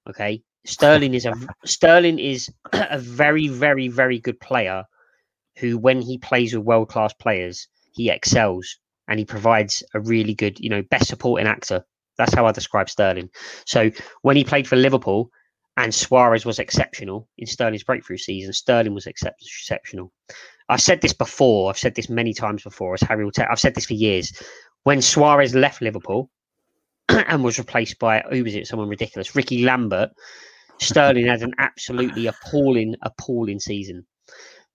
Okay, 0.09 0.43
Sterling 0.67 1.15
is 1.15 1.25
a 1.25 1.35
Sterling 1.65 2.19
is 2.19 2.51
a 2.73 2.99
very, 2.99 3.47
very, 3.47 3.89
very 3.89 4.19
good 4.19 4.41
player 4.41 4.85
who, 5.59 5.79
when 5.79 6.01
he 6.01 6.19
plays 6.19 6.55
with 6.55 6.65
world 6.65 6.89
class 6.89 7.13
players, 7.13 7.69
he 7.93 8.11
excels 8.11 8.79
and 9.09 9.19
he 9.19 9.25
provides 9.25 9.83
a 9.95 10.01
really 10.01 10.35
good, 10.35 10.59
you 10.59 10.69
know, 10.69 10.83
best 10.91 11.09
supporting 11.09 11.47
actor. 11.47 11.85
That's 12.19 12.35
how 12.35 12.47
I 12.47 12.53
describe 12.53 12.91
Sterling. 12.91 13.31
So 13.67 13.91
when 14.23 14.37
he 14.37 14.45
played 14.45 14.69
for 14.69 14.77
Liverpool 14.77 15.31
and 15.77 15.95
Suarez 15.95 16.45
was 16.45 16.59
exceptional 16.59 17.29
in 17.39 17.47
Sterling's 17.47 17.85
breakthrough 17.85 18.19
season, 18.19 18.53
Sterling 18.53 18.95
was 18.95 19.07
exceptional. 19.07 20.13
I've 20.69 20.81
said 20.81 21.01
this 21.01 21.13
before. 21.13 21.71
I've 21.71 21.79
said 21.79 21.95
this 21.95 22.09
many 22.09 22.33
times 22.33 22.63
before. 22.63 22.95
As 22.95 23.01
Harry 23.03 23.25
will 23.25 23.33
tell, 23.33 23.47
I've 23.51 23.61
said 23.61 23.75
this 23.75 23.87
for 23.87 23.95
years. 23.95 24.33
When 24.85 25.03
Suarez 25.03 25.55
left 25.55 25.83
Liverpool 25.83 26.31
and 27.09 27.43
was 27.43 27.59
replaced 27.59 27.99
by 27.99 28.25
who 28.31 28.45
was 28.45 28.55
it? 28.55 28.67
Someone 28.67 28.89
ridiculous, 28.89 29.35
Rickie 29.35 29.65
Lambert. 29.65 30.11
Sterling 30.81 31.27
had 31.27 31.43
an 31.43 31.55
absolutely 31.59 32.27
appalling, 32.27 32.97
appalling 33.03 33.61
season 33.61 34.07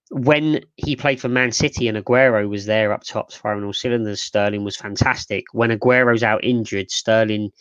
when 0.09 0.61
he 0.75 0.95
played 0.95 1.19
for 1.19 1.27
Man 1.27 1.51
City 1.51 1.87
and 1.87 1.97
Aguero 1.97 2.47
was 2.49 2.65
there 2.65 2.93
up 2.93 3.03
top 3.03 3.31
firing 3.33 3.63
all 3.63 3.73
cylinders, 3.73 4.21
Sterling 4.21 4.63
was 4.63 4.77
fantastic. 4.77 5.43
When 5.51 5.71
Aguero's 5.71 6.23
out 6.23 6.43
injured, 6.43 6.91
Sterling 6.91 7.51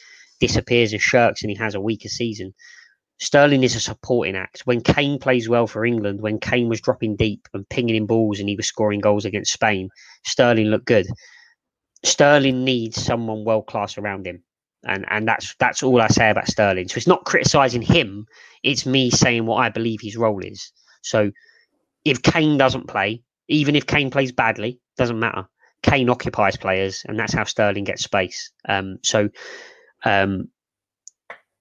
disappears 0.40 0.92
and 0.92 1.02
shirks 1.02 1.42
and 1.42 1.50
he 1.50 1.56
has 1.56 1.74
a 1.74 1.80
weaker 1.80 2.08
season. 2.08 2.54
Sterling 3.18 3.62
is 3.62 3.74
a 3.74 3.80
supporting 3.80 4.36
act. 4.36 4.62
When 4.66 4.82
Kane 4.82 5.18
plays 5.18 5.48
well 5.48 5.66
for 5.66 5.86
England, 5.86 6.20
when 6.20 6.38
Kane 6.38 6.68
was 6.68 6.82
dropping 6.82 7.16
deep 7.16 7.48
and 7.54 7.68
pinging 7.68 7.96
in 7.96 8.06
balls 8.06 8.38
and 8.38 8.48
he 8.48 8.56
was 8.56 8.66
scoring 8.66 9.00
goals 9.00 9.24
against 9.24 9.52
Spain, 9.52 9.88
Sterling 10.26 10.66
looked 10.66 10.86
good. 10.86 11.06
Sterling 12.04 12.62
needs 12.64 13.02
someone 13.02 13.44
world 13.44 13.66
class 13.66 13.96
around 13.96 14.26
him. 14.26 14.42
And 14.84 15.04
and 15.08 15.26
that's 15.26 15.54
that's 15.58 15.82
all 15.82 16.00
I 16.00 16.08
say 16.08 16.30
about 16.30 16.46
Sterling. 16.46 16.88
So 16.88 16.98
it's 16.98 17.06
not 17.08 17.24
criticizing 17.24 17.82
him, 17.82 18.26
it's 18.62 18.86
me 18.86 19.10
saying 19.10 19.46
what 19.46 19.56
I 19.56 19.70
believe 19.70 20.00
his 20.00 20.16
role 20.16 20.40
is. 20.44 20.70
So 21.02 21.32
if 22.06 22.22
Kane 22.22 22.56
doesn't 22.56 22.86
play, 22.86 23.22
even 23.48 23.74
if 23.74 23.86
Kane 23.86 24.10
plays 24.10 24.30
badly, 24.30 24.80
doesn't 24.96 25.18
matter. 25.18 25.48
Kane 25.82 26.08
occupies 26.08 26.56
players, 26.56 27.04
and 27.06 27.18
that's 27.18 27.34
how 27.34 27.42
Sterling 27.42 27.84
gets 27.84 28.04
space. 28.04 28.52
Um, 28.68 28.98
so 29.02 29.28
um, 30.04 30.48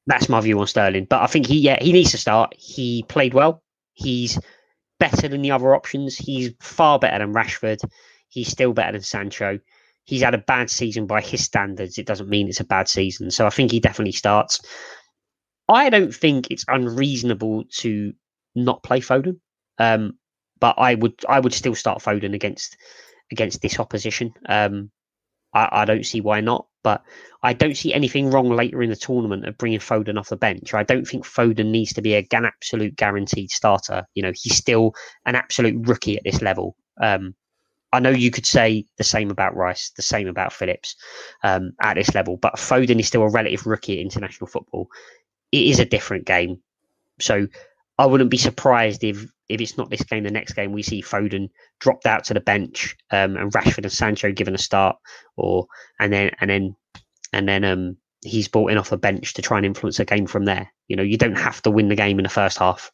that's 0.06 0.30
my 0.30 0.40
view 0.42 0.60
on 0.60 0.68
Sterling. 0.68 1.08
But 1.10 1.24
I 1.24 1.28
think 1.28 1.48
he 1.48 1.60
yeah 1.60 1.82
he 1.82 1.92
needs 1.92 2.12
to 2.12 2.18
start. 2.18 2.54
He 2.56 3.04
played 3.10 3.34
well. 3.34 3.64
He's 3.94 4.40
better 5.00 5.28
than 5.28 5.42
the 5.42 5.52
other 5.52 5.76
options. 5.76 6.16
He's 6.16 6.52
far 6.62 7.00
better 7.00 7.26
than 7.26 7.34
Rashford. 7.34 7.80
He's 8.28 8.50
still 8.50 8.74
better 8.74 8.92
than 8.92 9.02
Sancho. 9.02 9.60
He's 10.04 10.22
had 10.22 10.36
a 10.36 10.40
bad 10.40 10.70
season 10.70 11.08
by 11.08 11.22
his 11.22 11.44
standards. 11.44 11.98
It 11.98 12.06
doesn't 12.06 12.30
mean 12.30 12.48
it's 12.48 12.60
a 12.60 12.66
bad 12.66 12.88
season. 12.88 13.32
So 13.32 13.48
I 13.48 13.50
think 13.50 13.72
he 13.72 13.80
definitely 13.80 14.12
starts. 14.12 14.62
I 15.68 15.90
don't 15.90 16.14
think 16.14 16.52
it's 16.52 16.66
unreasonable 16.68 17.64
to 17.80 18.14
not 18.54 18.84
play 18.84 19.00
Foden. 19.00 19.40
Um, 19.80 20.20
but 20.60 20.76
I 20.78 20.96
would 20.96 21.14
I 21.28 21.40
would 21.40 21.54
still 21.54 21.76
start 21.76 22.02
Foden 22.02 22.34
against 22.34 22.78
against 23.32 23.62
this 23.62 23.80
opposition. 23.80 24.34
Um, 24.48 24.92
I, 25.54 25.70
I, 25.72 25.86
don't 25.86 26.06
see 26.06 26.22
why 26.22 26.42
not, 26.42 26.68
but 26.84 27.02
I 27.42 27.54
don't 27.54 27.78
see 27.78 27.94
anything 27.94 28.30
wrong 28.30 28.50
later 28.50 28.84
in 28.84 28.90
the 28.90 28.96
tournament 28.96 29.48
of 29.48 29.58
bringing 29.58 29.80
Foden 29.80 30.20
off 30.20 30.30
the 30.30 30.36
bench. 30.36 30.74
I 30.74 30.84
don't 30.84 31.06
think 31.06 31.26
Foden 31.26 31.72
needs 31.72 31.94
to 31.94 32.02
be 32.02 32.14
a, 32.14 32.28
an 32.34 32.46
absolute 32.46 32.96
guaranteed 32.96 33.50
starter. 33.50 34.06
You 34.14 34.24
know, 34.24 34.34
he's 34.36 34.56
still 34.56 34.94
an 35.26 35.36
absolute 35.36 35.88
rookie 35.88 36.18
at 36.18 36.24
this 36.24 36.42
level. 36.42 36.76
Um, 37.02 37.36
I 37.94 38.00
know 38.00 38.10
you 38.10 38.30
could 38.30 38.46
say 38.46 38.86
the 38.98 39.04
same 39.06 39.32
about 39.32 39.56
Rice, 39.56 39.92
the 39.96 40.02
same 40.02 40.28
about 40.28 40.52
Phillips 40.52 40.96
um, 41.44 41.72
at 41.82 41.96
this 41.96 42.14
level, 42.14 42.38
but 42.38 42.56
Foden 42.56 43.00
is 43.00 43.08
still 43.08 43.24
a 43.24 43.30
relative 43.30 43.66
rookie 43.66 44.00
at 44.00 44.04
international 44.04 44.48
football. 44.48 44.90
It 45.52 45.68
is 45.68 45.80
a 45.80 45.86
different 45.86 46.26
game. 46.26 46.62
So 47.22 47.48
I 47.98 48.06
wouldn't 48.06 48.30
be 48.30 48.38
surprised 48.38 49.04
if 49.06 49.26
if 49.50 49.62
it's 49.62 49.78
not 49.78 49.90
this 49.90 50.04
game, 50.04 50.24
the 50.24 50.32
next 50.32 50.54
game 50.54 50.72
we 50.72 50.84
see 50.84 51.02
Foden 51.02 51.50
dropped 51.80 52.06
out 52.06 52.24
to 52.26 52.34
the 52.34 52.40
bench 52.40 52.96
um, 53.12 53.38
and 53.38 53.52
Rashford 53.54 53.84
and 53.84 53.92
Sancho 53.92 54.32
given 54.32 54.56
a 54.56 54.60
start, 54.60 54.98
or 55.38 55.68
and 56.00 56.12
then 56.12 56.32
and 56.40 56.50
then 56.50 56.76
and 57.34 57.48
then 57.48 57.64
um, 57.64 57.98
he's 58.24 58.48
brought 58.48 58.72
in 58.72 58.78
off 58.78 58.90
the 58.90 58.98
bench 58.98 59.34
to 59.34 59.42
try 59.42 59.58
and 59.58 59.66
influence 59.66 59.98
the 59.98 60.06
game 60.06 60.28
from 60.28 60.46
there. 60.46 60.72
You 60.88 60.96
know, 60.96 61.04
you 61.04 61.18
don't 61.18 61.38
have 61.38 61.62
to 61.64 61.72
win 61.72 61.90
the 61.90 61.96
game 61.96 62.20
in 62.20 62.24
the 62.24 62.30
first 62.30 62.58
half. 62.58 62.92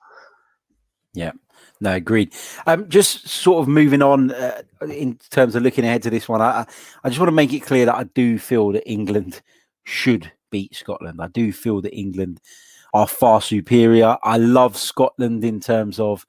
Yeah. 1.14 1.32
No, 1.80 1.96
agreed. 1.96 2.34
Um, 2.68 2.88
just 2.90 3.28
sort 3.28 3.62
of 3.62 3.68
moving 3.68 4.04
on 4.04 4.32
uh, 4.32 4.62
in 4.88 5.18
terms 5.32 5.56
of 5.56 5.64
looking 5.64 5.84
ahead 5.84 6.04
to 6.04 6.12
this 6.12 6.30
one, 6.30 6.40
I, 6.40 6.66
I 7.04 7.10
just 7.10 7.20
want 7.20 7.30
to 7.30 7.36
make 7.36 7.54
it 7.54 7.62
clear 7.62 7.88
that 7.88 7.96
I 7.96 8.04
do 8.04 8.38
feel 8.38 8.72
that 8.74 8.88
England 8.88 9.42
should 9.84 10.32
beat 10.52 10.76
Scotland. 10.76 11.20
I 11.20 11.28
do 11.28 11.52
feel 11.52 11.82
that 11.82 11.98
England 11.98 12.40
are 12.94 13.08
far 13.08 13.42
superior. 13.42 14.18
I 14.24 14.38
love 14.38 14.78
Scotland 14.78 15.44
in 15.44 15.60
terms 15.60 16.00
of 16.00 16.26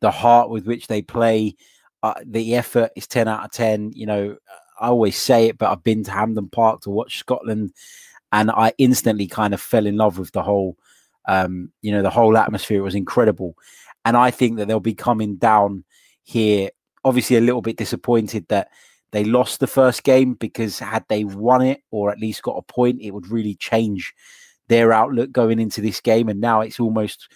the 0.00 0.10
heart 0.10 0.50
with 0.50 0.66
which 0.66 0.86
they 0.86 1.02
play. 1.02 1.56
Uh, 2.02 2.14
the 2.24 2.56
effort 2.56 2.90
is 2.96 3.06
10 3.06 3.28
out 3.28 3.44
of 3.44 3.50
10. 3.52 3.92
You 3.94 4.06
know, 4.06 4.36
I 4.80 4.88
always 4.88 5.16
say 5.16 5.46
it, 5.46 5.58
but 5.58 5.70
I've 5.70 5.84
been 5.84 6.04
to 6.04 6.10
Hampden 6.10 6.48
Park 6.48 6.82
to 6.82 6.90
watch 6.90 7.18
Scotland 7.18 7.72
and 8.32 8.50
I 8.50 8.72
instantly 8.78 9.28
kind 9.28 9.54
of 9.54 9.60
fell 9.60 9.86
in 9.86 9.96
love 9.96 10.18
with 10.18 10.32
the 10.32 10.42
whole, 10.42 10.76
um, 11.26 11.70
you 11.82 11.92
know, 11.92 12.02
the 12.02 12.10
whole 12.10 12.36
atmosphere. 12.36 12.78
It 12.78 12.82
was 12.82 12.96
incredible. 12.96 13.54
And 14.04 14.16
I 14.16 14.30
think 14.30 14.58
that 14.58 14.68
they'll 14.68 14.80
be 14.80 14.94
coming 14.94 15.36
down 15.36 15.84
here, 16.24 16.70
obviously 17.04 17.36
a 17.36 17.40
little 17.40 17.62
bit 17.62 17.76
disappointed 17.76 18.46
that 18.48 18.68
they 19.12 19.24
lost 19.24 19.60
the 19.60 19.68
first 19.68 20.02
game 20.02 20.34
because 20.34 20.80
had 20.80 21.04
they 21.08 21.22
won 21.22 21.62
it 21.62 21.80
or 21.92 22.10
at 22.10 22.18
least 22.18 22.42
got 22.42 22.58
a 22.58 22.62
point, 22.62 23.00
it 23.00 23.12
would 23.12 23.28
really 23.28 23.54
change 23.54 24.12
their 24.68 24.92
outlook 24.92 25.32
going 25.32 25.58
into 25.58 25.80
this 25.80 26.00
game. 26.00 26.28
And 26.28 26.40
now 26.40 26.60
it's 26.60 26.80
almost 26.80 27.28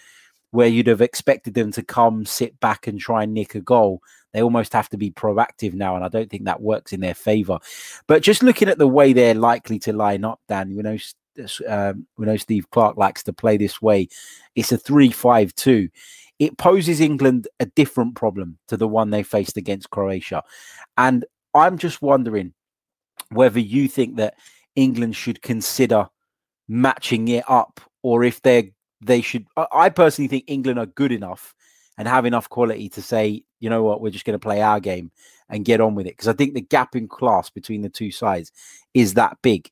where 0.51 0.67
you'd 0.67 0.87
have 0.87 1.01
expected 1.01 1.53
them 1.53 1.71
to 1.71 1.83
come, 1.83 2.25
sit 2.25 2.59
back, 2.59 2.87
and 2.87 2.99
try 2.99 3.23
and 3.23 3.33
nick 3.33 3.55
a 3.55 3.61
goal. 3.61 4.01
They 4.33 4.41
almost 4.41 4.73
have 4.73 4.89
to 4.89 4.97
be 4.97 5.11
proactive 5.11 5.73
now, 5.73 5.95
and 5.95 6.05
I 6.05 6.07
don't 6.07 6.29
think 6.29 6.45
that 6.45 6.61
works 6.61 6.93
in 6.93 6.99
their 6.99 7.15
favour. 7.15 7.59
But 8.07 8.21
just 8.21 8.43
looking 8.43 8.69
at 8.69 8.77
the 8.77 8.87
way 8.87 9.13
they're 9.13 9.33
likely 9.33 9.79
to 9.79 9.93
line 9.93 10.23
up, 10.23 10.39
Dan, 10.47 10.71
you 10.71 10.83
know, 10.83 10.97
um, 11.67 12.05
we 12.17 12.25
know 12.25 12.37
Steve 12.37 12.69
Clarke 12.69 12.97
likes 12.97 13.23
to 13.23 13.33
play 13.33 13.57
this 13.57 13.81
way. 13.81 14.07
It's 14.55 14.71
a 14.71 14.77
three-five-two. 14.77 15.89
It 16.37 16.57
poses 16.57 17.01
England 17.01 17.47
a 17.59 17.65
different 17.65 18.15
problem 18.15 18.57
to 18.67 18.77
the 18.77 18.87
one 18.87 19.09
they 19.09 19.23
faced 19.23 19.57
against 19.57 19.89
Croatia, 19.89 20.43
and 20.97 21.25
I'm 21.53 21.77
just 21.77 22.01
wondering 22.01 22.53
whether 23.31 23.59
you 23.59 23.87
think 23.87 24.17
that 24.17 24.35
England 24.75 25.15
should 25.15 25.41
consider 25.41 26.07
matching 26.69 27.27
it 27.27 27.43
up 27.49 27.81
or 28.01 28.23
if 28.23 28.41
they're 28.41 28.63
they 29.01 29.21
should 29.21 29.45
I 29.73 29.89
personally 29.89 30.27
think 30.29 30.45
England 30.47 30.79
are 30.79 30.85
good 30.85 31.11
enough 31.11 31.53
and 31.97 32.07
have 32.07 32.25
enough 32.25 32.47
quality 32.47 32.87
to 32.89 33.01
say 33.01 33.43
you 33.59 33.69
know 33.69 33.83
what, 33.83 34.01
we're 34.01 34.09
just 34.09 34.25
going 34.25 34.37
to 34.37 34.43
play 34.43 34.61
our 34.61 34.79
game 34.79 35.11
and 35.49 35.65
get 35.65 35.81
on 35.81 35.95
with 35.95 36.07
it. 36.07 36.11
Because 36.11 36.27
I 36.27 36.33
think 36.33 36.53
the 36.53 36.61
gap 36.61 36.95
in 36.95 37.07
class 37.07 37.49
between 37.49 37.81
the 37.81 37.89
two 37.89 38.11
sides 38.11 38.51
is 38.93 39.13
that 39.15 39.37
big. 39.41 39.69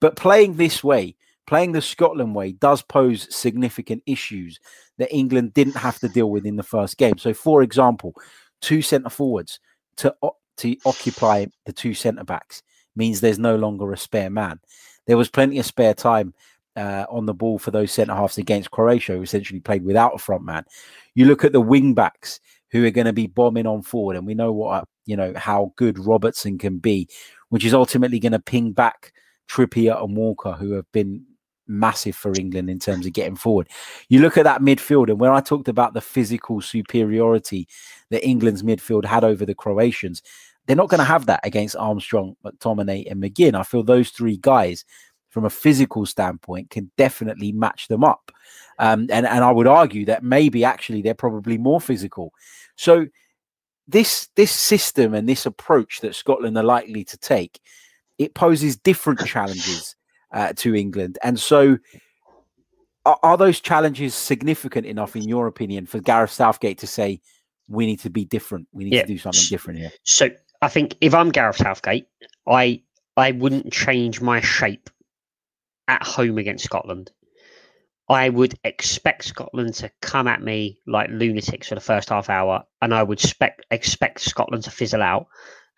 But 0.00 0.16
playing 0.16 0.54
this 0.54 0.84
way, 0.84 1.16
playing 1.46 1.72
the 1.72 1.82
Scotland 1.82 2.34
way, 2.34 2.52
does 2.52 2.82
pose 2.82 3.34
significant 3.34 4.02
issues 4.06 4.60
that 4.98 5.14
England 5.14 5.54
didn't 5.54 5.76
have 5.76 5.98
to 6.00 6.08
deal 6.08 6.30
with 6.30 6.46
in 6.46 6.56
the 6.56 6.62
first 6.62 6.98
game. 6.98 7.18
So, 7.18 7.34
for 7.34 7.62
example, 7.62 8.14
two 8.60 8.82
centre 8.82 9.10
forwards 9.10 9.60
to 9.98 10.14
to 10.58 10.76
occupy 10.84 11.46
the 11.66 11.72
two 11.72 11.94
centre 11.94 12.24
backs 12.24 12.62
means 12.96 13.20
there's 13.20 13.38
no 13.38 13.56
longer 13.56 13.92
a 13.92 13.96
spare 13.96 14.30
man. 14.30 14.58
There 15.08 15.16
was 15.16 15.28
plenty 15.28 15.58
of 15.58 15.66
spare 15.66 15.94
time 15.94 16.34
uh, 16.76 17.06
on 17.10 17.26
the 17.26 17.34
ball 17.34 17.58
for 17.58 17.72
those 17.72 17.90
centre 17.90 18.14
halves 18.14 18.38
against 18.38 18.70
Croatia, 18.70 19.14
who 19.14 19.22
essentially 19.22 19.58
played 19.58 19.84
without 19.84 20.14
a 20.14 20.18
front 20.18 20.44
man. 20.44 20.64
You 21.14 21.24
look 21.24 21.44
at 21.44 21.52
the 21.52 21.60
wing 21.60 21.94
backs 21.94 22.38
who 22.70 22.84
are 22.84 22.90
going 22.90 23.06
to 23.06 23.12
be 23.12 23.26
bombing 23.26 23.66
on 23.66 23.82
forward, 23.82 24.16
and 24.16 24.26
we 24.26 24.34
know 24.34 24.52
what 24.52 24.84
you 25.06 25.16
know 25.16 25.32
how 25.34 25.72
good 25.76 25.98
Robertson 25.98 26.58
can 26.58 26.78
be, 26.78 27.08
which 27.48 27.64
is 27.64 27.74
ultimately 27.74 28.20
going 28.20 28.32
to 28.32 28.38
ping 28.38 28.72
back 28.72 29.12
Trippier 29.50 30.00
and 30.00 30.16
Walker, 30.16 30.52
who 30.52 30.72
have 30.72 30.90
been 30.92 31.24
massive 31.66 32.16
for 32.16 32.32
England 32.38 32.70
in 32.70 32.78
terms 32.78 33.06
of 33.06 33.12
getting 33.12 33.36
forward. 33.36 33.68
You 34.08 34.20
look 34.20 34.36
at 34.36 34.44
that 34.44 34.60
midfield, 34.60 35.08
and 35.08 35.18
when 35.18 35.32
I 35.32 35.40
talked 35.40 35.68
about 35.68 35.94
the 35.94 36.00
physical 36.00 36.60
superiority 36.60 37.66
that 38.10 38.24
England's 38.24 38.62
midfield 38.62 39.04
had 39.04 39.24
over 39.24 39.44
the 39.44 39.54
Croatians, 39.54 40.22
they're 40.68 40.76
not 40.76 40.90
going 40.90 40.98
to 40.98 41.04
have 41.04 41.24
that 41.26 41.40
against 41.44 41.76
Armstrong, 41.76 42.36
McTominay, 42.44 43.10
and 43.10 43.22
McGinn. 43.22 43.54
I 43.54 43.62
feel 43.62 43.82
those 43.82 44.10
three 44.10 44.36
guys, 44.36 44.84
from 45.30 45.46
a 45.46 45.50
physical 45.50 46.04
standpoint, 46.04 46.68
can 46.68 46.90
definitely 46.98 47.52
match 47.52 47.88
them 47.88 48.04
up. 48.04 48.30
Um, 48.78 49.08
and 49.10 49.26
and 49.26 49.42
I 49.42 49.50
would 49.50 49.66
argue 49.66 50.04
that 50.04 50.22
maybe 50.22 50.64
actually 50.64 51.00
they're 51.00 51.14
probably 51.14 51.56
more 51.56 51.80
physical. 51.80 52.32
So 52.76 53.06
this 53.88 54.28
this 54.36 54.52
system 54.52 55.14
and 55.14 55.26
this 55.26 55.46
approach 55.46 56.00
that 56.02 56.14
Scotland 56.14 56.56
are 56.58 56.62
likely 56.62 57.02
to 57.04 57.16
take, 57.16 57.58
it 58.18 58.34
poses 58.34 58.76
different 58.76 59.20
challenges 59.24 59.96
uh, 60.32 60.52
to 60.56 60.74
England. 60.74 61.18
And 61.22 61.40
so, 61.40 61.78
are, 63.06 63.18
are 63.22 63.36
those 63.38 63.58
challenges 63.58 64.14
significant 64.14 64.86
enough, 64.86 65.16
in 65.16 65.26
your 65.26 65.46
opinion, 65.46 65.86
for 65.86 65.98
Gareth 65.98 66.30
Southgate 66.30 66.76
to 66.78 66.86
say 66.86 67.20
we 67.68 67.86
need 67.86 68.00
to 68.00 68.10
be 68.10 68.26
different? 68.26 68.68
We 68.72 68.84
need 68.84 68.92
Yeah. 68.92 69.02
to 69.02 69.08
do 69.08 69.18
something 69.18 69.44
different 69.48 69.78
here. 69.80 69.90
So 70.02 70.28
I 70.60 70.68
think 70.68 70.96
if 71.00 71.14
I'm 71.14 71.30
Gareth 71.30 71.56
Southgate, 71.56 72.08
I 72.46 72.82
I 73.16 73.32
wouldn't 73.32 73.72
change 73.72 74.20
my 74.20 74.40
shape 74.40 74.90
at 75.86 76.02
home 76.02 76.38
against 76.38 76.64
Scotland. 76.64 77.10
I 78.08 78.28
would 78.28 78.54
expect 78.64 79.24
Scotland 79.24 79.74
to 79.74 79.90
come 80.00 80.26
at 80.26 80.42
me 80.42 80.80
like 80.86 81.10
lunatics 81.10 81.68
for 81.68 81.74
the 81.74 81.80
first 81.80 82.08
half 82.08 82.30
hour, 82.30 82.64
and 82.80 82.94
I 82.94 83.02
would 83.02 83.20
expect 83.20 83.66
expect 83.70 84.20
Scotland 84.20 84.64
to 84.64 84.70
fizzle 84.70 85.02
out, 85.02 85.26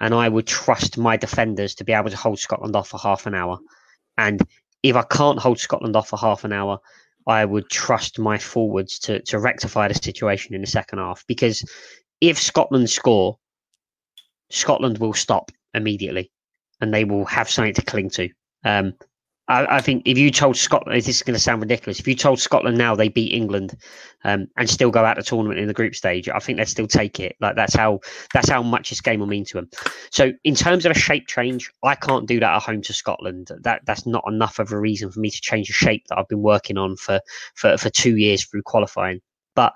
and 0.00 0.14
I 0.14 0.28
would 0.28 0.46
trust 0.46 0.96
my 0.96 1.16
defenders 1.16 1.74
to 1.76 1.84
be 1.84 1.92
able 1.92 2.10
to 2.10 2.16
hold 2.16 2.38
Scotland 2.38 2.76
off 2.76 2.88
for 2.88 2.98
half 2.98 3.26
an 3.26 3.34
hour. 3.34 3.58
And 4.16 4.40
if 4.82 4.96
I 4.96 5.02
can't 5.02 5.38
hold 5.38 5.58
Scotland 5.58 5.96
off 5.96 6.08
for 6.08 6.18
half 6.18 6.44
an 6.44 6.52
hour, 6.52 6.78
I 7.26 7.44
would 7.44 7.68
trust 7.68 8.18
my 8.18 8.38
forwards 8.38 8.98
to 9.00 9.20
to 9.22 9.38
rectify 9.38 9.88
the 9.88 9.94
situation 9.94 10.54
in 10.54 10.62
the 10.62 10.66
second 10.66 11.00
half. 11.00 11.26
Because 11.26 11.64
if 12.20 12.38
Scotland 12.38 12.88
score, 12.88 13.38
Scotland 14.50 14.98
will 14.98 15.14
stop 15.14 15.50
immediately, 15.74 16.30
and 16.80 16.92
they 16.92 17.04
will 17.04 17.24
have 17.26 17.48
something 17.48 17.74
to 17.74 17.82
cling 17.82 18.10
to. 18.10 18.28
Um, 18.64 18.94
I, 19.50 19.76
I 19.76 19.80
think 19.80 20.02
if 20.06 20.16
you 20.16 20.30
told 20.30 20.56
Scotland, 20.56 20.96
this 20.96 21.08
is 21.08 21.22
going 21.22 21.34
to 21.34 21.40
sound 21.40 21.60
ridiculous. 21.60 21.98
If 21.98 22.06
you 22.06 22.14
told 22.14 22.40
Scotland 22.40 22.78
now 22.78 22.94
they 22.94 23.08
beat 23.08 23.32
England 23.32 23.76
um, 24.22 24.46
and 24.56 24.70
still 24.70 24.92
go 24.92 25.04
out 25.04 25.16
the 25.16 25.22
tournament 25.24 25.58
in 25.58 25.66
the 25.66 25.74
group 25.74 25.96
stage, 25.96 26.28
I 26.28 26.38
think 26.38 26.56
they'd 26.56 26.68
still 26.68 26.86
take 26.86 27.18
it. 27.18 27.36
Like 27.40 27.56
that's 27.56 27.74
how 27.74 28.00
that's 28.32 28.48
how 28.48 28.62
much 28.62 28.90
this 28.90 29.00
game 29.00 29.20
will 29.20 29.26
mean 29.26 29.44
to 29.46 29.54
them. 29.54 29.68
So 30.12 30.32
in 30.44 30.54
terms 30.54 30.86
of 30.86 30.92
a 30.92 30.98
shape 30.98 31.26
change, 31.26 31.70
I 31.82 31.96
can't 31.96 32.28
do 32.28 32.38
that 32.40 32.54
at 32.54 32.62
home 32.62 32.80
to 32.82 32.92
Scotland. 32.92 33.50
That 33.60 33.82
that's 33.84 34.06
not 34.06 34.24
enough 34.28 34.60
of 34.60 34.70
a 34.72 34.78
reason 34.78 35.10
for 35.10 35.18
me 35.18 35.30
to 35.30 35.40
change 35.40 35.68
a 35.68 35.74
shape 35.74 36.06
that 36.08 36.18
I've 36.18 36.28
been 36.28 36.42
working 36.42 36.78
on 36.78 36.96
for 36.96 37.20
for, 37.54 37.76
for 37.76 37.90
two 37.90 38.16
years 38.16 38.44
through 38.44 38.62
qualifying. 38.62 39.20
But 39.56 39.74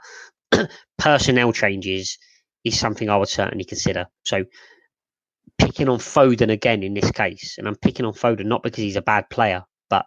personnel 0.99 1.53
changes 1.53 2.17
is 2.65 2.79
something 2.79 3.09
I 3.09 3.17
would 3.17 3.29
certainly 3.29 3.65
consider. 3.65 4.07
So 4.25 4.45
picking 5.59 5.89
on 5.89 5.99
Foden 5.99 6.51
again 6.51 6.83
in 6.83 6.95
this 6.95 7.11
case, 7.11 7.57
and 7.59 7.69
I'm 7.69 7.77
picking 7.77 8.07
on 8.07 8.15
Foden 8.15 8.47
not 8.47 8.63
because 8.63 8.83
he's 8.83 8.97
a 8.97 9.03
bad 9.03 9.29
player, 9.31 9.65
but 9.89 10.07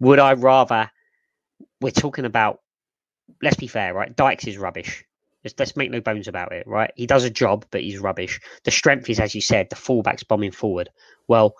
would 0.00 0.18
I 0.18 0.34
rather? 0.34 0.90
We're 1.80 1.90
talking 1.90 2.24
about. 2.24 2.60
Let's 3.42 3.56
be 3.56 3.66
fair, 3.66 3.92
right? 3.92 4.14
Dykes 4.14 4.46
is 4.46 4.56
rubbish. 4.56 5.04
Let's, 5.42 5.54
let's 5.58 5.76
make 5.76 5.90
no 5.90 6.00
bones 6.00 6.28
about 6.28 6.52
it, 6.52 6.66
right? 6.66 6.92
He 6.96 7.06
does 7.06 7.24
a 7.24 7.30
job, 7.30 7.66
but 7.70 7.80
he's 7.80 7.98
rubbish. 7.98 8.40
The 8.64 8.70
strength 8.70 9.10
is, 9.10 9.20
as 9.20 9.34
you 9.34 9.40
said, 9.40 9.68
the 9.68 9.76
fullbacks 9.76 10.26
bombing 10.26 10.52
forward. 10.52 10.90
Well, 11.28 11.54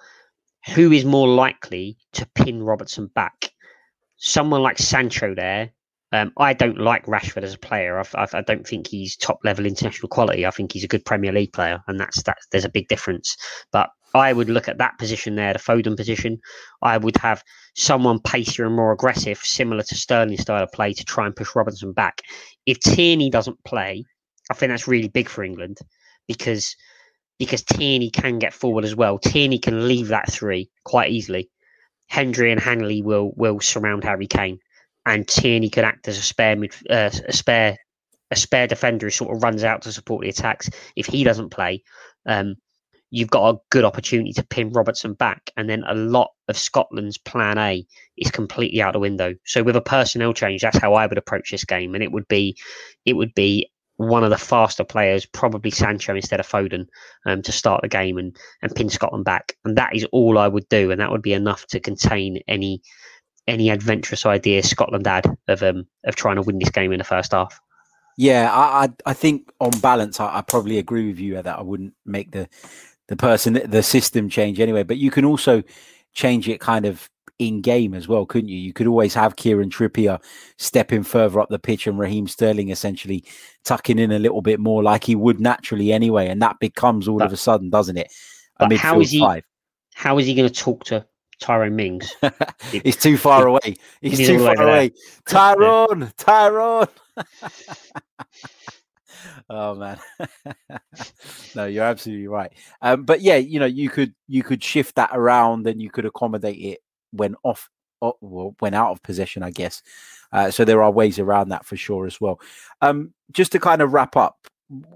who 0.74 0.92
is 0.92 1.04
more 1.04 1.28
likely 1.28 1.98
to 2.12 2.26
pin 2.34 2.62
Robertson 2.62 3.08
back? 3.08 3.50
Someone 4.16 4.62
like 4.62 4.78
Sancho 4.78 5.34
there. 5.34 5.70
Um, 6.12 6.32
I 6.38 6.52
don't 6.52 6.78
like 6.78 7.06
Rashford 7.06 7.42
as 7.42 7.54
a 7.54 7.58
player. 7.58 7.98
I've, 7.98 8.14
I've, 8.14 8.34
I 8.34 8.40
don't 8.42 8.66
think 8.66 8.86
he's 8.86 9.16
top 9.16 9.40
level 9.44 9.66
international 9.66 10.08
quality. 10.08 10.46
I 10.46 10.50
think 10.50 10.72
he's 10.72 10.84
a 10.84 10.88
good 10.88 11.04
Premier 11.04 11.32
League 11.32 11.52
player, 11.52 11.80
and 11.88 11.98
that's 11.98 12.22
that. 12.22 12.38
There's 12.52 12.64
a 12.64 12.70
big 12.70 12.88
difference. 12.88 13.36
But 13.72 13.90
I 14.14 14.32
would 14.32 14.48
look 14.48 14.68
at 14.68 14.78
that 14.78 14.98
position 14.98 15.34
there, 15.34 15.52
the 15.52 15.58
Foden 15.58 15.96
position. 15.96 16.38
I 16.80 16.96
would 16.96 17.16
have 17.16 17.42
someone 17.74 18.20
pacier 18.20 18.66
and 18.66 18.76
more 18.76 18.92
aggressive, 18.92 19.38
similar 19.38 19.82
to 19.82 19.94
Sterling's 19.94 20.42
style 20.42 20.62
of 20.62 20.72
play, 20.72 20.92
to 20.92 21.04
try 21.04 21.26
and 21.26 21.34
push 21.34 21.54
Robinson 21.54 21.92
back. 21.92 22.22
If 22.66 22.80
Tierney 22.80 23.28
doesn't 23.28 23.62
play, 23.64 24.04
I 24.50 24.54
think 24.54 24.70
that's 24.70 24.88
really 24.88 25.08
big 25.08 25.28
for 25.28 25.42
England 25.42 25.78
because 26.28 26.74
because 27.38 27.62
Tierney 27.62 28.10
can 28.10 28.38
get 28.38 28.54
forward 28.54 28.84
as 28.84 28.96
well. 28.96 29.18
Tierney 29.18 29.58
can 29.58 29.86
leave 29.88 30.08
that 30.08 30.32
three 30.32 30.70
quite 30.84 31.10
easily. 31.10 31.50
Hendry 32.08 32.52
and 32.52 32.60
Hanley 32.60 33.02
will 33.02 33.32
will 33.36 33.60
surround 33.60 34.04
Harry 34.04 34.26
Kane, 34.26 34.58
and 35.06 35.26
Tierney 35.26 35.70
could 35.70 35.84
act 35.84 36.08
as 36.08 36.18
a 36.18 36.22
spare 36.22 36.56
mid, 36.56 36.74
uh, 36.90 37.10
a 37.26 37.32
spare 37.32 37.78
a 38.32 38.36
spare 38.36 38.66
defender 38.66 39.06
who 39.06 39.10
sort 39.10 39.34
of 39.34 39.42
runs 39.42 39.62
out 39.62 39.82
to 39.82 39.92
support 39.92 40.22
the 40.22 40.28
attacks. 40.28 40.68
If 40.96 41.06
he 41.06 41.22
doesn't 41.22 41.50
play, 41.50 41.84
um, 42.26 42.56
you've 43.10 43.30
got 43.30 43.54
a 43.54 43.58
good 43.70 43.84
opportunity 43.84 44.32
to 44.32 44.42
pin 44.42 44.72
Robertson 44.72 45.14
back, 45.14 45.50
and 45.56 45.70
then 45.70 45.84
a 45.86 45.94
lot 45.94 46.32
of 46.48 46.58
Scotland's 46.58 47.18
plan 47.18 47.56
A 47.56 47.86
is 48.18 48.32
completely 48.32 48.82
out 48.82 48.92
the 48.92 48.98
window. 48.98 49.34
So 49.44 49.62
with 49.62 49.76
a 49.76 49.80
personnel 49.80 50.34
change, 50.34 50.62
that's 50.62 50.78
how 50.78 50.94
I 50.94 51.06
would 51.06 51.18
approach 51.18 51.52
this 51.52 51.64
game, 51.64 51.94
and 51.94 52.02
it 52.02 52.12
would 52.12 52.26
be 52.28 52.56
it 53.04 53.14
would 53.14 53.32
be 53.34 53.70
one 53.98 54.24
of 54.24 54.30
the 54.30 54.36
faster 54.36 54.84
players, 54.84 55.24
probably 55.24 55.70
Sancho 55.70 56.14
instead 56.14 56.40
of 56.40 56.46
Foden, 56.46 56.86
um, 57.24 57.40
to 57.42 57.52
start 57.52 57.80
the 57.82 57.88
game 57.88 58.18
and 58.18 58.36
and 58.60 58.74
pin 58.74 58.88
Scotland 58.88 59.24
back, 59.24 59.56
and 59.64 59.78
that 59.78 59.94
is 59.94 60.04
all 60.10 60.36
I 60.36 60.48
would 60.48 60.68
do, 60.68 60.90
and 60.90 61.00
that 61.00 61.12
would 61.12 61.22
be 61.22 61.32
enough 61.32 61.64
to 61.68 61.78
contain 61.78 62.40
any 62.48 62.82
any 63.48 63.70
adventurous 63.70 64.26
idea 64.26 64.62
Scotland 64.62 65.06
had 65.06 65.26
of 65.48 65.62
um 65.62 65.86
of 66.04 66.16
trying 66.16 66.36
to 66.36 66.42
win 66.42 66.58
this 66.58 66.70
game 66.70 66.92
in 66.92 66.98
the 66.98 67.04
first 67.04 67.32
half. 67.32 67.60
Yeah, 68.18 68.50
I 68.52 68.84
I, 68.84 68.88
I 69.06 69.12
think 69.12 69.50
on 69.60 69.70
balance, 69.80 70.20
I, 70.20 70.38
I 70.38 70.40
probably 70.42 70.78
agree 70.78 71.06
with 71.08 71.18
you 71.18 71.40
that 71.42 71.58
I 71.58 71.62
wouldn't 71.62 71.94
make 72.04 72.32
the 72.32 72.48
the 73.08 73.16
person 73.16 73.60
the 73.64 73.82
system 73.82 74.28
change 74.28 74.58
anyway. 74.60 74.82
But 74.82 74.98
you 74.98 75.10
can 75.10 75.24
also 75.24 75.62
change 76.12 76.48
it 76.48 76.60
kind 76.60 76.86
of 76.86 77.08
in 77.38 77.60
game 77.60 77.92
as 77.92 78.08
well, 78.08 78.24
couldn't 78.24 78.48
you? 78.48 78.56
You 78.56 78.72
could 78.72 78.86
always 78.86 79.12
have 79.12 79.36
Kieran 79.36 79.68
Trippier 79.68 80.18
stepping 80.56 81.02
further 81.02 81.38
up 81.40 81.50
the 81.50 81.58
pitch 81.58 81.86
and 81.86 81.98
Raheem 81.98 82.26
Sterling 82.26 82.70
essentially 82.70 83.22
tucking 83.64 83.98
in 83.98 84.10
a 84.10 84.18
little 84.18 84.40
bit 84.40 84.58
more 84.58 84.82
like 84.82 85.04
he 85.04 85.14
would 85.14 85.38
naturally 85.38 85.92
anyway, 85.92 86.28
and 86.28 86.40
that 86.40 86.58
becomes 86.58 87.06
all 87.06 87.18
But- 87.18 87.26
of 87.26 87.32
a 87.34 87.36
sudden, 87.36 87.68
doesn't 87.68 87.98
it? 87.98 88.10
A 88.58 88.66
but 88.66 88.78
how 88.78 88.94
midfield 88.94 89.02
is 89.02 89.10
he- 89.10 89.20
five. 89.20 89.44
How 89.94 90.18
is 90.18 90.26
he 90.26 90.34
going 90.34 90.48
to 90.48 90.54
talk 90.54 90.84
to 90.84 91.06
Tyrone 91.40 91.76
Mings? 91.76 92.14
He's 92.72 92.96
too 92.96 93.16
far 93.16 93.46
away. 93.46 93.76
He's 94.00 94.18
He's 94.18 94.28
too 94.28 94.34
all 94.34 94.38
the 94.38 94.44
way 94.44 94.54
far 94.56 94.68
away. 94.68 94.92
Tyrone, 95.26 96.12
Tyrone. 96.16 96.88
oh 99.50 99.74
man, 99.74 99.98
no, 101.54 101.66
you're 101.66 101.84
absolutely 101.84 102.28
right. 102.28 102.52
Um, 102.82 103.04
but 103.04 103.20
yeah, 103.20 103.36
you 103.36 103.58
know, 103.60 103.66
you 103.66 103.88
could 103.88 104.14
you 104.28 104.42
could 104.42 104.62
shift 104.62 104.96
that 104.96 105.10
around 105.12 105.66
and 105.66 105.80
you 105.80 105.90
could 105.90 106.04
accommodate 106.04 106.58
it 106.58 106.80
when 107.12 107.36
off, 107.42 107.70
o- 108.02 108.18
well, 108.20 108.54
when 108.58 108.74
out 108.74 108.92
of 108.92 109.02
possession, 109.02 109.42
I 109.42 109.50
guess. 109.50 109.82
Uh, 110.32 110.50
so 110.50 110.64
there 110.64 110.82
are 110.82 110.90
ways 110.90 111.18
around 111.18 111.50
that 111.50 111.64
for 111.64 111.76
sure 111.76 112.06
as 112.06 112.20
well. 112.20 112.40
Um, 112.82 113.14
just 113.32 113.52
to 113.52 113.60
kind 113.60 113.80
of 113.80 113.92
wrap 113.92 114.16
up, 114.16 114.46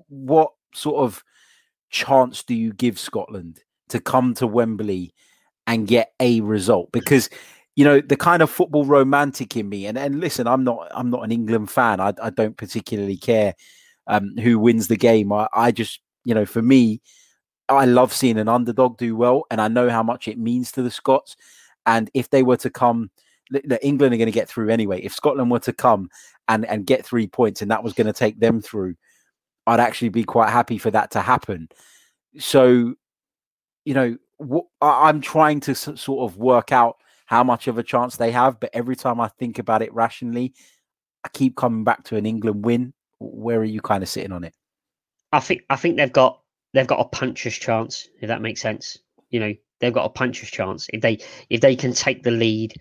what 0.08 0.52
sort 0.74 0.96
of 0.96 1.22
chance 1.90 2.42
do 2.42 2.54
you 2.54 2.72
give 2.72 2.98
Scotland 2.98 3.60
to 3.88 4.00
come 4.00 4.34
to 4.34 4.46
Wembley 4.46 5.14
and 5.70 5.86
get 5.86 6.12
a 6.18 6.40
result? 6.40 6.90
Because 6.90 7.30
you 7.76 7.84
know 7.84 8.00
the 8.00 8.16
kind 8.16 8.42
of 8.42 8.50
football 8.50 8.84
romantic 8.84 9.56
in 9.56 9.68
me, 9.68 9.86
and 9.86 9.96
and 9.96 10.20
listen, 10.20 10.46
I'm 10.46 10.64
not 10.64 10.88
I'm 10.90 11.10
not 11.10 11.22
an 11.22 11.32
England 11.32 11.70
fan. 11.70 12.00
I 12.00 12.12
I 12.20 12.30
don't 12.30 12.56
particularly 12.56 13.16
care 13.16 13.54
um, 14.08 14.36
who 14.42 14.58
wins 14.58 14.88
the 14.88 14.96
game. 14.96 15.32
I 15.32 15.48
I 15.54 15.70
just 15.70 16.00
you 16.24 16.34
know 16.34 16.44
for 16.44 16.60
me, 16.60 17.00
I 17.68 17.84
love 17.84 18.12
seeing 18.12 18.36
an 18.36 18.48
underdog 18.48 18.98
do 18.98 19.16
well, 19.16 19.44
and 19.50 19.60
I 19.60 19.68
know 19.68 19.88
how 19.88 20.02
much 20.02 20.26
it 20.26 20.38
means 20.38 20.72
to 20.72 20.82
the 20.82 20.90
Scots. 20.90 21.36
And 21.86 22.10
if 22.14 22.28
they 22.30 22.42
were 22.42 22.58
to 22.58 22.70
come, 22.70 23.10
England 23.80 24.12
are 24.12 24.18
going 24.18 24.26
to 24.26 24.32
get 24.32 24.48
through 24.48 24.70
anyway. 24.70 25.00
If 25.00 25.14
Scotland 25.14 25.50
were 25.50 25.60
to 25.60 25.72
come 25.72 26.10
and 26.48 26.66
and 26.66 26.84
get 26.84 27.06
three 27.06 27.28
points, 27.28 27.62
and 27.62 27.70
that 27.70 27.84
was 27.84 27.92
going 27.92 28.08
to 28.08 28.12
take 28.12 28.40
them 28.40 28.60
through, 28.60 28.96
I'd 29.68 29.80
actually 29.80 30.08
be 30.08 30.24
quite 30.24 30.50
happy 30.50 30.78
for 30.78 30.90
that 30.90 31.12
to 31.12 31.20
happen. 31.20 31.68
So, 32.38 32.94
you 33.84 33.94
know, 33.94 34.16
I'm 34.80 35.20
trying 35.20 35.60
to 35.60 35.74
sort 35.74 36.30
of 36.30 36.36
work 36.36 36.72
out 36.72 36.96
how 37.26 37.44
much 37.44 37.68
of 37.68 37.78
a 37.78 37.82
chance 37.82 38.16
they 38.16 38.32
have, 38.32 38.58
but 38.58 38.70
every 38.72 38.96
time 38.96 39.20
I 39.20 39.28
think 39.28 39.58
about 39.58 39.82
it 39.82 39.92
rationally, 39.94 40.54
I 41.24 41.28
keep 41.28 41.56
coming 41.56 41.84
back 41.84 42.04
to 42.04 42.16
an 42.16 42.26
England 42.26 42.64
win. 42.64 42.92
Where 43.18 43.60
are 43.60 43.64
you 43.64 43.80
kind 43.80 44.02
of 44.02 44.08
sitting 44.08 44.32
on 44.32 44.44
it? 44.44 44.54
I 45.32 45.40
think 45.40 45.62
I 45.70 45.76
think 45.76 45.96
they've 45.96 46.12
got 46.12 46.40
they've 46.72 46.86
got 46.86 47.00
a 47.00 47.04
puncher's 47.04 47.56
chance, 47.56 48.08
if 48.20 48.28
that 48.28 48.42
makes 48.42 48.60
sense. 48.60 48.98
You 49.28 49.40
know, 49.40 49.54
they've 49.78 49.92
got 49.92 50.06
a 50.06 50.10
puncher's 50.10 50.50
chance. 50.50 50.88
If 50.92 51.02
they 51.02 51.18
if 51.50 51.60
they 51.60 51.76
can 51.76 51.92
take 51.92 52.22
the 52.22 52.30
lead 52.30 52.74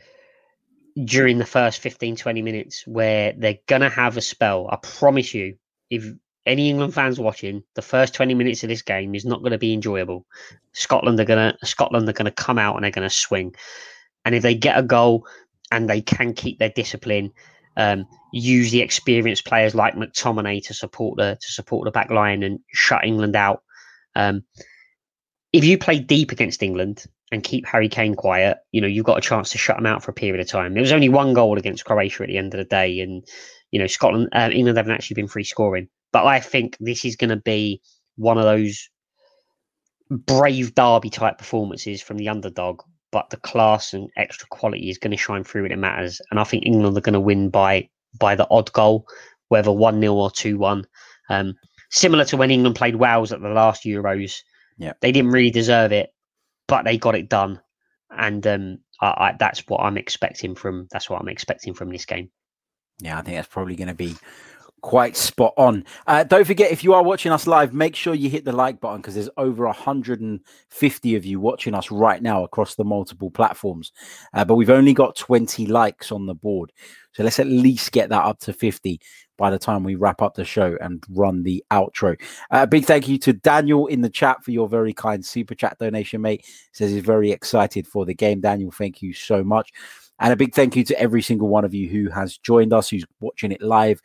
during 1.05 1.37
the 1.37 1.45
first 1.45 1.79
15, 1.79 2.15
20 2.15 2.41
minutes 2.41 2.87
where 2.87 3.33
they're 3.37 3.59
gonna 3.67 3.89
have 3.89 4.17
a 4.17 4.21
spell, 4.21 4.67
I 4.71 4.77
promise 4.77 5.33
you, 5.33 5.57
if 5.89 6.05
any 6.49 6.67
England 6.67 6.95
fans 6.95 7.19
watching, 7.19 7.63
the 7.75 7.81
first 7.81 8.15
20 8.15 8.33
minutes 8.33 8.63
of 8.63 8.69
this 8.69 8.81
game 8.81 9.13
is 9.13 9.23
not 9.23 9.39
going 9.39 9.51
to 9.51 9.57
be 9.57 9.71
enjoyable. 9.71 10.25
Scotland 10.73 11.19
are 11.19 11.25
gonna 11.25 11.55
Scotland 11.63 12.09
are 12.09 12.13
gonna 12.13 12.31
come 12.31 12.57
out 12.57 12.75
and 12.75 12.83
they're 12.83 12.91
gonna 12.91 13.09
swing. 13.09 13.53
And 14.25 14.33
if 14.33 14.41
they 14.41 14.55
get 14.55 14.77
a 14.77 14.83
goal 14.83 15.27
and 15.71 15.87
they 15.87 16.01
can 16.01 16.33
keep 16.33 16.57
their 16.57 16.69
discipline, 16.69 17.31
um, 17.77 18.07
use 18.33 18.71
the 18.71 18.81
experienced 18.81 19.45
players 19.45 19.75
like 19.75 19.93
McTominay 19.93 20.65
to 20.65 20.73
support 20.73 21.17
the 21.17 21.37
to 21.39 21.51
support 21.51 21.85
the 21.85 21.91
back 21.91 22.09
line 22.09 22.41
and 22.41 22.59
shut 22.73 23.05
England 23.05 23.35
out. 23.35 23.61
Um, 24.15 24.43
if 25.53 25.63
you 25.63 25.77
play 25.77 25.99
deep 25.99 26.31
against 26.31 26.63
England 26.63 27.05
and 27.31 27.43
keep 27.43 27.65
Harry 27.67 27.89
Kane 27.89 28.15
quiet, 28.15 28.57
you 28.71 28.81
know 28.81 28.87
you've 28.87 29.05
got 29.05 29.19
a 29.19 29.21
chance 29.21 29.51
to 29.51 29.59
shut 29.59 29.77
them 29.77 29.85
out 29.85 30.03
for 30.03 30.09
a 30.09 30.15
period 30.15 30.41
of 30.41 30.47
time. 30.47 30.73
There 30.73 30.81
was 30.81 30.91
only 30.91 31.09
one 31.09 31.33
goal 31.35 31.59
against 31.59 31.85
Croatia 31.85 32.23
at 32.23 32.29
the 32.29 32.37
end 32.37 32.55
of 32.55 32.57
the 32.57 32.65
day, 32.65 32.99
and 33.01 33.23
you 33.69 33.79
know 33.79 33.87
Scotland, 33.87 34.29
uh, 34.33 34.49
England 34.51 34.77
haven't 34.77 34.93
actually 34.93 35.15
been 35.15 35.27
free 35.27 35.43
scoring. 35.43 35.89
But 36.11 36.25
I 36.25 36.39
think 36.39 36.77
this 36.79 37.05
is 37.05 37.15
going 37.15 37.29
to 37.29 37.37
be 37.37 37.81
one 38.17 38.37
of 38.37 38.43
those 38.43 38.89
brave 40.09 40.73
derby 40.75 41.09
type 41.09 41.37
performances 41.37 42.01
from 42.01 42.17
the 42.17 42.29
underdog, 42.29 42.81
but 43.11 43.29
the 43.29 43.37
class 43.37 43.93
and 43.93 44.09
extra 44.17 44.47
quality 44.49 44.89
is 44.89 44.97
going 44.97 45.11
to 45.11 45.17
shine 45.17 45.43
through 45.43 45.63
when 45.63 45.71
it 45.71 45.77
matters. 45.77 46.19
And 46.31 46.39
I 46.39 46.43
think 46.43 46.65
England 46.65 46.97
are 46.97 47.01
going 47.01 47.13
to 47.13 47.19
win 47.19 47.49
by 47.49 47.89
by 48.19 48.35
the 48.35 48.47
odd 48.49 48.71
goal, 48.73 49.05
whether 49.49 49.71
one 49.71 50.01
0 50.01 50.13
or 50.13 50.31
two 50.31 50.57
one. 50.57 50.85
Um, 51.29 51.55
similar 51.91 52.25
to 52.25 52.37
when 52.37 52.51
England 52.51 52.75
played 52.75 52.95
Wales 52.95 53.31
at 53.31 53.41
the 53.41 53.49
last 53.49 53.83
Euros. 53.83 54.35
Yeah. 54.77 54.93
they 55.01 55.11
didn't 55.11 55.31
really 55.31 55.51
deserve 55.51 55.91
it, 55.91 56.09
but 56.67 56.85
they 56.85 56.97
got 56.97 57.15
it 57.15 57.27
done, 57.27 57.59
and 58.09 58.45
um, 58.47 58.77
I, 59.01 59.07
I, 59.07 59.35
that's 59.37 59.67
what 59.67 59.81
I'm 59.81 59.97
expecting 59.97 60.55
from. 60.55 60.87
That's 60.91 61.09
what 61.09 61.21
I'm 61.21 61.27
expecting 61.27 61.73
from 61.73 61.89
this 61.89 62.05
game. 62.05 62.31
Yeah, 63.01 63.19
I 63.19 63.21
think 63.21 63.35
that's 63.35 63.47
probably 63.47 63.75
going 63.75 63.89
to 63.89 63.93
be 63.93 64.15
quite 64.81 65.15
spot 65.15 65.53
on. 65.57 65.85
Uh, 66.07 66.23
don't 66.23 66.45
forget, 66.45 66.71
if 66.71 66.83
you 66.83 66.93
are 66.93 67.03
watching 67.03 67.31
us 67.31 67.47
live, 67.47 67.73
make 67.73 67.95
sure 67.95 68.13
you 68.13 68.29
hit 68.29 68.45
the 68.45 68.51
like 68.51 68.79
button 68.79 68.97
because 68.97 69.15
there's 69.15 69.29
over 69.37 69.65
150 69.65 71.15
of 71.15 71.25
you 71.25 71.39
watching 71.39 71.73
us 71.73 71.91
right 71.91 72.21
now 72.21 72.43
across 72.43 72.75
the 72.75 72.83
multiple 72.83 73.31
platforms. 73.31 73.91
Uh, 74.33 74.45
but 74.45 74.55
we've 74.55 74.69
only 74.69 74.93
got 74.93 75.15
20 75.15 75.67
likes 75.67 76.11
on 76.11 76.25
the 76.25 76.35
board. 76.35 76.71
So 77.13 77.23
let's 77.23 77.39
at 77.39 77.47
least 77.47 77.91
get 77.91 78.09
that 78.09 78.23
up 78.23 78.39
to 78.41 78.53
50 78.53 79.01
by 79.37 79.49
the 79.49 79.57
time 79.57 79.83
we 79.83 79.95
wrap 79.95 80.21
up 80.21 80.35
the 80.35 80.45
show 80.45 80.77
and 80.81 81.03
run 81.09 81.43
the 81.43 81.63
outro. 81.71 82.19
Uh, 82.51 82.65
big 82.65 82.85
thank 82.85 83.07
you 83.07 83.17
to 83.19 83.33
Daniel 83.33 83.87
in 83.87 84.01
the 84.01 84.09
chat 84.09 84.43
for 84.43 84.51
your 84.51 84.67
very 84.67 84.93
kind 84.93 85.25
super 85.25 85.55
chat 85.55 85.77
donation, 85.79 86.21
mate. 86.21 86.45
Says 86.73 86.91
he's 86.91 87.03
very 87.03 87.31
excited 87.31 87.87
for 87.87 88.05
the 88.05 88.13
game. 88.13 88.41
Daniel, 88.41 88.71
thank 88.71 89.01
you 89.01 89.13
so 89.13 89.43
much. 89.43 89.71
And 90.19 90.33
a 90.33 90.35
big 90.35 90.53
thank 90.53 90.75
you 90.75 90.83
to 90.83 90.99
every 90.99 91.21
single 91.21 91.47
one 91.47 91.63
of 91.63 91.73
you 91.73 91.87
who 91.87 92.09
has 92.09 92.37
joined 92.37 92.73
us, 92.73 92.89
who's 92.89 93.05
watching 93.21 93.53
it 93.53 93.61
live, 93.61 94.01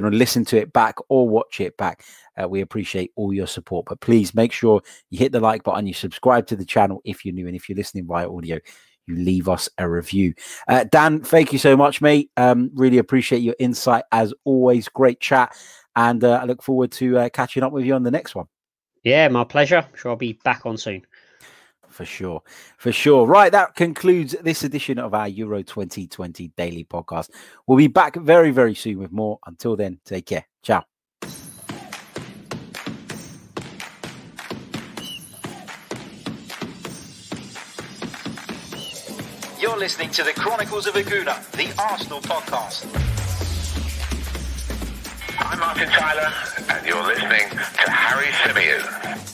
going 0.00 0.10
to 0.10 0.18
listen 0.18 0.44
to 0.46 0.58
it 0.58 0.72
back 0.72 0.96
or 1.08 1.28
watch 1.28 1.60
it 1.60 1.76
back. 1.76 2.04
Uh, 2.40 2.48
we 2.48 2.60
appreciate 2.60 3.12
all 3.16 3.32
your 3.32 3.46
support. 3.46 3.86
But 3.86 4.00
please 4.00 4.34
make 4.34 4.52
sure 4.52 4.82
you 5.10 5.18
hit 5.18 5.32
the 5.32 5.40
like 5.40 5.62
button, 5.62 5.86
you 5.86 5.94
subscribe 5.94 6.46
to 6.48 6.56
the 6.56 6.64
channel 6.64 7.00
if 7.04 7.24
you're 7.24 7.34
new, 7.34 7.46
and 7.46 7.56
if 7.56 7.68
you're 7.68 7.76
listening 7.76 8.06
via 8.06 8.30
audio, 8.30 8.58
you 9.06 9.16
leave 9.16 9.48
us 9.48 9.68
a 9.78 9.88
review. 9.88 10.34
Uh, 10.68 10.84
Dan, 10.90 11.20
thank 11.20 11.52
you 11.52 11.58
so 11.58 11.76
much, 11.76 12.00
mate. 12.00 12.30
Um, 12.36 12.70
really 12.74 12.98
appreciate 12.98 13.42
your 13.42 13.56
insight 13.58 14.04
as 14.12 14.34
always. 14.44 14.88
Great 14.88 15.20
chat. 15.20 15.56
And 15.96 16.24
uh, 16.24 16.40
I 16.42 16.44
look 16.44 16.62
forward 16.62 16.90
to 16.92 17.18
uh, 17.18 17.28
catching 17.28 17.62
up 17.62 17.72
with 17.72 17.84
you 17.84 17.94
on 17.94 18.02
the 18.02 18.10
next 18.10 18.34
one. 18.34 18.46
Yeah, 19.04 19.28
my 19.28 19.44
pleasure. 19.44 19.86
Sure, 19.94 20.12
I'll 20.12 20.16
be 20.16 20.40
back 20.44 20.64
on 20.66 20.76
soon. 20.76 21.06
For 21.94 22.04
sure. 22.04 22.42
For 22.76 22.90
sure. 22.90 23.24
Right. 23.24 23.52
That 23.52 23.76
concludes 23.76 24.34
this 24.42 24.64
edition 24.64 24.98
of 24.98 25.14
our 25.14 25.28
Euro 25.28 25.62
2020 25.62 26.48
daily 26.56 26.82
podcast. 26.82 27.30
We'll 27.68 27.78
be 27.78 27.86
back 27.86 28.16
very, 28.16 28.50
very 28.50 28.74
soon 28.74 28.98
with 28.98 29.12
more. 29.12 29.38
Until 29.46 29.76
then, 29.76 30.00
take 30.04 30.26
care. 30.26 30.44
Ciao. 30.64 30.84
You're 39.60 39.78
listening 39.78 40.10
to 40.10 40.24
the 40.24 40.32
Chronicles 40.36 40.88
of 40.88 40.96
a 40.96 41.02
Gooner, 41.02 41.48
the 41.52 41.72
Arsenal 41.80 42.20
podcast. 42.22 42.86
I'm 45.38 45.60
Martin 45.60 45.88
Tyler, 45.90 46.32
and 46.70 46.86
you're 46.86 47.06
listening 47.06 47.50
to 47.50 47.90
Harry 47.90 48.26
Symeou. 48.42 49.33